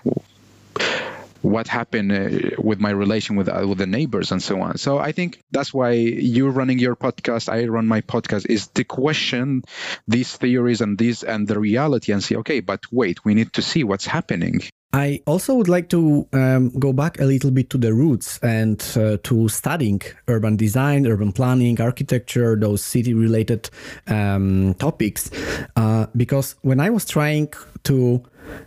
What 1.43 1.69
happened 1.69 2.11
uh, 2.11 2.57
with 2.59 2.81
my 2.81 2.91
relation 2.91 3.37
with 3.37 3.49
uh, 3.49 3.65
with 3.69 3.79
the 3.79 3.87
neighbors 3.87 4.33
and 4.33 4.43
so 4.43 4.61
on. 4.63 4.79
So 4.79 4.99
I 4.99 5.13
think 5.13 5.39
that's 5.53 5.73
why 5.73 5.93
you're 5.93 6.51
running 6.51 6.81
your 6.81 6.97
podcast. 6.97 7.49
I 7.49 7.67
run 7.67 7.87
my 7.87 8.01
podcast 8.01 8.47
is 8.49 8.67
to 8.69 8.83
question 8.83 9.63
these 10.09 10.35
theories 10.35 10.81
and 10.81 10.99
these 10.99 11.23
and 11.23 11.47
the 11.47 11.61
reality 11.61 12.13
and 12.13 12.25
say, 12.25 12.37
okay, 12.37 12.59
but 12.61 12.81
wait, 12.91 13.25
we 13.25 13.35
need 13.35 13.53
to 13.53 13.63
see 13.63 13.85
what's 13.85 14.07
happening 14.07 14.63
I 14.93 15.21
also 15.27 15.55
would 15.55 15.69
like 15.69 15.89
to 15.91 16.27
um, 16.33 16.71
go 16.79 16.93
back 16.93 17.21
a 17.21 17.25
little 17.25 17.51
bit 17.51 17.69
to 17.71 17.79
the 17.79 17.93
roots 17.93 18.39
and 18.39 18.83
uh, 18.97 19.19
to 19.25 19.49
studying 19.49 20.01
urban 20.29 20.57
design, 20.57 21.07
urban 21.07 21.33
planning, 21.33 21.81
architecture, 21.81 22.57
those 22.57 22.83
city 22.83 23.13
related 23.13 23.69
um, 24.07 24.75
topics. 24.79 25.31
Uh, 25.77 26.07
because 26.17 26.57
when 26.63 26.81
I 26.81 26.89
was 26.89 27.05
trying 27.05 27.53
to 27.85 28.23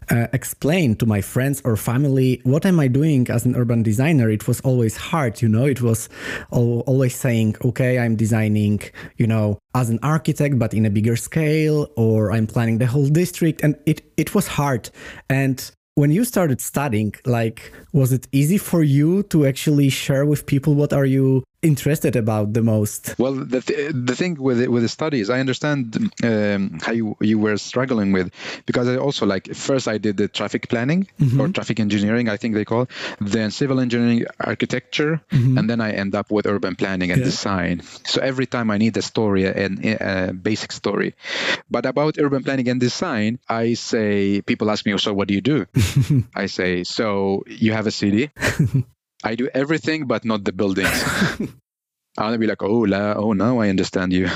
uh, 0.09 0.27
explain 0.33 0.95
to 0.97 1.05
my 1.05 1.21
friends 1.21 1.61
or 1.63 1.75
family 1.77 2.41
what 2.43 2.65
am 2.65 2.79
I 2.79 2.87
doing 2.87 3.29
as 3.29 3.45
an 3.45 3.55
urban 3.55 3.81
designer, 3.81 4.29
it 4.29 4.47
was 4.47 4.59
always 4.61 4.97
hard. 4.97 5.41
You 5.41 5.49
know, 5.49 5.65
it 5.65 5.81
was 5.81 6.09
al- 6.51 6.81
always 6.81 7.15
saying, 7.15 7.55
okay, 7.63 7.97
I'm 7.97 8.15
designing, 8.15 8.81
you 9.17 9.25
know, 9.25 9.57
as 9.73 9.89
an 9.89 9.99
architect, 10.03 10.59
but 10.59 10.73
in 10.73 10.85
a 10.85 10.89
bigger 10.89 11.15
scale, 11.15 11.87
or 11.95 12.31
I'm 12.31 12.45
planning 12.45 12.77
the 12.77 12.87
whole 12.87 13.07
district. 13.07 13.63
And 13.63 13.77
it, 13.85 14.01
it 14.17 14.35
was 14.35 14.47
hard. 14.47 14.89
And 15.29 15.71
when 15.99 16.11
you 16.11 16.23
started 16.23 16.61
studying 16.61 17.13
like 17.25 17.73
was 17.91 18.13
it 18.13 18.25
easy 18.31 18.57
for 18.57 18.81
you 18.83 19.21
to 19.23 19.45
actually 19.45 19.89
share 19.89 20.25
with 20.25 20.45
people 20.45 20.73
what 20.73 20.93
are 20.93 21.09
you 21.17 21.43
interested 21.61 22.15
about 22.15 22.53
the 22.53 22.61
most? 22.61 23.15
Well, 23.17 23.33
the, 23.33 23.61
th- 23.61 23.91
the 23.93 24.15
thing 24.15 24.35
with 24.35 24.61
it, 24.61 24.71
with 24.71 24.83
the 24.83 24.89
studies, 24.89 25.29
I 25.29 25.39
understand 25.39 26.11
um, 26.23 26.79
how 26.81 26.91
you, 26.91 27.17
you 27.19 27.37
were 27.39 27.57
struggling 27.57 28.11
with 28.11 28.31
because 28.65 28.87
I 28.87 28.97
also 28.97 29.25
like 29.25 29.53
first 29.53 29.87
I 29.87 29.97
did 29.97 30.17
the 30.17 30.27
traffic 30.27 30.69
planning 30.69 31.07
mm-hmm. 31.19 31.41
or 31.41 31.49
traffic 31.49 31.79
engineering, 31.79 32.29
I 32.29 32.37
think 32.37 32.55
they 32.55 32.65
call, 32.65 32.83
it, 32.83 32.89
then 33.19 33.51
civil 33.51 33.79
engineering, 33.79 34.25
architecture, 34.39 35.21
mm-hmm. 35.31 35.57
and 35.57 35.69
then 35.69 35.81
I 35.81 35.91
end 35.91 36.15
up 36.15 36.31
with 36.31 36.45
urban 36.45 36.75
planning 36.75 37.11
and 37.11 37.19
yeah. 37.19 37.25
design. 37.25 37.81
So 38.05 38.21
every 38.21 38.45
time 38.45 38.71
I 38.71 38.77
need 38.77 38.95
a 38.97 39.01
story 39.01 39.45
and 39.45 39.85
a 39.85 40.33
basic 40.33 40.71
story, 40.71 41.15
but 41.69 41.85
about 41.85 42.17
urban 42.19 42.43
planning 42.43 42.69
and 42.69 42.79
design, 42.79 43.39
I 43.47 43.73
say 43.73 44.41
people 44.41 44.71
ask 44.71 44.85
me, 44.85 44.97
so 44.97 45.13
what 45.13 45.27
do 45.27 45.33
you 45.33 45.41
do? 45.41 45.65
I 46.35 46.47
say, 46.47 46.83
so 46.83 47.43
you 47.47 47.73
have 47.73 47.87
a 47.87 47.91
city. 47.91 48.31
I 49.23 49.35
do 49.35 49.49
everything 49.53 50.07
but 50.07 50.25
not 50.25 50.43
the 50.43 50.51
buildings. 50.53 51.03
I'll 52.17 52.37
be 52.37 52.47
like, 52.47 52.63
oh, 52.63 52.79
la, 52.79 53.13
oh, 53.13 53.33
now 53.33 53.59
I 53.59 53.69
understand 53.69 54.11
you. 54.11 54.27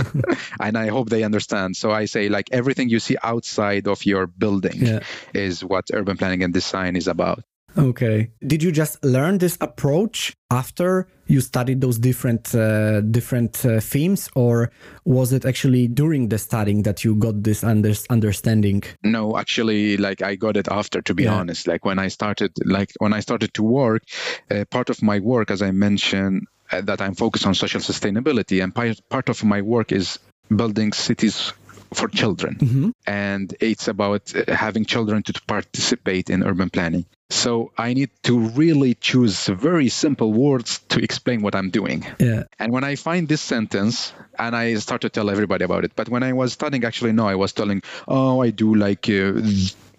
and 0.60 0.76
I 0.76 0.88
hope 0.88 1.10
they 1.10 1.22
understand. 1.22 1.76
So 1.76 1.90
I 1.90 2.06
say, 2.06 2.28
like, 2.28 2.48
everything 2.50 2.88
you 2.88 2.98
see 2.98 3.16
outside 3.22 3.86
of 3.86 4.04
your 4.04 4.26
building 4.26 4.86
yeah. 4.86 5.00
is 5.32 5.62
what 5.62 5.90
urban 5.92 6.16
planning 6.16 6.42
and 6.42 6.52
design 6.52 6.96
is 6.96 7.06
about. 7.06 7.44
Okay. 7.78 8.30
Did 8.46 8.62
you 8.62 8.72
just 8.72 9.02
learn 9.04 9.38
this 9.38 9.56
approach 9.60 10.34
after 10.50 11.06
you 11.26 11.40
studied 11.40 11.80
those 11.80 11.98
different 11.98 12.54
uh, 12.54 13.00
different 13.00 13.64
uh, 13.64 13.80
themes, 13.80 14.28
or 14.34 14.70
was 15.04 15.32
it 15.32 15.44
actually 15.44 15.86
during 15.86 16.28
the 16.28 16.38
studying 16.38 16.82
that 16.82 17.04
you 17.04 17.14
got 17.14 17.42
this 17.42 17.62
under- 17.62 17.94
understanding? 18.10 18.82
No, 19.04 19.38
actually, 19.38 19.96
like 19.96 20.22
I 20.22 20.34
got 20.34 20.56
it 20.56 20.68
after. 20.68 21.00
To 21.02 21.14
be 21.14 21.24
yeah. 21.24 21.34
honest, 21.34 21.68
like 21.68 21.84
when 21.84 21.98
I 21.98 22.08
started, 22.08 22.52
like 22.64 22.90
when 22.98 23.12
I 23.12 23.20
started 23.20 23.54
to 23.54 23.62
work, 23.62 24.02
uh, 24.50 24.64
part 24.70 24.90
of 24.90 25.02
my 25.02 25.20
work, 25.20 25.50
as 25.50 25.62
I 25.62 25.70
mentioned, 25.70 26.46
uh, 26.72 26.80
that 26.82 27.00
I'm 27.00 27.14
focused 27.14 27.46
on 27.46 27.54
social 27.54 27.80
sustainability, 27.80 28.62
and 28.62 28.74
part 28.74 29.00
part 29.08 29.28
of 29.28 29.44
my 29.44 29.62
work 29.62 29.92
is 29.92 30.18
building 30.54 30.92
cities 30.92 31.52
for 31.92 32.08
children. 32.08 32.56
Mm-hmm. 32.56 32.90
And 33.06 33.54
it's 33.60 33.88
about 33.88 34.34
uh, 34.34 34.54
having 34.54 34.84
children 34.84 35.22
to 35.24 35.32
participate 35.46 36.30
in 36.30 36.42
urban 36.42 36.70
planning. 36.70 37.04
So 37.30 37.70
I 37.78 37.94
need 37.94 38.10
to 38.24 38.38
really 38.40 38.94
choose 38.94 39.46
very 39.46 39.88
simple 39.88 40.32
words 40.32 40.80
to 40.88 41.00
explain 41.00 41.42
what 41.42 41.54
I'm 41.54 41.70
doing. 41.70 42.04
Yeah. 42.18 42.44
And 42.58 42.72
when 42.72 42.82
I 42.82 42.96
find 42.96 43.28
this 43.28 43.40
sentence, 43.40 44.12
and 44.36 44.56
I 44.56 44.74
start 44.74 45.02
to 45.02 45.10
tell 45.10 45.30
everybody 45.30 45.64
about 45.64 45.84
it. 45.84 45.92
But 45.94 46.08
when 46.08 46.24
I 46.24 46.32
was 46.32 46.52
studying, 46.52 46.84
actually, 46.84 47.12
no, 47.12 47.28
I 47.28 47.36
was 47.36 47.52
telling, 47.52 47.82
oh, 48.08 48.42
I 48.42 48.50
do 48.50 48.74
like. 48.74 49.08
Uh, 49.08 49.42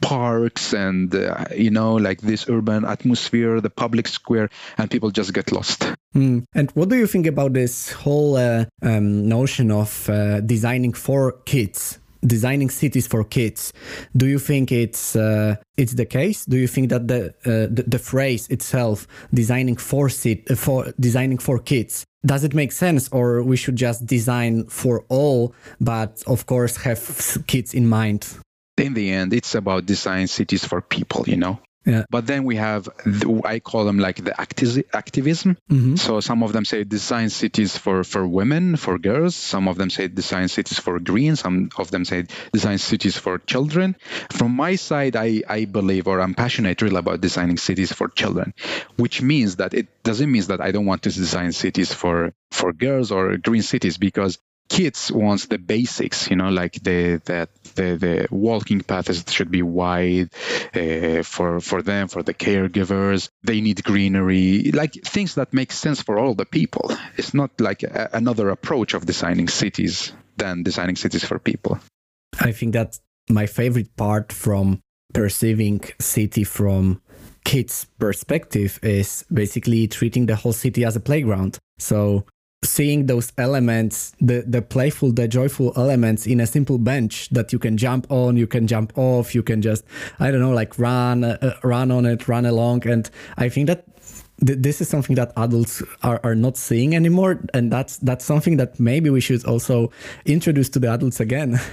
parks 0.02 0.74
and 0.74 1.14
uh, 1.16 1.46
you 1.56 1.70
know 1.70 1.96
like 1.96 2.22
this 2.22 2.50
urban 2.50 2.86
atmosphere 2.86 3.62
the 3.62 3.70
public 3.70 4.08
square 4.08 4.50
and 4.78 4.90
people 4.90 5.12
just 5.12 5.34
get 5.34 5.52
lost 5.52 5.82
mm. 6.16 6.44
and 6.56 6.72
what 6.72 6.90
do 6.90 6.96
you 6.96 7.08
think 7.08 7.28
about 7.28 7.54
this 7.54 7.92
whole 7.92 8.36
uh, 8.36 8.66
um, 8.82 9.28
notion 9.28 9.72
of 9.72 10.10
uh, 10.10 10.42
designing 10.42 10.94
for 10.94 11.34
kids 11.46 12.00
designing 12.26 12.70
cities 12.70 13.08
for 13.08 13.24
kids. 13.24 13.74
Do 14.16 14.28
you 14.28 14.40
think 14.40 14.72
it's 14.72 15.16
uh, 15.16 15.56
it's 15.78 15.94
the 15.94 16.06
case? 16.06 16.46
Do 16.46 16.58
you 16.58 16.68
think 16.68 16.90
that 16.90 17.08
the 17.08 17.30
uh, 17.46 17.68
the, 17.72 17.84
the, 17.88 18.00
phrase 18.00 18.48
itself, 18.50 19.08
designing 19.34 19.78
for 19.78 20.10
sit 20.10 20.50
uh, 20.50 20.56
for 20.56 20.94
designing 21.00 21.40
for 21.40 21.60
kids, 21.60 22.06
does 22.26 22.44
it 22.44 22.54
make 22.54 22.72
sense, 22.72 23.10
or 23.10 23.42
we 23.42 23.58
should 23.58 23.76
just 23.76 24.06
design 24.06 24.66
for 24.68 25.04
all, 25.10 25.54
but 25.80 26.24
of 26.28 26.46
course 26.46 26.78
have 26.78 27.44
kids 27.48 27.74
in 27.74 27.88
mind? 27.88 28.28
In 28.82 28.94
the 28.94 29.12
end, 29.12 29.34
it's 29.34 29.56
about 29.56 29.86
design 29.86 30.28
cities 30.28 30.66
for 30.66 30.82
people. 30.82 31.28
You 31.28 31.38
know, 31.38 31.60
yeah. 31.86 32.06
But 32.12 32.28
then 32.28 32.44
we 32.44 32.58
have, 32.58 32.86
the, 33.06 33.42
I 33.44 33.60
call 33.60 33.86
them 33.86 33.98
like 33.98 34.24
the 34.24 34.40
acti- 34.40 34.84
activism. 34.94 35.58
Mm-hmm. 35.70 35.96
So 35.96 36.20
some 36.20 36.44
of 36.44 36.54
them 36.54 36.64
say 36.64 36.84
design 36.84 37.30
cities 37.30 37.76
for, 37.76 38.04
for 38.04 38.28
women, 38.28 38.76
for 38.76 39.00
girls. 39.00 39.36
Some 39.36 39.68
of 39.68 39.78
them 39.78 39.90
say 39.90 40.08
design 40.08 40.48
cities 40.48 40.78
for 40.78 41.00
green. 41.00 41.36
Some 41.36 41.72
of 41.78 41.90
them 41.90 42.06
say 42.06 42.26
design 42.54 42.78
cities 42.78 43.18
for 43.18 43.40
children. 43.40 43.96
From 44.32 44.56
my 44.56 44.76
side, 44.76 45.16
I, 45.16 45.42
I 45.48 45.66
believe 45.66 46.08
or 46.08 46.22
I'm 46.22 46.36
passionate 46.36 46.82
really 46.84 46.98
about 46.98 47.22
designing 47.22 47.58
cities 47.58 47.92
for 47.92 48.10
children, 48.10 48.54
which 48.98 49.24
means 49.24 49.56
that 49.56 49.74
it 49.74 50.04
doesn't 50.04 50.32
mean 50.32 50.44
that 50.44 50.62
I 50.62 50.72
don't 50.72 50.86
want 50.86 51.04
to 51.04 51.10
design 51.10 51.52
cities 51.52 51.92
for, 51.92 52.32
for 52.52 52.74
girls 52.74 53.12
or 53.12 53.38
green 53.38 53.64
cities 53.64 53.98
because 53.98 54.38
kids 54.70 55.12
wants 55.12 55.48
the 55.48 55.58
basics 55.58 56.30
you 56.30 56.36
know 56.36 56.50
like 56.50 56.74
the 56.84 57.22
that 57.26 57.50
the, 57.76 57.96
the 57.96 58.28
walking 58.32 58.82
paths 58.82 59.32
should 59.32 59.52
be 59.52 59.62
wide 59.62 60.30
uh, 60.76 61.24
for 61.24 61.60
for 61.60 61.82
them 61.82 62.08
for 62.08 62.24
the 62.24 62.34
caregivers. 62.34 63.30
They 63.44 63.62
need 63.62 63.84
greenery 63.84 64.72
like 64.72 64.94
things 64.94 65.36
that 65.36 65.54
make 65.54 65.72
sense 65.72 66.02
for 66.02 66.20
all 66.20 66.34
the 66.34 66.46
people. 66.46 66.92
It's 67.18 67.34
not 67.34 67.60
like 67.60 67.84
a, 67.84 68.10
another 68.14 68.50
approach 68.50 68.94
of 68.94 69.06
designing 69.06 69.48
cities 69.48 70.14
than 70.38 70.64
designing 70.64 70.96
cities 70.96 71.24
for 71.24 71.40
people. 71.40 71.80
I 72.40 72.52
think 72.52 72.74
that's 72.74 73.00
my 73.30 73.46
favorite 73.46 73.96
part 73.96 74.32
from 74.32 74.82
perceiving 75.14 75.82
city 76.00 76.44
from 76.44 77.02
kids 77.44 77.88
perspective 78.00 78.80
is 78.82 79.26
basically 79.32 79.88
treating 79.88 80.26
the 80.26 80.36
whole 80.36 80.54
city 80.54 80.86
as 80.86 80.96
a 80.96 81.00
playground. 81.00 81.58
So 81.80 82.26
seeing 82.64 83.08
those 83.08 83.34
elements 83.40 84.14
the 84.22 84.44
the 84.48 84.62
playful 84.62 85.12
the 85.12 85.28
joyful 85.28 85.74
elements 85.76 86.28
in 86.28 86.40
a 86.40 86.46
simple 86.46 86.78
bench 86.78 87.28
that 87.30 87.52
you 87.52 87.58
can 87.58 87.76
jump 87.76 88.06
on 88.12 88.38
you 88.38 88.46
can 88.46 88.68
jump 88.68 88.94
off 88.96 89.34
you 89.34 89.42
can 89.42 89.64
just 89.64 89.84
i 90.20 90.30
don't 90.30 90.40
know 90.40 90.52
like 90.52 90.78
run 90.78 91.24
uh, 91.24 91.58
run 91.64 91.90
on 91.90 92.06
it 92.06 92.28
run 92.28 92.46
along. 92.46 92.88
And 92.88 93.10
i 93.38 93.50
think 93.50 93.66
that 93.66 93.91
th- 94.46 94.60
this 94.60 94.82
is 94.82 94.90
something 94.90 95.16
that 95.16 95.32
adults 95.38 95.84
are, 96.04 96.20
are 96.24 96.36
not 96.36 96.58
seeing 96.58 96.96
anymore 96.96 97.40
and 97.54 97.72
that's 97.72 97.98
that's 97.98 98.26
something 98.26 98.58
that 98.58 98.80
maybe 98.80 99.10
we 99.10 99.22
should 99.22 99.46
also 99.46 99.92
introduce 100.26 100.70
to 100.70 100.80
the 100.80 100.92
adults 100.92 101.20
again. 101.20 101.60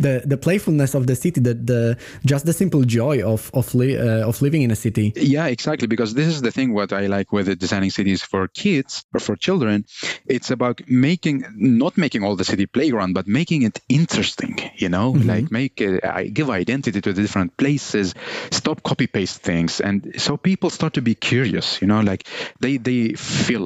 The 0.00 0.22
the 0.24 0.36
playfulness 0.36 0.94
of 0.94 1.08
the 1.08 1.16
city 1.16 1.40
the, 1.40 1.54
the 1.54 1.98
just 2.24 2.46
the 2.46 2.52
simple 2.52 2.84
joy 2.84 3.20
of 3.22 3.50
of, 3.52 3.74
li- 3.74 3.98
uh, 3.98 4.28
of 4.28 4.40
living 4.40 4.62
in 4.62 4.70
a 4.70 4.76
city. 4.76 5.12
Yeah 5.16 5.46
exactly 5.46 5.88
because 5.88 6.14
this 6.14 6.28
is 6.28 6.40
the 6.40 6.52
thing 6.52 6.72
what 6.72 6.92
i 6.92 7.06
like 7.06 7.32
with 7.32 7.58
designing 7.58 7.90
cities 7.90 8.22
for 8.22 8.46
kids 8.46 9.04
or 9.12 9.20
for 9.20 9.34
children. 9.34 9.86
It's 10.26 10.50
about 10.52 10.82
making 10.86 11.44
not 11.56 11.98
making 11.98 12.22
all 12.22 12.36
the 12.36 12.44
city 12.44 12.66
playground 12.66 13.14
but 13.14 13.26
making 13.26 13.62
it 13.62 13.80
interesting 13.88 14.58
you 14.76 14.88
know? 14.88 15.12
Mm-hmm. 15.12 15.28
like 15.28 15.50
make 15.50 15.80
it 15.80 16.04
I 16.04 16.26
give 16.26 16.48
identity 16.50 17.00
to 17.00 17.12
the 17.12 17.22
different 17.22 17.56
places 17.56 18.14
stop 18.50 18.82
copy 18.82 19.06
paste 19.06 19.42
things 19.42 19.80
and 19.80 20.14
so 20.16 20.36
people 20.36 20.70
start 20.70 20.94
to 20.94 21.02
be 21.02 21.14
curious 21.14 21.80
you 21.82 21.88
know 21.88 22.00
like 22.08 22.26
they 22.60 22.76
they 22.78 23.00
feel 23.14 23.64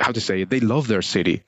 how 0.00 0.12
to 0.12 0.20
say 0.20 0.44
they 0.44 0.60
love 0.60 0.86
their 0.88 1.02
city. 1.02 1.42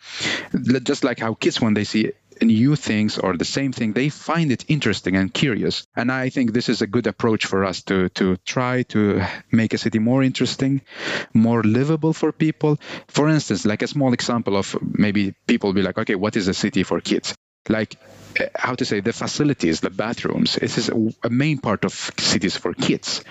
Just 0.91 1.05
like 1.05 1.19
how 1.19 1.35
kids 1.35 1.61
when 1.61 1.75
they 1.75 1.85
see 1.85 2.13
new 2.43 2.75
things 2.77 3.19
or 3.19 3.37
the 3.37 3.45
same 3.45 3.73
thing 3.73 3.93
they 3.93 4.09
find 4.09 4.51
it 4.51 4.65
interesting 4.69 5.17
and 5.17 5.33
curious. 5.33 5.87
And 5.95 6.11
i 6.11 6.31
think 6.31 6.53
this 6.53 6.69
is 6.69 6.83
a 6.83 6.87
good 6.87 7.07
approach 7.07 7.47
for 7.47 7.65
us 7.71 7.83
to 7.89 8.09
to 8.21 8.37
try 8.55 8.83
to 8.95 9.23
make 9.53 9.75
a 9.75 9.79
city 9.79 9.99
more 9.99 10.23
interesting 10.23 10.81
more 11.35 11.63
livable 11.63 12.13
for 12.13 12.33
people. 12.33 12.79
For 13.09 13.29
instance 13.29 13.67
like 13.67 13.83
a 13.83 13.93
small 13.95 14.13
example 14.13 14.57
of 14.57 14.77
maybe 15.05 15.35
people 15.47 15.73
be 15.73 15.83
like 15.83 15.99
okay 15.99 16.15
what 16.15 16.37
is 16.37 16.49
a 16.49 16.55
city 16.55 16.83
for 16.83 17.01
kids 17.01 17.35
like 17.69 17.97
uh, 18.41 18.45
how 18.55 18.75
to 18.75 18.85
say 18.85 19.01
the 19.01 19.13
facilities 19.13 19.81
the 19.81 19.91
bathrooms 19.91 20.55
this 20.55 20.79
is 20.79 20.89
a, 20.89 21.27
a, 21.27 21.31
main 21.31 21.59
part 21.59 21.85
of 21.85 21.93
cities 21.93 22.57
for 22.57 22.73
kids. 22.73 23.25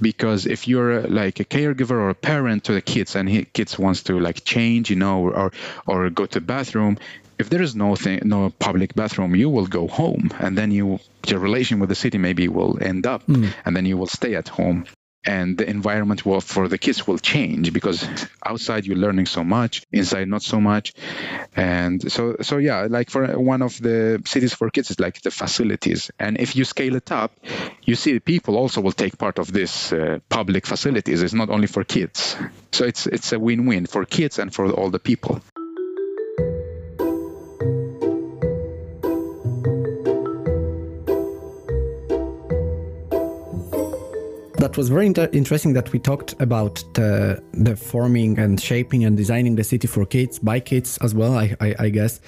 Because 0.00 0.46
if 0.46 0.66
you're 0.66 1.00
uh, 1.00 1.08
like 1.08 1.40
a 1.40 1.44
caregiver 1.44 1.92
or 1.92 2.10
a 2.10 2.14
parent 2.14 2.64
to 2.64 2.72
the 2.72 2.82
kids 2.82 3.16
and 3.16 3.28
he, 3.28 3.44
kids 3.44 3.78
wants 3.78 4.04
to 4.04 4.18
like 4.18 4.44
change 4.44 4.90
you 4.90 4.96
know 4.96 5.28
or 5.28 5.52
or 5.86 6.10
go 6.10 6.26
to 6.26 6.40
the 6.40 6.46
bathroom 6.46 6.98
if 7.38 7.50
there 7.50 7.60
is 7.60 7.76
no 7.76 7.96
thing, 7.96 8.20
no 8.24 8.48
public 8.48 8.94
bathroom, 8.94 9.36
you 9.36 9.50
will 9.50 9.66
go 9.66 9.86
home, 9.86 10.30
and 10.38 10.56
then 10.56 10.70
you 10.70 11.00
your 11.26 11.38
relation 11.38 11.80
with 11.80 11.90
the 11.90 11.94
city 11.94 12.16
maybe 12.16 12.48
will 12.48 12.82
end 12.82 13.06
up, 13.06 13.26
mm. 13.26 13.52
and 13.64 13.76
then 13.76 13.84
you 13.84 13.98
will 13.98 14.06
stay 14.06 14.36
at 14.36 14.48
home 14.48 14.86
and 15.26 15.58
the 15.58 15.68
environment 15.68 16.24
will, 16.24 16.40
for 16.40 16.68
the 16.68 16.78
kids 16.78 17.06
will 17.06 17.18
change 17.18 17.72
because 17.72 18.08
outside 18.44 18.86
you're 18.86 18.96
learning 18.96 19.26
so 19.26 19.42
much 19.42 19.82
inside 19.92 20.28
not 20.28 20.42
so 20.42 20.60
much. 20.60 20.94
And 21.54 22.10
so 22.10 22.36
so 22.40 22.58
yeah 22.58 22.86
like 22.88 23.10
for 23.10 23.38
one 23.38 23.62
of 23.62 23.78
the 23.80 24.22
cities 24.24 24.54
for 24.54 24.70
kids 24.70 24.90
is 24.90 25.00
like 25.00 25.20
the 25.22 25.30
facilities. 25.30 26.10
And 26.18 26.38
if 26.38 26.54
you 26.56 26.64
scale 26.64 26.94
it 26.96 27.10
up 27.10 27.32
you 27.82 27.96
see 27.96 28.20
people 28.20 28.56
also 28.56 28.80
will 28.80 28.92
take 28.92 29.18
part 29.18 29.38
of 29.38 29.52
this 29.52 29.92
uh, 29.92 30.20
public 30.28 30.66
facilities. 30.66 31.22
It's 31.22 31.34
not 31.34 31.50
only 31.50 31.66
for 31.66 31.84
kids. 31.84 32.36
So 32.72 32.84
it's 32.84 33.06
it's 33.06 33.32
a 33.32 33.38
win-win 33.38 33.86
for 33.86 34.04
kids 34.04 34.38
and 34.38 34.54
for 34.54 34.70
all 34.70 34.90
the 34.90 34.98
people 35.00 35.40
that 44.66 44.76
was 44.76 44.88
very 44.88 45.06
inter- 45.06 45.30
interesting 45.32 45.74
that 45.74 45.92
we 45.92 45.98
talked 46.00 46.34
about 46.40 46.82
the, 46.94 47.40
the 47.52 47.76
forming 47.76 48.36
and 48.36 48.60
shaping 48.60 49.04
and 49.04 49.16
designing 49.16 49.54
the 49.54 49.62
city 49.62 49.86
for 49.86 50.04
kids 50.04 50.40
by 50.40 50.58
kids 50.58 50.98
as 51.02 51.14
well 51.14 51.38
I, 51.38 51.54
I, 51.60 51.74
I 51.78 51.88
guess. 51.88 52.20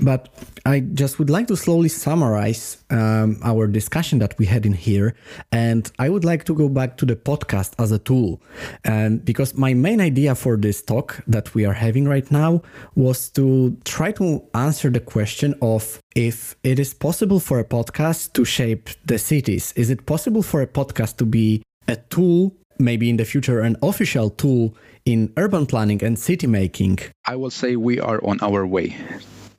But 0.00 0.28
i 0.64 0.80
just 0.80 1.20
would 1.20 1.30
like 1.30 1.46
to 1.46 1.56
slowly 1.56 1.88
summarize 1.88 2.78
um, 2.90 3.38
our 3.44 3.68
discussion 3.68 4.18
that 4.18 4.36
we 4.36 4.46
had 4.46 4.66
in 4.66 4.72
here. 4.72 5.14
And 5.52 5.88
i 6.00 6.08
would 6.08 6.24
like 6.24 6.42
to 6.46 6.54
go 6.54 6.68
back 6.68 6.96
to 6.96 7.06
the 7.06 7.14
podcast 7.14 7.70
as 7.78 7.92
a 7.92 8.00
tool. 8.00 8.42
And 8.82 9.24
because 9.24 9.54
my 9.54 9.72
main 9.72 10.00
idea 10.00 10.34
for 10.34 10.56
this 10.56 10.82
talk 10.82 11.22
that 11.28 11.54
we 11.54 11.64
are 11.66 11.78
having 11.86 12.08
right 12.08 12.28
now 12.32 12.62
was 12.96 13.28
to 13.38 13.76
try 13.84 14.10
to 14.12 14.42
answer 14.54 14.90
the 14.90 15.04
question 15.14 15.54
of 15.62 16.00
if 16.16 16.56
it 16.64 16.80
is 16.80 16.92
possible 16.94 17.38
for 17.38 17.60
a 17.60 17.64
podcast 17.64 18.32
to 18.32 18.44
shape 18.44 18.88
the 19.04 19.18
cities. 19.18 19.72
Is 19.76 19.88
it 19.90 20.06
possible 20.06 20.42
for 20.42 20.62
a 20.62 20.66
podcast 20.66 21.18
to 21.18 21.26
be 21.26 21.62
a 21.88 21.96
tool, 21.96 22.54
maybe 22.78 23.08
in 23.10 23.16
the 23.16 23.24
future, 23.24 23.60
an 23.60 23.76
official 23.82 24.30
tool 24.30 24.74
in 25.04 25.32
urban 25.36 25.66
planning 25.66 26.02
and 26.02 26.18
city 26.18 26.46
making? 26.46 26.98
I 27.24 27.36
will 27.36 27.50
say 27.50 27.76
we 27.76 28.00
are 28.00 28.20
on 28.24 28.40
our 28.42 28.66
way. 28.66 28.96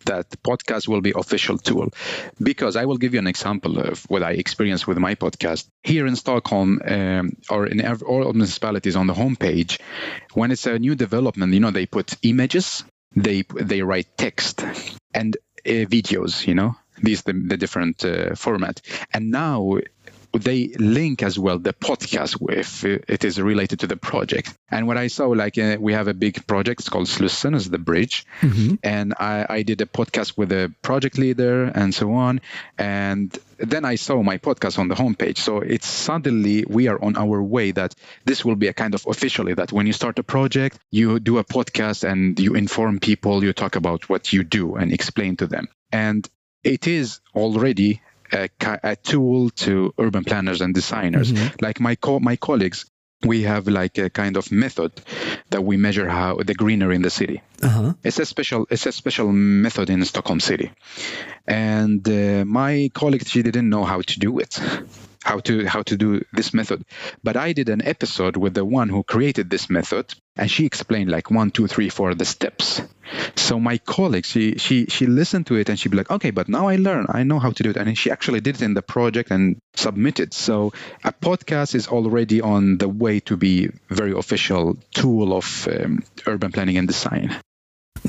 That 0.06 0.30
podcast 0.42 0.88
will 0.88 1.02
be 1.02 1.14
official 1.16 1.58
tool. 1.58 1.90
Because 2.42 2.78
i 2.78 2.86
will 2.86 2.98
give 2.98 3.14
you 3.14 3.20
an 3.20 3.28
example 3.28 3.78
of 3.80 4.04
what 4.08 4.24
i 4.24 4.32
experienced 4.32 4.88
with 4.88 4.98
my 4.98 5.16
podcast. 5.16 5.68
Here 5.84 6.08
in 6.08 6.16
stockholm 6.16 6.82
um, 6.86 7.32
or 7.50 7.68
in 7.68 7.86
all 7.86 8.32
municipalities 8.34 8.96
on 8.96 9.08
the 9.08 9.14
homepage 9.14 9.80
when 10.34 10.52
it's 10.52 10.66
a 10.66 10.80
new 10.80 10.96
development 10.96 11.54
you 11.54 11.60
know 11.60 11.72
they 11.72 11.86
put 11.86 12.16
images 12.22 12.86
they 13.16 13.44
they 13.56 13.82
write 13.82 14.18
text 14.18 14.64
and 15.14 15.36
uh, 15.66 15.86
videos 15.92 16.48
you 16.48 16.56
know? 16.56 16.76
These 17.02 17.24
the, 17.24 17.34
the 17.34 17.58
different 17.58 18.04
uh, 18.04 18.36
format. 18.36 18.82
And 19.14 19.30
now 19.30 19.78
they 20.34 20.68
link 20.80 21.24
as 21.24 21.38
well 21.38 21.60
the 21.60 21.74
podcast 21.74 22.38
if 22.52 22.84
it 22.84 23.24
is 23.24 23.40
related 23.40 23.82
to 23.82 23.88
the 23.88 23.98
project. 23.98 24.54
And 24.70 24.88
what 24.88 24.98
I 24.98 25.08
saw, 25.08 25.28
like 25.28 25.58
uh, 25.58 25.78
we 25.80 25.94
have 25.94 26.08
a 26.08 26.14
big 26.14 26.46
project 26.48 26.82
it's 26.82 26.90
called 26.90 27.08
Slussen 27.08 27.56
as 27.56 27.70
the 27.70 27.78
bridge, 27.78 28.26
mm-hmm. 28.42 28.76
and 28.84 29.14
I, 29.20 29.46
I 29.50 29.64
did 29.64 29.82
a 29.82 29.86
podcast 29.86 30.38
with 30.38 30.52
a 30.52 30.74
project 30.82 31.18
leader 31.18 31.66
and 31.66 31.94
so 31.94 32.14
on, 32.14 32.42
and 32.78 33.38
then 33.58 33.86
I 33.86 33.96
saw 33.96 34.22
my 34.22 34.38
podcast 34.38 34.78
on 34.78 34.88
the 34.88 34.96
homepage. 34.96 35.38
So 35.38 35.60
it's 35.60 35.88
suddenly 35.88 36.66
we 36.68 36.88
are 36.88 37.02
on 37.04 37.18
our 37.18 37.42
way 37.42 37.72
that 37.72 37.96
this 38.26 38.46
will 38.46 38.56
be 38.56 38.68
a 38.68 38.74
kind 38.74 38.94
of 38.94 39.06
officially 39.08 39.54
that 39.56 39.72
when 39.72 39.88
you 39.88 39.94
start 39.94 40.20
a 40.20 40.24
project, 40.24 40.78
you 40.92 41.20
do 41.20 41.38
a 41.38 41.44
podcast 41.44 42.04
and 42.04 42.40
you 42.40 42.54
inform 42.56 43.00
people, 43.00 43.44
you 43.44 43.54
talk 43.54 43.76
about 43.76 44.10
what 44.10 44.32
you 44.32 44.44
do 44.44 44.76
and 44.76 44.92
explain 44.92 45.38
to 45.38 45.48
them. 45.48 45.68
And 45.92 46.30
it 46.64 46.88
is 46.88 47.20
already 47.34 48.02
a, 48.32 48.50
a 48.84 48.96
tool 48.96 49.50
to 49.50 49.94
urban 49.98 50.24
planners 50.24 50.62
and 50.62 50.74
designers. 50.74 51.32
Mm-hmm. 51.32 51.56
Like 51.62 51.80
my 51.80 51.96
co- 51.96 52.20
my 52.20 52.36
colleagues, 52.36 52.86
we 53.24 53.44
have 53.44 53.68
like 53.68 53.98
a 53.98 54.10
kind 54.10 54.38
of 54.38 54.52
method 54.52 54.92
that 55.50 55.64
we 55.64 55.78
measure 55.78 56.08
how 56.08 56.38
the 56.38 56.54
greenery 56.54 56.96
in 56.96 57.02
the 57.02 57.10
city. 57.10 57.42
Uh-huh. 57.62 57.94
It's 58.04 58.20
a 58.20 58.26
special 58.26 58.68
it's 58.70 58.86
a 58.86 58.92
special 58.92 59.32
method 59.32 59.90
in 59.90 60.04
Stockholm 60.06 60.40
City, 60.40 60.72
and 61.48 62.08
uh, 62.08 62.46
my 62.46 62.90
colleague 62.94 63.28
she 63.28 63.42
didn't 63.42 63.70
know 63.70 63.84
how 63.84 64.02
to 64.02 64.20
do 64.20 64.40
it 64.40 64.60
how 65.24 65.40
to 65.40 65.66
how 65.66 65.82
to 65.84 65.98
do 65.98 66.24
this 66.34 66.54
method. 66.54 66.84
But 67.24 67.38
i 67.38 67.54
did 67.54 67.70
an 67.70 67.82
episode 67.82 68.38
with 68.38 68.54
the 68.54 68.66
one 68.66 68.90
who 68.90 69.04
created 69.04 69.50
this 69.50 69.70
method 69.70 70.14
and 70.36 70.50
she 70.50 70.66
explained 70.66 71.10
like 71.10 71.32
one 71.32 71.52
two 71.52 71.68
three 71.68 71.90
four 71.90 72.14
the 72.14 72.26
steps. 72.26 72.82
So 73.36 73.60
my 73.60 73.78
colleague 73.78 74.26
she 74.26 74.58
she 74.58 74.86
she 74.86 75.06
listened 75.06 75.48
to 75.48 75.56
it 75.56 75.70
and 75.70 75.80
she'd 75.80 75.92
be 75.92 75.98
like 75.98 76.12
okay 76.12 76.32
but 76.32 76.50
now 76.50 76.68
i 76.68 76.76
learn. 76.76 77.08
I 77.10 77.24
know 77.24 77.40
how 77.40 77.52
to 77.52 77.64
do 77.64 77.70
it. 77.70 77.78
And 77.78 77.98
she 77.98 78.12
actually 78.12 78.42
did 78.42 78.56
it 78.56 78.62
in 78.62 78.74
the 78.74 78.82
project 78.82 79.32
and 79.32 79.58
submitted. 79.76 80.34
So 80.34 80.74
a 81.04 81.12
podcast 81.12 81.76
is 81.76 81.88
already 81.88 82.42
on 82.42 82.78
the 82.78 82.90
way 82.90 83.20
to 83.22 83.38
be 83.38 83.70
very 83.90 84.12
official 84.12 84.78
tool 84.94 85.36
of 85.36 85.68
um, 85.72 86.04
urban 86.26 86.52
planning 86.52 86.78
and 86.78 86.88
design 86.88 87.36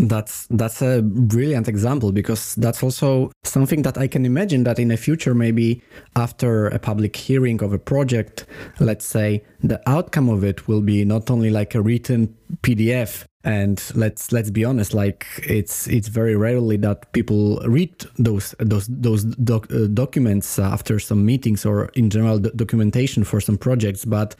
that's 0.00 0.46
that's 0.50 0.80
a 0.80 1.02
brilliant 1.02 1.68
example 1.68 2.12
because 2.12 2.54
that's 2.54 2.82
also 2.82 3.32
something 3.44 3.82
that 3.82 3.98
I 3.98 4.06
can 4.06 4.24
imagine 4.24 4.64
that 4.64 4.78
in 4.78 4.88
the 4.88 4.96
future 4.96 5.34
maybe 5.34 5.82
after 6.14 6.68
a 6.68 6.78
public 6.78 7.16
hearing 7.16 7.62
of 7.62 7.72
a 7.72 7.78
project 7.78 8.46
let's 8.78 9.04
say 9.04 9.44
the 9.62 9.80
outcome 9.88 10.28
of 10.28 10.44
it 10.44 10.68
will 10.68 10.80
be 10.80 11.04
not 11.04 11.30
only 11.30 11.50
like 11.50 11.74
a 11.74 11.82
written 11.82 12.36
PDF 12.62 13.26
and 13.44 13.82
let's 13.94 14.32
let's 14.32 14.50
be 14.50 14.64
honest 14.64 14.92
like 14.92 15.26
it's 15.44 15.86
it's 15.86 16.08
very 16.08 16.34
rarely 16.36 16.76
that 16.76 17.12
people 17.12 17.60
read 17.66 17.94
those 18.18 18.54
those 18.58 18.88
those 18.88 19.24
doc, 19.24 19.72
uh, 19.72 19.86
documents 19.86 20.58
after 20.58 20.98
some 20.98 21.24
meetings 21.24 21.64
or 21.64 21.86
in 21.94 22.10
general 22.10 22.40
documentation 22.40 23.22
for 23.24 23.40
some 23.40 23.56
projects. 23.56 24.04
But 24.04 24.34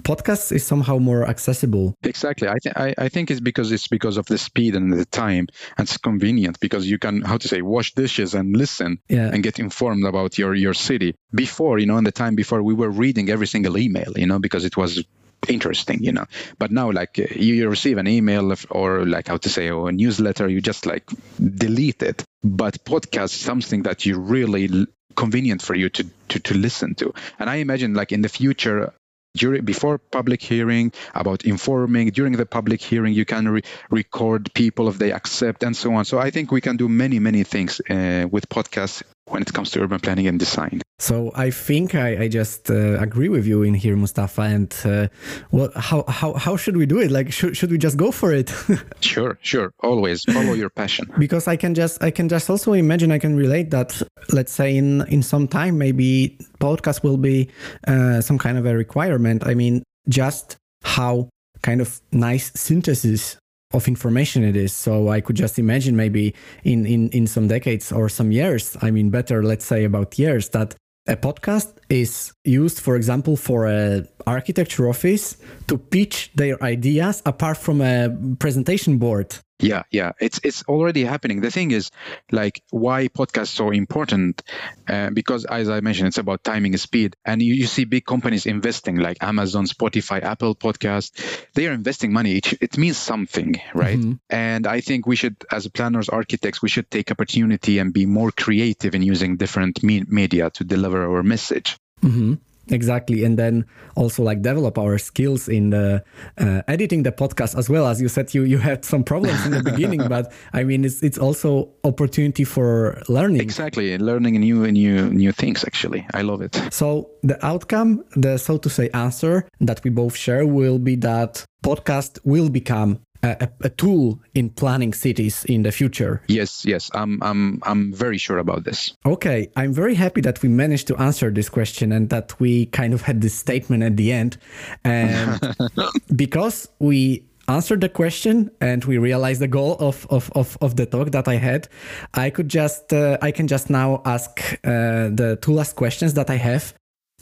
podcasts 0.00 0.50
is 0.50 0.66
somehow 0.66 0.98
more 0.98 1.28
accessible. 1.28 1.94
Exactly. 2.02 2.48
I 2.48 2.56
think 2.62 2.76
I, 2.76 2.94
I 2.96 3.08
think 3.10 3.30
it's 3.30 3.40
because 3.40 3.70
it's 3.70 3.88
because 3.88 4.16
of 4.16 4.26
the 4.26 4.38
speed 4.38 4.76
and 4.76 4.92
the 4.92 5.04
time. 5.04 5.46
And 5.76 5.86
it's 5.86 5.98
convenient 5.98 6.58
because 6.58 6.86
you 6.86 6.98
can 6.98 7.20
how 7.20 7.36
to 7.36 7.48
say 7.48 7.60
wash 7.60 7.92
dishes 7.94 8.34
and 8.34 8.56
listen 8.56 8.98
yeah. 9.08 9.30
and 9.32 9.42
get 9.42 9.58
informed 9.58 10.06
about 10.06 10.38
your 10.38 10.54
your 10.54 10.74
city. 10.74 11.14
Before 11.34 11.78
you 11.78 11.86
know 11.86 11.98
in 11.98 12.04
the 12.04 12.12
time 12.12 12.34
before 12.34 12.62
we 12.62 12.74
were 12.74 12.90
reading 12.90 13.28
every 13.28 13.46
single 13.46 13.76
email 13.76 14.12
you 14.16 14.26
know 14.26 14.38
because 14.38 14.64
it 14.64 14.76
was 14.76 15.04
interesting 15.48 16.02
you 16.02 16.12
know. 16.12 16.26
But 16.58 16.70
now 16.70 16.90
like 16.90 17.18
you 17.18 17.68
receive 17.68 17.98
an 17.98 18.06
email 18.06 18.54
or 18.70 19.04
like 19.06 19.28
how 19.28 19.36
to 19.38 19.48
say 19.48 19.70
or 19.70 19.88
a 19.88 19.92
newsletter 19.92 20.48
you 20.48 20.60
just 20.60 20.86
like 20.86 21.08
delete 21.38 22.02
it. 22.02 22.24
But 22.42 22.84
podcast 22.84 23.30
something 23.30 23.84
that 23.84 24.06
you 24.06 24.18
really 24.18 24.86
convenient 25.14 25.62
for 25.62 25.74
you 25.74 25.88
to, 25.90 26.06
to 26.28 26.38
to 26.40 26.54
listen 26.54 26.94
to. 26.96 27.14
And 27.38 27.50
i 27.50 27.56
imagine 27.56 27.94
like 27.94 28.12
in 28.12 28.22
the 28.22 28.28
future 28.28 28.92
during 29.34 29.64
before 29.64 29.98
public 29.98 30.42
hearing 30.42 30.92
about 31.14 31.44
informing 31.44 32.10
during 32.10 32.34
the 32.34 32.46
public 32.46 32.82
hearing 32.82 33.14
you 33.14 33.24
can 33.24 33.48
re- 33.48 33.62
record 33.90 34.52
people 34.52 34.88
if 34.88 34.98
they 34.98 35.12
accept 35.12 35.62
and 35.62 35.76
so 35.76 35.94
on. 35.94 36.04
So 36.04 36.18
i 36.18 36.30
think 36.30 36.50
we 36.52 36.60
can 36.60 36.76
do 36.76 36.88
many 36.88 37.18
many 37.18 37.44
things 37.44 37.80
uh, 37.88 38.26
with 38.30 38.48
podcasts 38.48 39.02
when 39.26 39.42
it 39.42 39.52
comes 39.52 39.70
to 39.70 39.82
urban 39.82 40.00
planning 40.00 40.26
and 40.26 40.38
design. 40.38 40.82
So 40.98 41.32
I 41.34 41.50
think 41.50 41.94
I, 41.94 42.24
I 42.24 42.28
just 42.28 42.70
uh, 42.70 43.00
agree 43.00 43.28
with 43.28 43.46
you 43.46 43.62
in 43.62 43.74
here, 43.74 43.96
Mustafa. 43.96 44.42
And 44.42 44.76
uh, 44.84 45.08
what, 45.50 45.74
how, 45.76 46.04
how, 46.06 46.34
how 46.34 46.56
should 46.56 46.76
we 46.76 46.86
do 46.86 47.00
it? 47.00 47.10
Like, 47.10 47.32
should, 47.32 47.56
should 47.56 47.70
we 47.70 47.78
just 47.78 47.96
go 47.96 48.12
for 48.12 48.32
it? 48.32 48.52
sure, 49.00 49.38
sure. 49.42 49.72
Always 49.80 50.22
follow 50.24 50.52
your 50.52 50.70
passion. 50.70 51.10
Because 51.18 51.48
I 51.48 51.56
can 51.56 51.74
just, 51.74 52.02
I 52.02 52.10
can 52.10 52.28
just 52.28 52.48
also 52.48 52.72
imagine, 52.72 53.10
I 53.10 53.18
can 53.18 53.36
relate 53.36 53.70
that, 53.70 54.00
let's 54.32 54.52
say 54.52 54.76
in, 54.76 55.02
in 55.08 55.22
some 55.22 55.48
time, 55.48 55.78
maybe 55.78 56.38
podcast 56.60 57.02
will 57.02 57.16
be 57.16 57.48
uh, 57.86 58.20
some 58.20 58.38
kind 58.38 58.58
of 58.58 58.66
a 58.66 58.76
requirement. 58.76 59.46
I 59.46 59.54
mean, 59.54 59.82
just 60.08 60.56
how 60.84 61.28
kind 61.62 61.80
of 61.80 62.00
nice 62.12 62.52
synthesis 62.54 63.38
of 63.72 63.88
information 63.88 64.44
it 64.44 64.56
is. 64.56 64.72
So 64.72 65.08
I 65.08 65.20
could 65.20 65.36
just 65.36 65.58
imagine 65.58 65.96
maybe 65.96 66.34
in, 66.64 66.86
in, 66.86 67.08
in 67.10 67.26
some 67.26 67.48
decades 67.48 67.92
or 67.92 68.08
some 68.08 68.32
years, 68.32 68.76
I 68.82 68.90
mean, 68.90 69.10
better, 69.10 69.42
let's 69.42 69.64
say 69.64 69.84
about 69.84 70.18
years, 70.18 70.48
that 70.50 70.74
a 71.08 71.16
podcast 71.16 71.74
is 71.88 72.32
used, 72.44 72.78
for 72.78 72.94
example, 72.96 73.36
for 73.36 73.66
a 73.66 74.04
architecture 74.26 74.88
office 74.88 75.36
to 75.66 75.76
pitch 75.76 76.30
their 76.34 76.62
ideas 76.62 77.22
apart 77.26 77.56
from 77.56 77.80
a 77.80 78.08
presentation 78.38 78.98
board. 78.98 79.36
Yeah, 79.62 79.84
yeah, 79.90 80.12
it's 80.20 80.40
it's 80.42 80.64
already 80.64 81.04
happening. 81.04 81.40
The 81.40 81.50
thing 81.50 81.70
is, 81.70 81.90
like, 82.32 82.62
why 82.70 83.08
podcast 83.08 83.46
so 83.46 83.70
important? 83.70 84.42
Uh, 84.88 85.10
because 85.10 85.44
as 85.44 85.70
I 85.70 85.80
mentioned, 85.80 86.08
it's 86.08 86.18
about 86.18 86.42
timing 86.42 86.72
and 86.72 86.80
speed. 86.80 87.16
And 87.24 87.40
you, 87.40 87.54
you 87.54 87.66
see 87.66 87.84
big 87.84 88.04
companies 88.04 88.46
investing, 88.46 88.96
like 88.96 89.22
Amazon, 89.22 89.66
Spotify, 89.66 90.22
Apple 90.22 90.54
Podcast. 90.56 91.12
They 91.54 91.68
are 91.68 91.72
investing 91.72 92.12
money. 92.12 92.38
It, 92.38 92.52
it 92.60 92.76
means 92.76 92.96
something, 92.96 93.60
right? 93.72 93.98
Mm-hmm. 93.98 94.14
And 94.30 94.66
I 94.66 94.80
think 94.80 95.06
we 95.06 95.16
should, 95.16 95.36
as 95.50 95.68
planners, 95.68 96.08
architects, 96.08 96.60
we 96.60 96.68
should 96.68 96.90
take 96.90 97.10
opportunity 97.10 97.78
and 97.78 97.92
be 97.92 98.06
more 98.06 98.32
creative 98.32 98.94
in 98.94 99.02
using 99.02 99.36
different 99.36 99.82
me- 99.82 100.04
media 100.08 100.50
to 100.50 100.64
deliver 100.64 101.06
our 101.06 101.22
message. 101.22 101.78
Mm-hmm. 102.02 102.34
Exactly, 102.68 103.24
and 103.24 103.38
then 103.38 103.66
also 103.96 104.22
like 104.22 104.42
develop 104.42 104.78
our 104.78 104.98
skills 104.98 105.48
in 105.48 105.70
the 105.70 106.02
uh, 106.38 106.62
editing 106.68 107.02
the 107.02 107.12
podcast 107.12 107.56
as 107.58 107.68
well. 107.68 107.86
As 107.86 108.00
you 108.00 108.08
said, 108.08 108.32
you 108.34 108.44
you 108.44 108.58
had 108.58 108.84
some 108.84 109.02
problems 109.02 109.44
in 109.44 109.52
the 109.52 109.62
beginning, 109.62 110.06
but 110.08 110.32
I 110.52 110.64
mean, 110.64 110.84
it's 110.84 111.02
it's 111.02 111.18
also 111.18 111.70
opportunity 111.84 112.44
for 112.44 113.02
learning. 113.08 113.40
Exactly, 113.40 113.98
learning 113.98 114.40
new 114.40 114.70
new 114.70 115.10
new 115.10 115.32
things. 115.32 115.64
Actually, 115.64 116.06
I 116.14 116.22
love 116.22 116.40
it. 116.40 116.60
So 116.70 117.10
the 117.22 117.44
outcome, 117.44 118.04
the 118.14 118.38
so 118.38 118.58
to 118.58 118.70
say 118.70 118.90
answer 118.90 119.48
that 119.60 119.82
we 119.82 119.90
both 119.90 120.16
share, 120.16 120.46
will 120.46 120.78
be 120.78 120.96
that 120.96 121.44
podcast 121.64 122.18
will 122.24 122.48
become 122.48 123.00
a, 123.22 123.48
a, 123.60 123.70
tool 123.70 124.20
in 124.34 124.50
planning 124.50 124.92
cities 124.92 125.44
in 125.44 125.62
the 125.62 125.72
future. 125.72 126.22
Yes, 126.26 126.64
yes, 126.64 126.90
I'm, 126.94 127.22
I'm, 127.22 127.60
I'm 127.62 127.92
very 127.92 128.18
sure 128.18 128.38
about 128.38 128.64
this. 128.64 128.94
Okay, 129.06 129.48
I'm 129.56 129.72
very 129.72 129.94
happy 129.94 130.20
that 130.22 130.42
we 130.42 130.48
managed 130.48 130.88
to 130.88 130.96
answer 130.96 131.30
this 131.30 131.48
question 131.48 131.92
and 131.92 132.10
that 132.10 132.38
we 132.40 132.66
kind 132.66 132.92
of 132.94 133.02
had 133.02 133.20
this 133.20 133.34
statement 133.34 133.82
at 133.82 133.96
the 133.96 134.12
end. 134.12 134.38
And 134.84 135.40
because 136.16 136.68
we 136.78 137.24
answered 137.48 137.80
the 137.80 137.88
question 137.88 138.50
and 138.60 138.84
we 138.84 138.98
realized 138.98 139.40
the 139.40 139.48
goal 139.48 139.76
of, 139.78 140.06
of, 140.10 140.30
of, 140.34 140.58
of 140.60 140.76
the 140.76 140.86
talk 140.86 141.12
that 141.12 141.28
I 141.28 141.36
had, 141.36 141.68
I 142.14 142.30
could 142.30 142.48
just, 142.48 142.92
uh, 142.92 143.18
I 143.22 143.30
can 143.30 143.46
just 143.46 143.70
now 143.70 144.02
ask 144.04 144.40
uh, 144.64 145.10
the 145.10 145.38
two 145.40 145.52
last 145.52 145.76
questions 145.76 146.14
that 146.14 146.30
I 146.30 146.36
have 146.36 146.74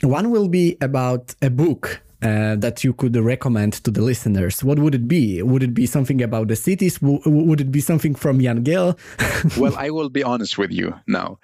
One 0.03 0.31
will 0.31 0.49
be 0.49 0.79
about 0.81 1.35
a 1.43 1.51
book 1.51 2.01
uh, 2.23 2.57
that 2.57 2.85
you 2.85 2.93
could 2.93 3.17
recommend 3.17 3.73
to 3.85 3.91
the 3.91 4.03
listeners? 4.03 4.63
What 4.63 4.79
would 4.79 4.95
it 4.95 5.09
be? 5.09 5.43
Would 5.43 5.63
it 5.63 5.75
be 5.75 5.87
something 5.87 6.23
about 6.23 6.49
the 6.49 6.57
cities? 6.57 6.99
W- 6.99 7.21
would 7.25 7.61
it 7.61 7.73
be 7.73 7.81
something 7.81 8.15
from 8.15 8.41
Jan 8.41 8.65
Gehl? 8.65 8.99
well, 9.59 9.75
I 9.77 9.91
will 9.91 10.11
be 10.11 10.23
honest 10.23 10.59
with 10.59 10.71
you 10.71 10.95
now. 11.07 11.39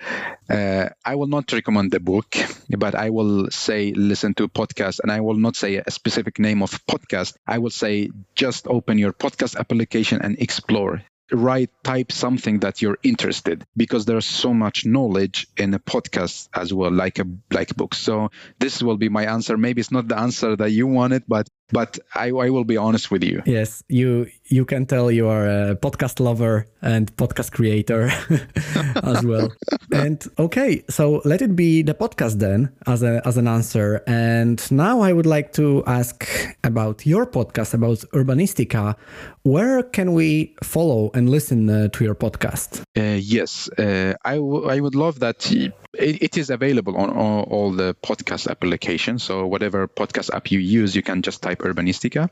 Uh, 0.48 0.88
I 1.04 1.14
will 1.14 1.28
not 1.28 1.52
recommend 1.52 1.92
the 1.92 2.00
book, 2.00 2.36
but 2.68 2.94
I 2.94 3.10
will 3.10 3.50
say 3.50 3.92
listen 3.92 4.34
to 4.34 4.48
podcast, 4.48 5.00
and 5.00 5.10
I 5.10 5.20
will 5.20 5.36
not 5.36 5.56
say 5.56 5.76
a 5.76 5.90
specific 5.90 6.38
name 6.38 6.62
of 6.62 6.70
podcast. 6.86 7.36
I 7.46 7.58
will 7.58 7.70
say 7.70 8.10
just 8.34 8.66
open 8.66 8.98
your 8.98 9.12
podcast 9.12 9.56
application 9.56 10.20
and 10.22 10.38
explore 10.38 11.02
write 11.32 11.70
type 11.82 12.12
something 12.12 12.60
that 12.60 12.80
you're 12.82 12.98
interested 13.02 13.64
because 13.76 14.04
there's 14.04 14.26
so 14.26 14.54
much 14.54 14.86
knowledge 14.86 15.46
in 15.56 15.74
a 15.74 15.78
podcast 15.78 16.48
as 16.54 16.72
well 16.72 16.92
like 16.92 17.18
a 17.18 17.26
like 17.50 17.74
books 17.76 17.98
so 17.98 18.30
this 18.58 18.82
will 18.82 18.96
be 18.96 19.08
my 19.08 19.26
answer. 19.26 19.56
Maybe 19.56 19.80
it's 19.80 19.90
not 19.90 20.08
the 20.08 20.18
answer 20.18 20.56
that 20.56 20.70
you 20.70 20.86
wanted 20.86 21.24
but 21.26 21.48
but 21.72 21.98
I, 22.14 22.26
I 22.28 22.50
will 22.50 22.64
be 22.64 22.76
honest 22.76 23.10
with 23.10 23.22
you. 23.24 23.42
Yes 23.46 23.82
you 23.88 24.26
you 24.44 24.64
can 24.64 24.86
tell 24.86 25.10
you 25.10 25.26
are 25.28 25.46
a 25.46 25.76
podcast 25.76 26.20
lover 26.20 26.66
and 26.82 27.14
podcast 27.16 27.52
creator 27.52 28.10
as 29.02 29.24
well. 29.24 29.52
And 29.92 30.22
okay 30.38 30.82
so 30.90 31.22
let 31.24 31.42
it 31.42 31.54
be 31.56 31.82
the 31.82 31.94
podcast 31.94 32.38
then 32.38 32.72
as 32.86 33.02
a 33.02 33.22
as 33.26 33.36
an 33.36 33.48
answer. 33.48 34.02
And 34.06 34.60
now 34.70 35.00
i 35.00 35.12
would 35.12 35.26
like 35.26 35.52
to 35.54 35.82
ask 35.86 36.26
about 36.64 37.06
your 37.06 37.26
podcast 37.26 37.74
about 37.74 37.98
urbanistica. 38.12 38.96
Where 39.42 39.82
can 39.82 40.12
we 40.12 40.54
follow 40.62 41.10
and 41.14 41.28
listen 41.30 41.68
uh, 41.70 41.88
to 41.88 42.04
your 42.04 42.14
podcast? 42.14 42.82
Uh, 42.96 43.18
yes 43.20 43.68
uh, 43.78 44.14
I, 44.24 44.34
w- 44.36 44.68
I 44.68 44.80
would 44.80 44.94
love 44.94 45.20
that 45.20 45.50
it, 45.98 46.22
it 46.22 46.36
is 46.36 46.50
available 46.50 46.96
on 46.96 47.10
all, 47.10 47.42
all 47.42 47.72
the 47.72 47.94
podcast 47.94 48.48
applications. 48.48 49.22
So 49.22 49.46
whatever 49.46 49.88
podcast 49.88 50.32
app 50.34 50.50
you 50.50 50.58
use 50.58 50.94
you 50.94 51.02
can 51.02 51.22
just 51.22 51.42
type 51.42 51.58
urbanistica. 51.58 52.30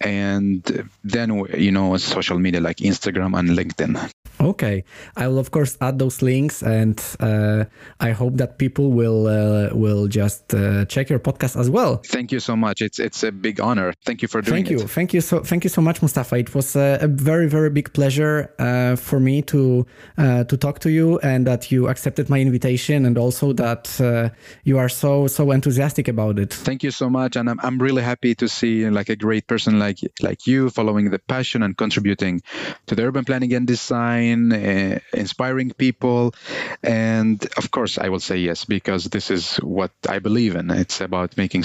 And 0.00 0.62
then 1.04 1.46
you 1.56 1.72
know 1.72 1.96
social 1.96 2.38
media 2.38 2.60
like 2.60 2.78
instagram 2.78 3.38
and 3.38 3.50
linkedin 3.50 4.10
Okay, 4.40 4.84
I 5.16 5.28
will 5.28 5.38
of 5.38 5.50
course 5.50 5.78
add 5.80 5.98
those 5.98 6.20
links, 6.20 6.62
and 6.62 7.00
uh, 7.20 7.64
I 8.00 8.10
hope 8.10 8.36
that 8.36 8.58
people 8.58 8.92
will 8.92 9.26
uh, 9.26 9.74
will 9.74 10.08
just 10.08 10.52
uh, 10.52 10.84
check 10.84 11.08
your 11.08 11.18
podcast 11.18 11.58
as 11.58 11.70
well. 11.70 12.02
Thank 12.04 12.32
you 12.32 12.40
so 12.40 12.54
much. 12.54 12.82
It's 12.82 12.98
it's 12.98 13.22
a 13.22 13.32
big 13.32 13.60
honor. 13.60 13.94
Thank 14.04 14.20
you 14.20 14.28
for 14.28 14.42
doing 14.42 14.64
thank 14.64 14.70
you. 14.70 14.84
it. 14.84 14.90
Thank 14.90 15.14
you 15.14 15.22
so 15.22 15.40
thank 15.40 15.64
you 15.64 15.70
so 15.70 15.80
much, 15.80 16.02
Mustafa. 16.02 16.36
It 16.36 16.54
was 16.54 16.76
a, 16.76 16.98
a 17.00 17.08
very 17.08 17.48
very 17.48 17.70
big 17.70 17.92
pleasure 17.94 18.50
uh, 18.58 18.96
for 18.96 19.20
me 19.20 19.40
to 19.42 19.86
uh, 20.18 20.44
to 20.44 20.56
talk 20.56 20.80
to 20.80 20.90
you, 20.90 21.18
and 21.20 21.46
that 21.46 21.72
you 21.72 21.88
accepted 21.88 22.28
my 22.28 22.38
invitation, 22.38 23.06
and 23.06 23.16
also 23.16 23.54
that 23.54 23.98
uh, 24.00 24.28
you 24.64 24.76
are 24.76 24.90
so 24.90 25.28
so 25.28 25.50
enthusiastic 25.50 26.08
about 26.08 26.38
it. 26.38 26.52
Thank 26.52 26.82
you 26.82 26.90
so 26.90 27.08
much, 27.08 27.36
and 27.36 27.48
I'm 27.48 27.60
I'm 27.62 27.78
really 27.78 28.02
happy 28.02 28.34
to 28.34 28.48
see 28.48 28.90
like 28.90 29.08
a 29.08 29.16
great 29.16 29.46
person 29.46 29.78
like 29.78 30.00
like 30.20 30.46
you 30.46 30.68
following 30.68 31.08
the 31.10 31.20
passion 31.20 31.62
and 31.62 31.74
contributing 31.74 32.42
to 32.86 32.94
the 32.94 33.02
urban 33.02 33.24
planning 33.24 33.54
and 33.54 33.66
design 33.66 34.25
uh, 34.34 34.98
inspiring 35.12 35.70
people. 35.70 36.34
And 36.82 37.44
of 37.56 37.70
course, 37.70 37.98
I 37.98 38.08
will 38.08 38.20
say 38.20 38.38
yes, 38.38 38.64
because 38.64 39.04
this 39.04 39.30
is 39.30 39.56
what 39.56 39.92
I 40.08 40.18
believe 40.18 40.56
in. 40.56 40.70
It's 40.70 41.00
about 41.00 41.36
making 41.36 41.64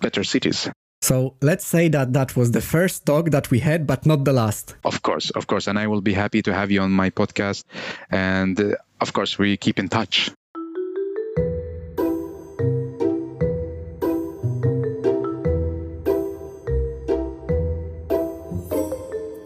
better 0.00 0.24
cities. 0.24 0.68
So 1.02 1.34
let's 1.42 1.66
say 1.66 1.88
that 1.88 2.14
that 2.14 2.34
was 2.34 2.52
the 2.52 2.62
first 2.62 3.04
talk 3.04 3.30
that 3.30 3.50
we 3.50 3.58
had, 3.58 3.86
but 3.86 4.06
not 4.06 4.24
the 4.24 4.32
last. 4.32 4.74
Of 4.84 5.02
course, 5.02 5.28
of 5.30 5.46
course. 5.46 5.66
And 5.66 5.78
I 5.78 5.86
will 5.86 6.00
be 6.00 6.14
happy 6.14 6.40
to 6.42 6.54
have 6.54 6.70
you 6.70 6.80
on 6.80 6.92
my 6.92 7.10
podcast. 7.10 7.64
And 8.10 8.58
uh, 8.58 8.76
of 9.00 9.12
course, 9.12 9.38
we 9.38 9.58
keep 9.58 9.78
in 9.78 9.88
touch. 9.88 10.30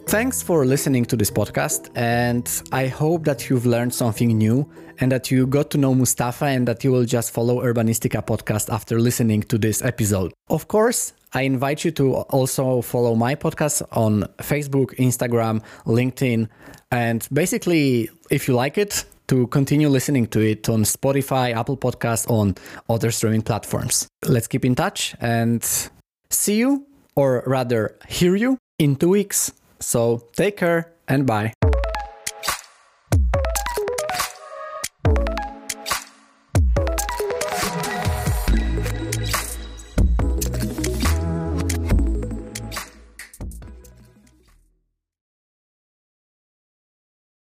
Thanks 0.09 0.43
for 0.43 0.65
listening 0.65 1.05
to 1.05 1.17
this 1.17 1.31
podcast, 1.31 1.91
and 1.95 2.51
I 2.73 2.87
hope 2.87 3.25
that 3.25 3.51
you've 3.51 3.67
learned 3.67 3.93
something 3.93 4.39
new 4.39 4.67
and 5.01 5.13
that 5.13 5.31
you 5.31 5.47
got 5.47 5.69
to 5.73 5.79
know 5.79 5.95
Mustafa 5.95 6.47
and 6.47 6.67
that 6.67 6.83
you 6.83 6.91
will 6.91 7.05
just 7.05 7.31
follow 7.31 7.63
Urbanistica 7.63 8.25
podcast 8.25 8.73
after 8.73 8.99
listening 8.99 9.43
to 9.43 9.59
this 9.59 9.85
episode. 9.85 10.33
Of 10.49 10.67
course, 10.67 11.13
I 11.35 11.43
invite 11.43 11.85
you 11.85 11.91
to 11.91 12.15
also 12.31 12.81
follow 12.81 13.15
my 13.17 13.35
podcast 13.35 13.83
on 13.93 14.23
Facebook, 14.39 14.97
Instagram, 14.97 15.63
LinkedIn, 15.85 16.49
and 16.91 17.29
basically, 17.31 18.09
if 18.31 18.49
you 18.49 18.55
like 18.55 18.79
it, 18.79 19.05
to 19.27 19.47
continue 19.49 19.91
listening 19.91 20.27
to 20.29 20.41
it 20.41 20.71
on 20.71 20.85
Spotify, 20.85 21.55
Apple 21.55 21.77
Podcasts, 21.77 22.31
on 22.31 22.55
other 22.89 23.11
streaming 23.11 23.43
platforms. 23.43 24.09
Let's 24.25 24.47
keep 24.47 24.65
in 24.65 24.75
touch 24.75 25.15
and 25.21 25.63
see 26.31 26.57
you, 26.57 26.87
or 27.15 27.43
rather, 27.47 27.99
hear 28.09 28.37
you 28.37 28.57
in 28.79 28.97
two 28.97 29.11
weeks. 29.11 29.53
So 29.81 30.23
take 30.37 30.57
care 30.57 30.93
and 31.09 31.27
bye. 31.27 31.58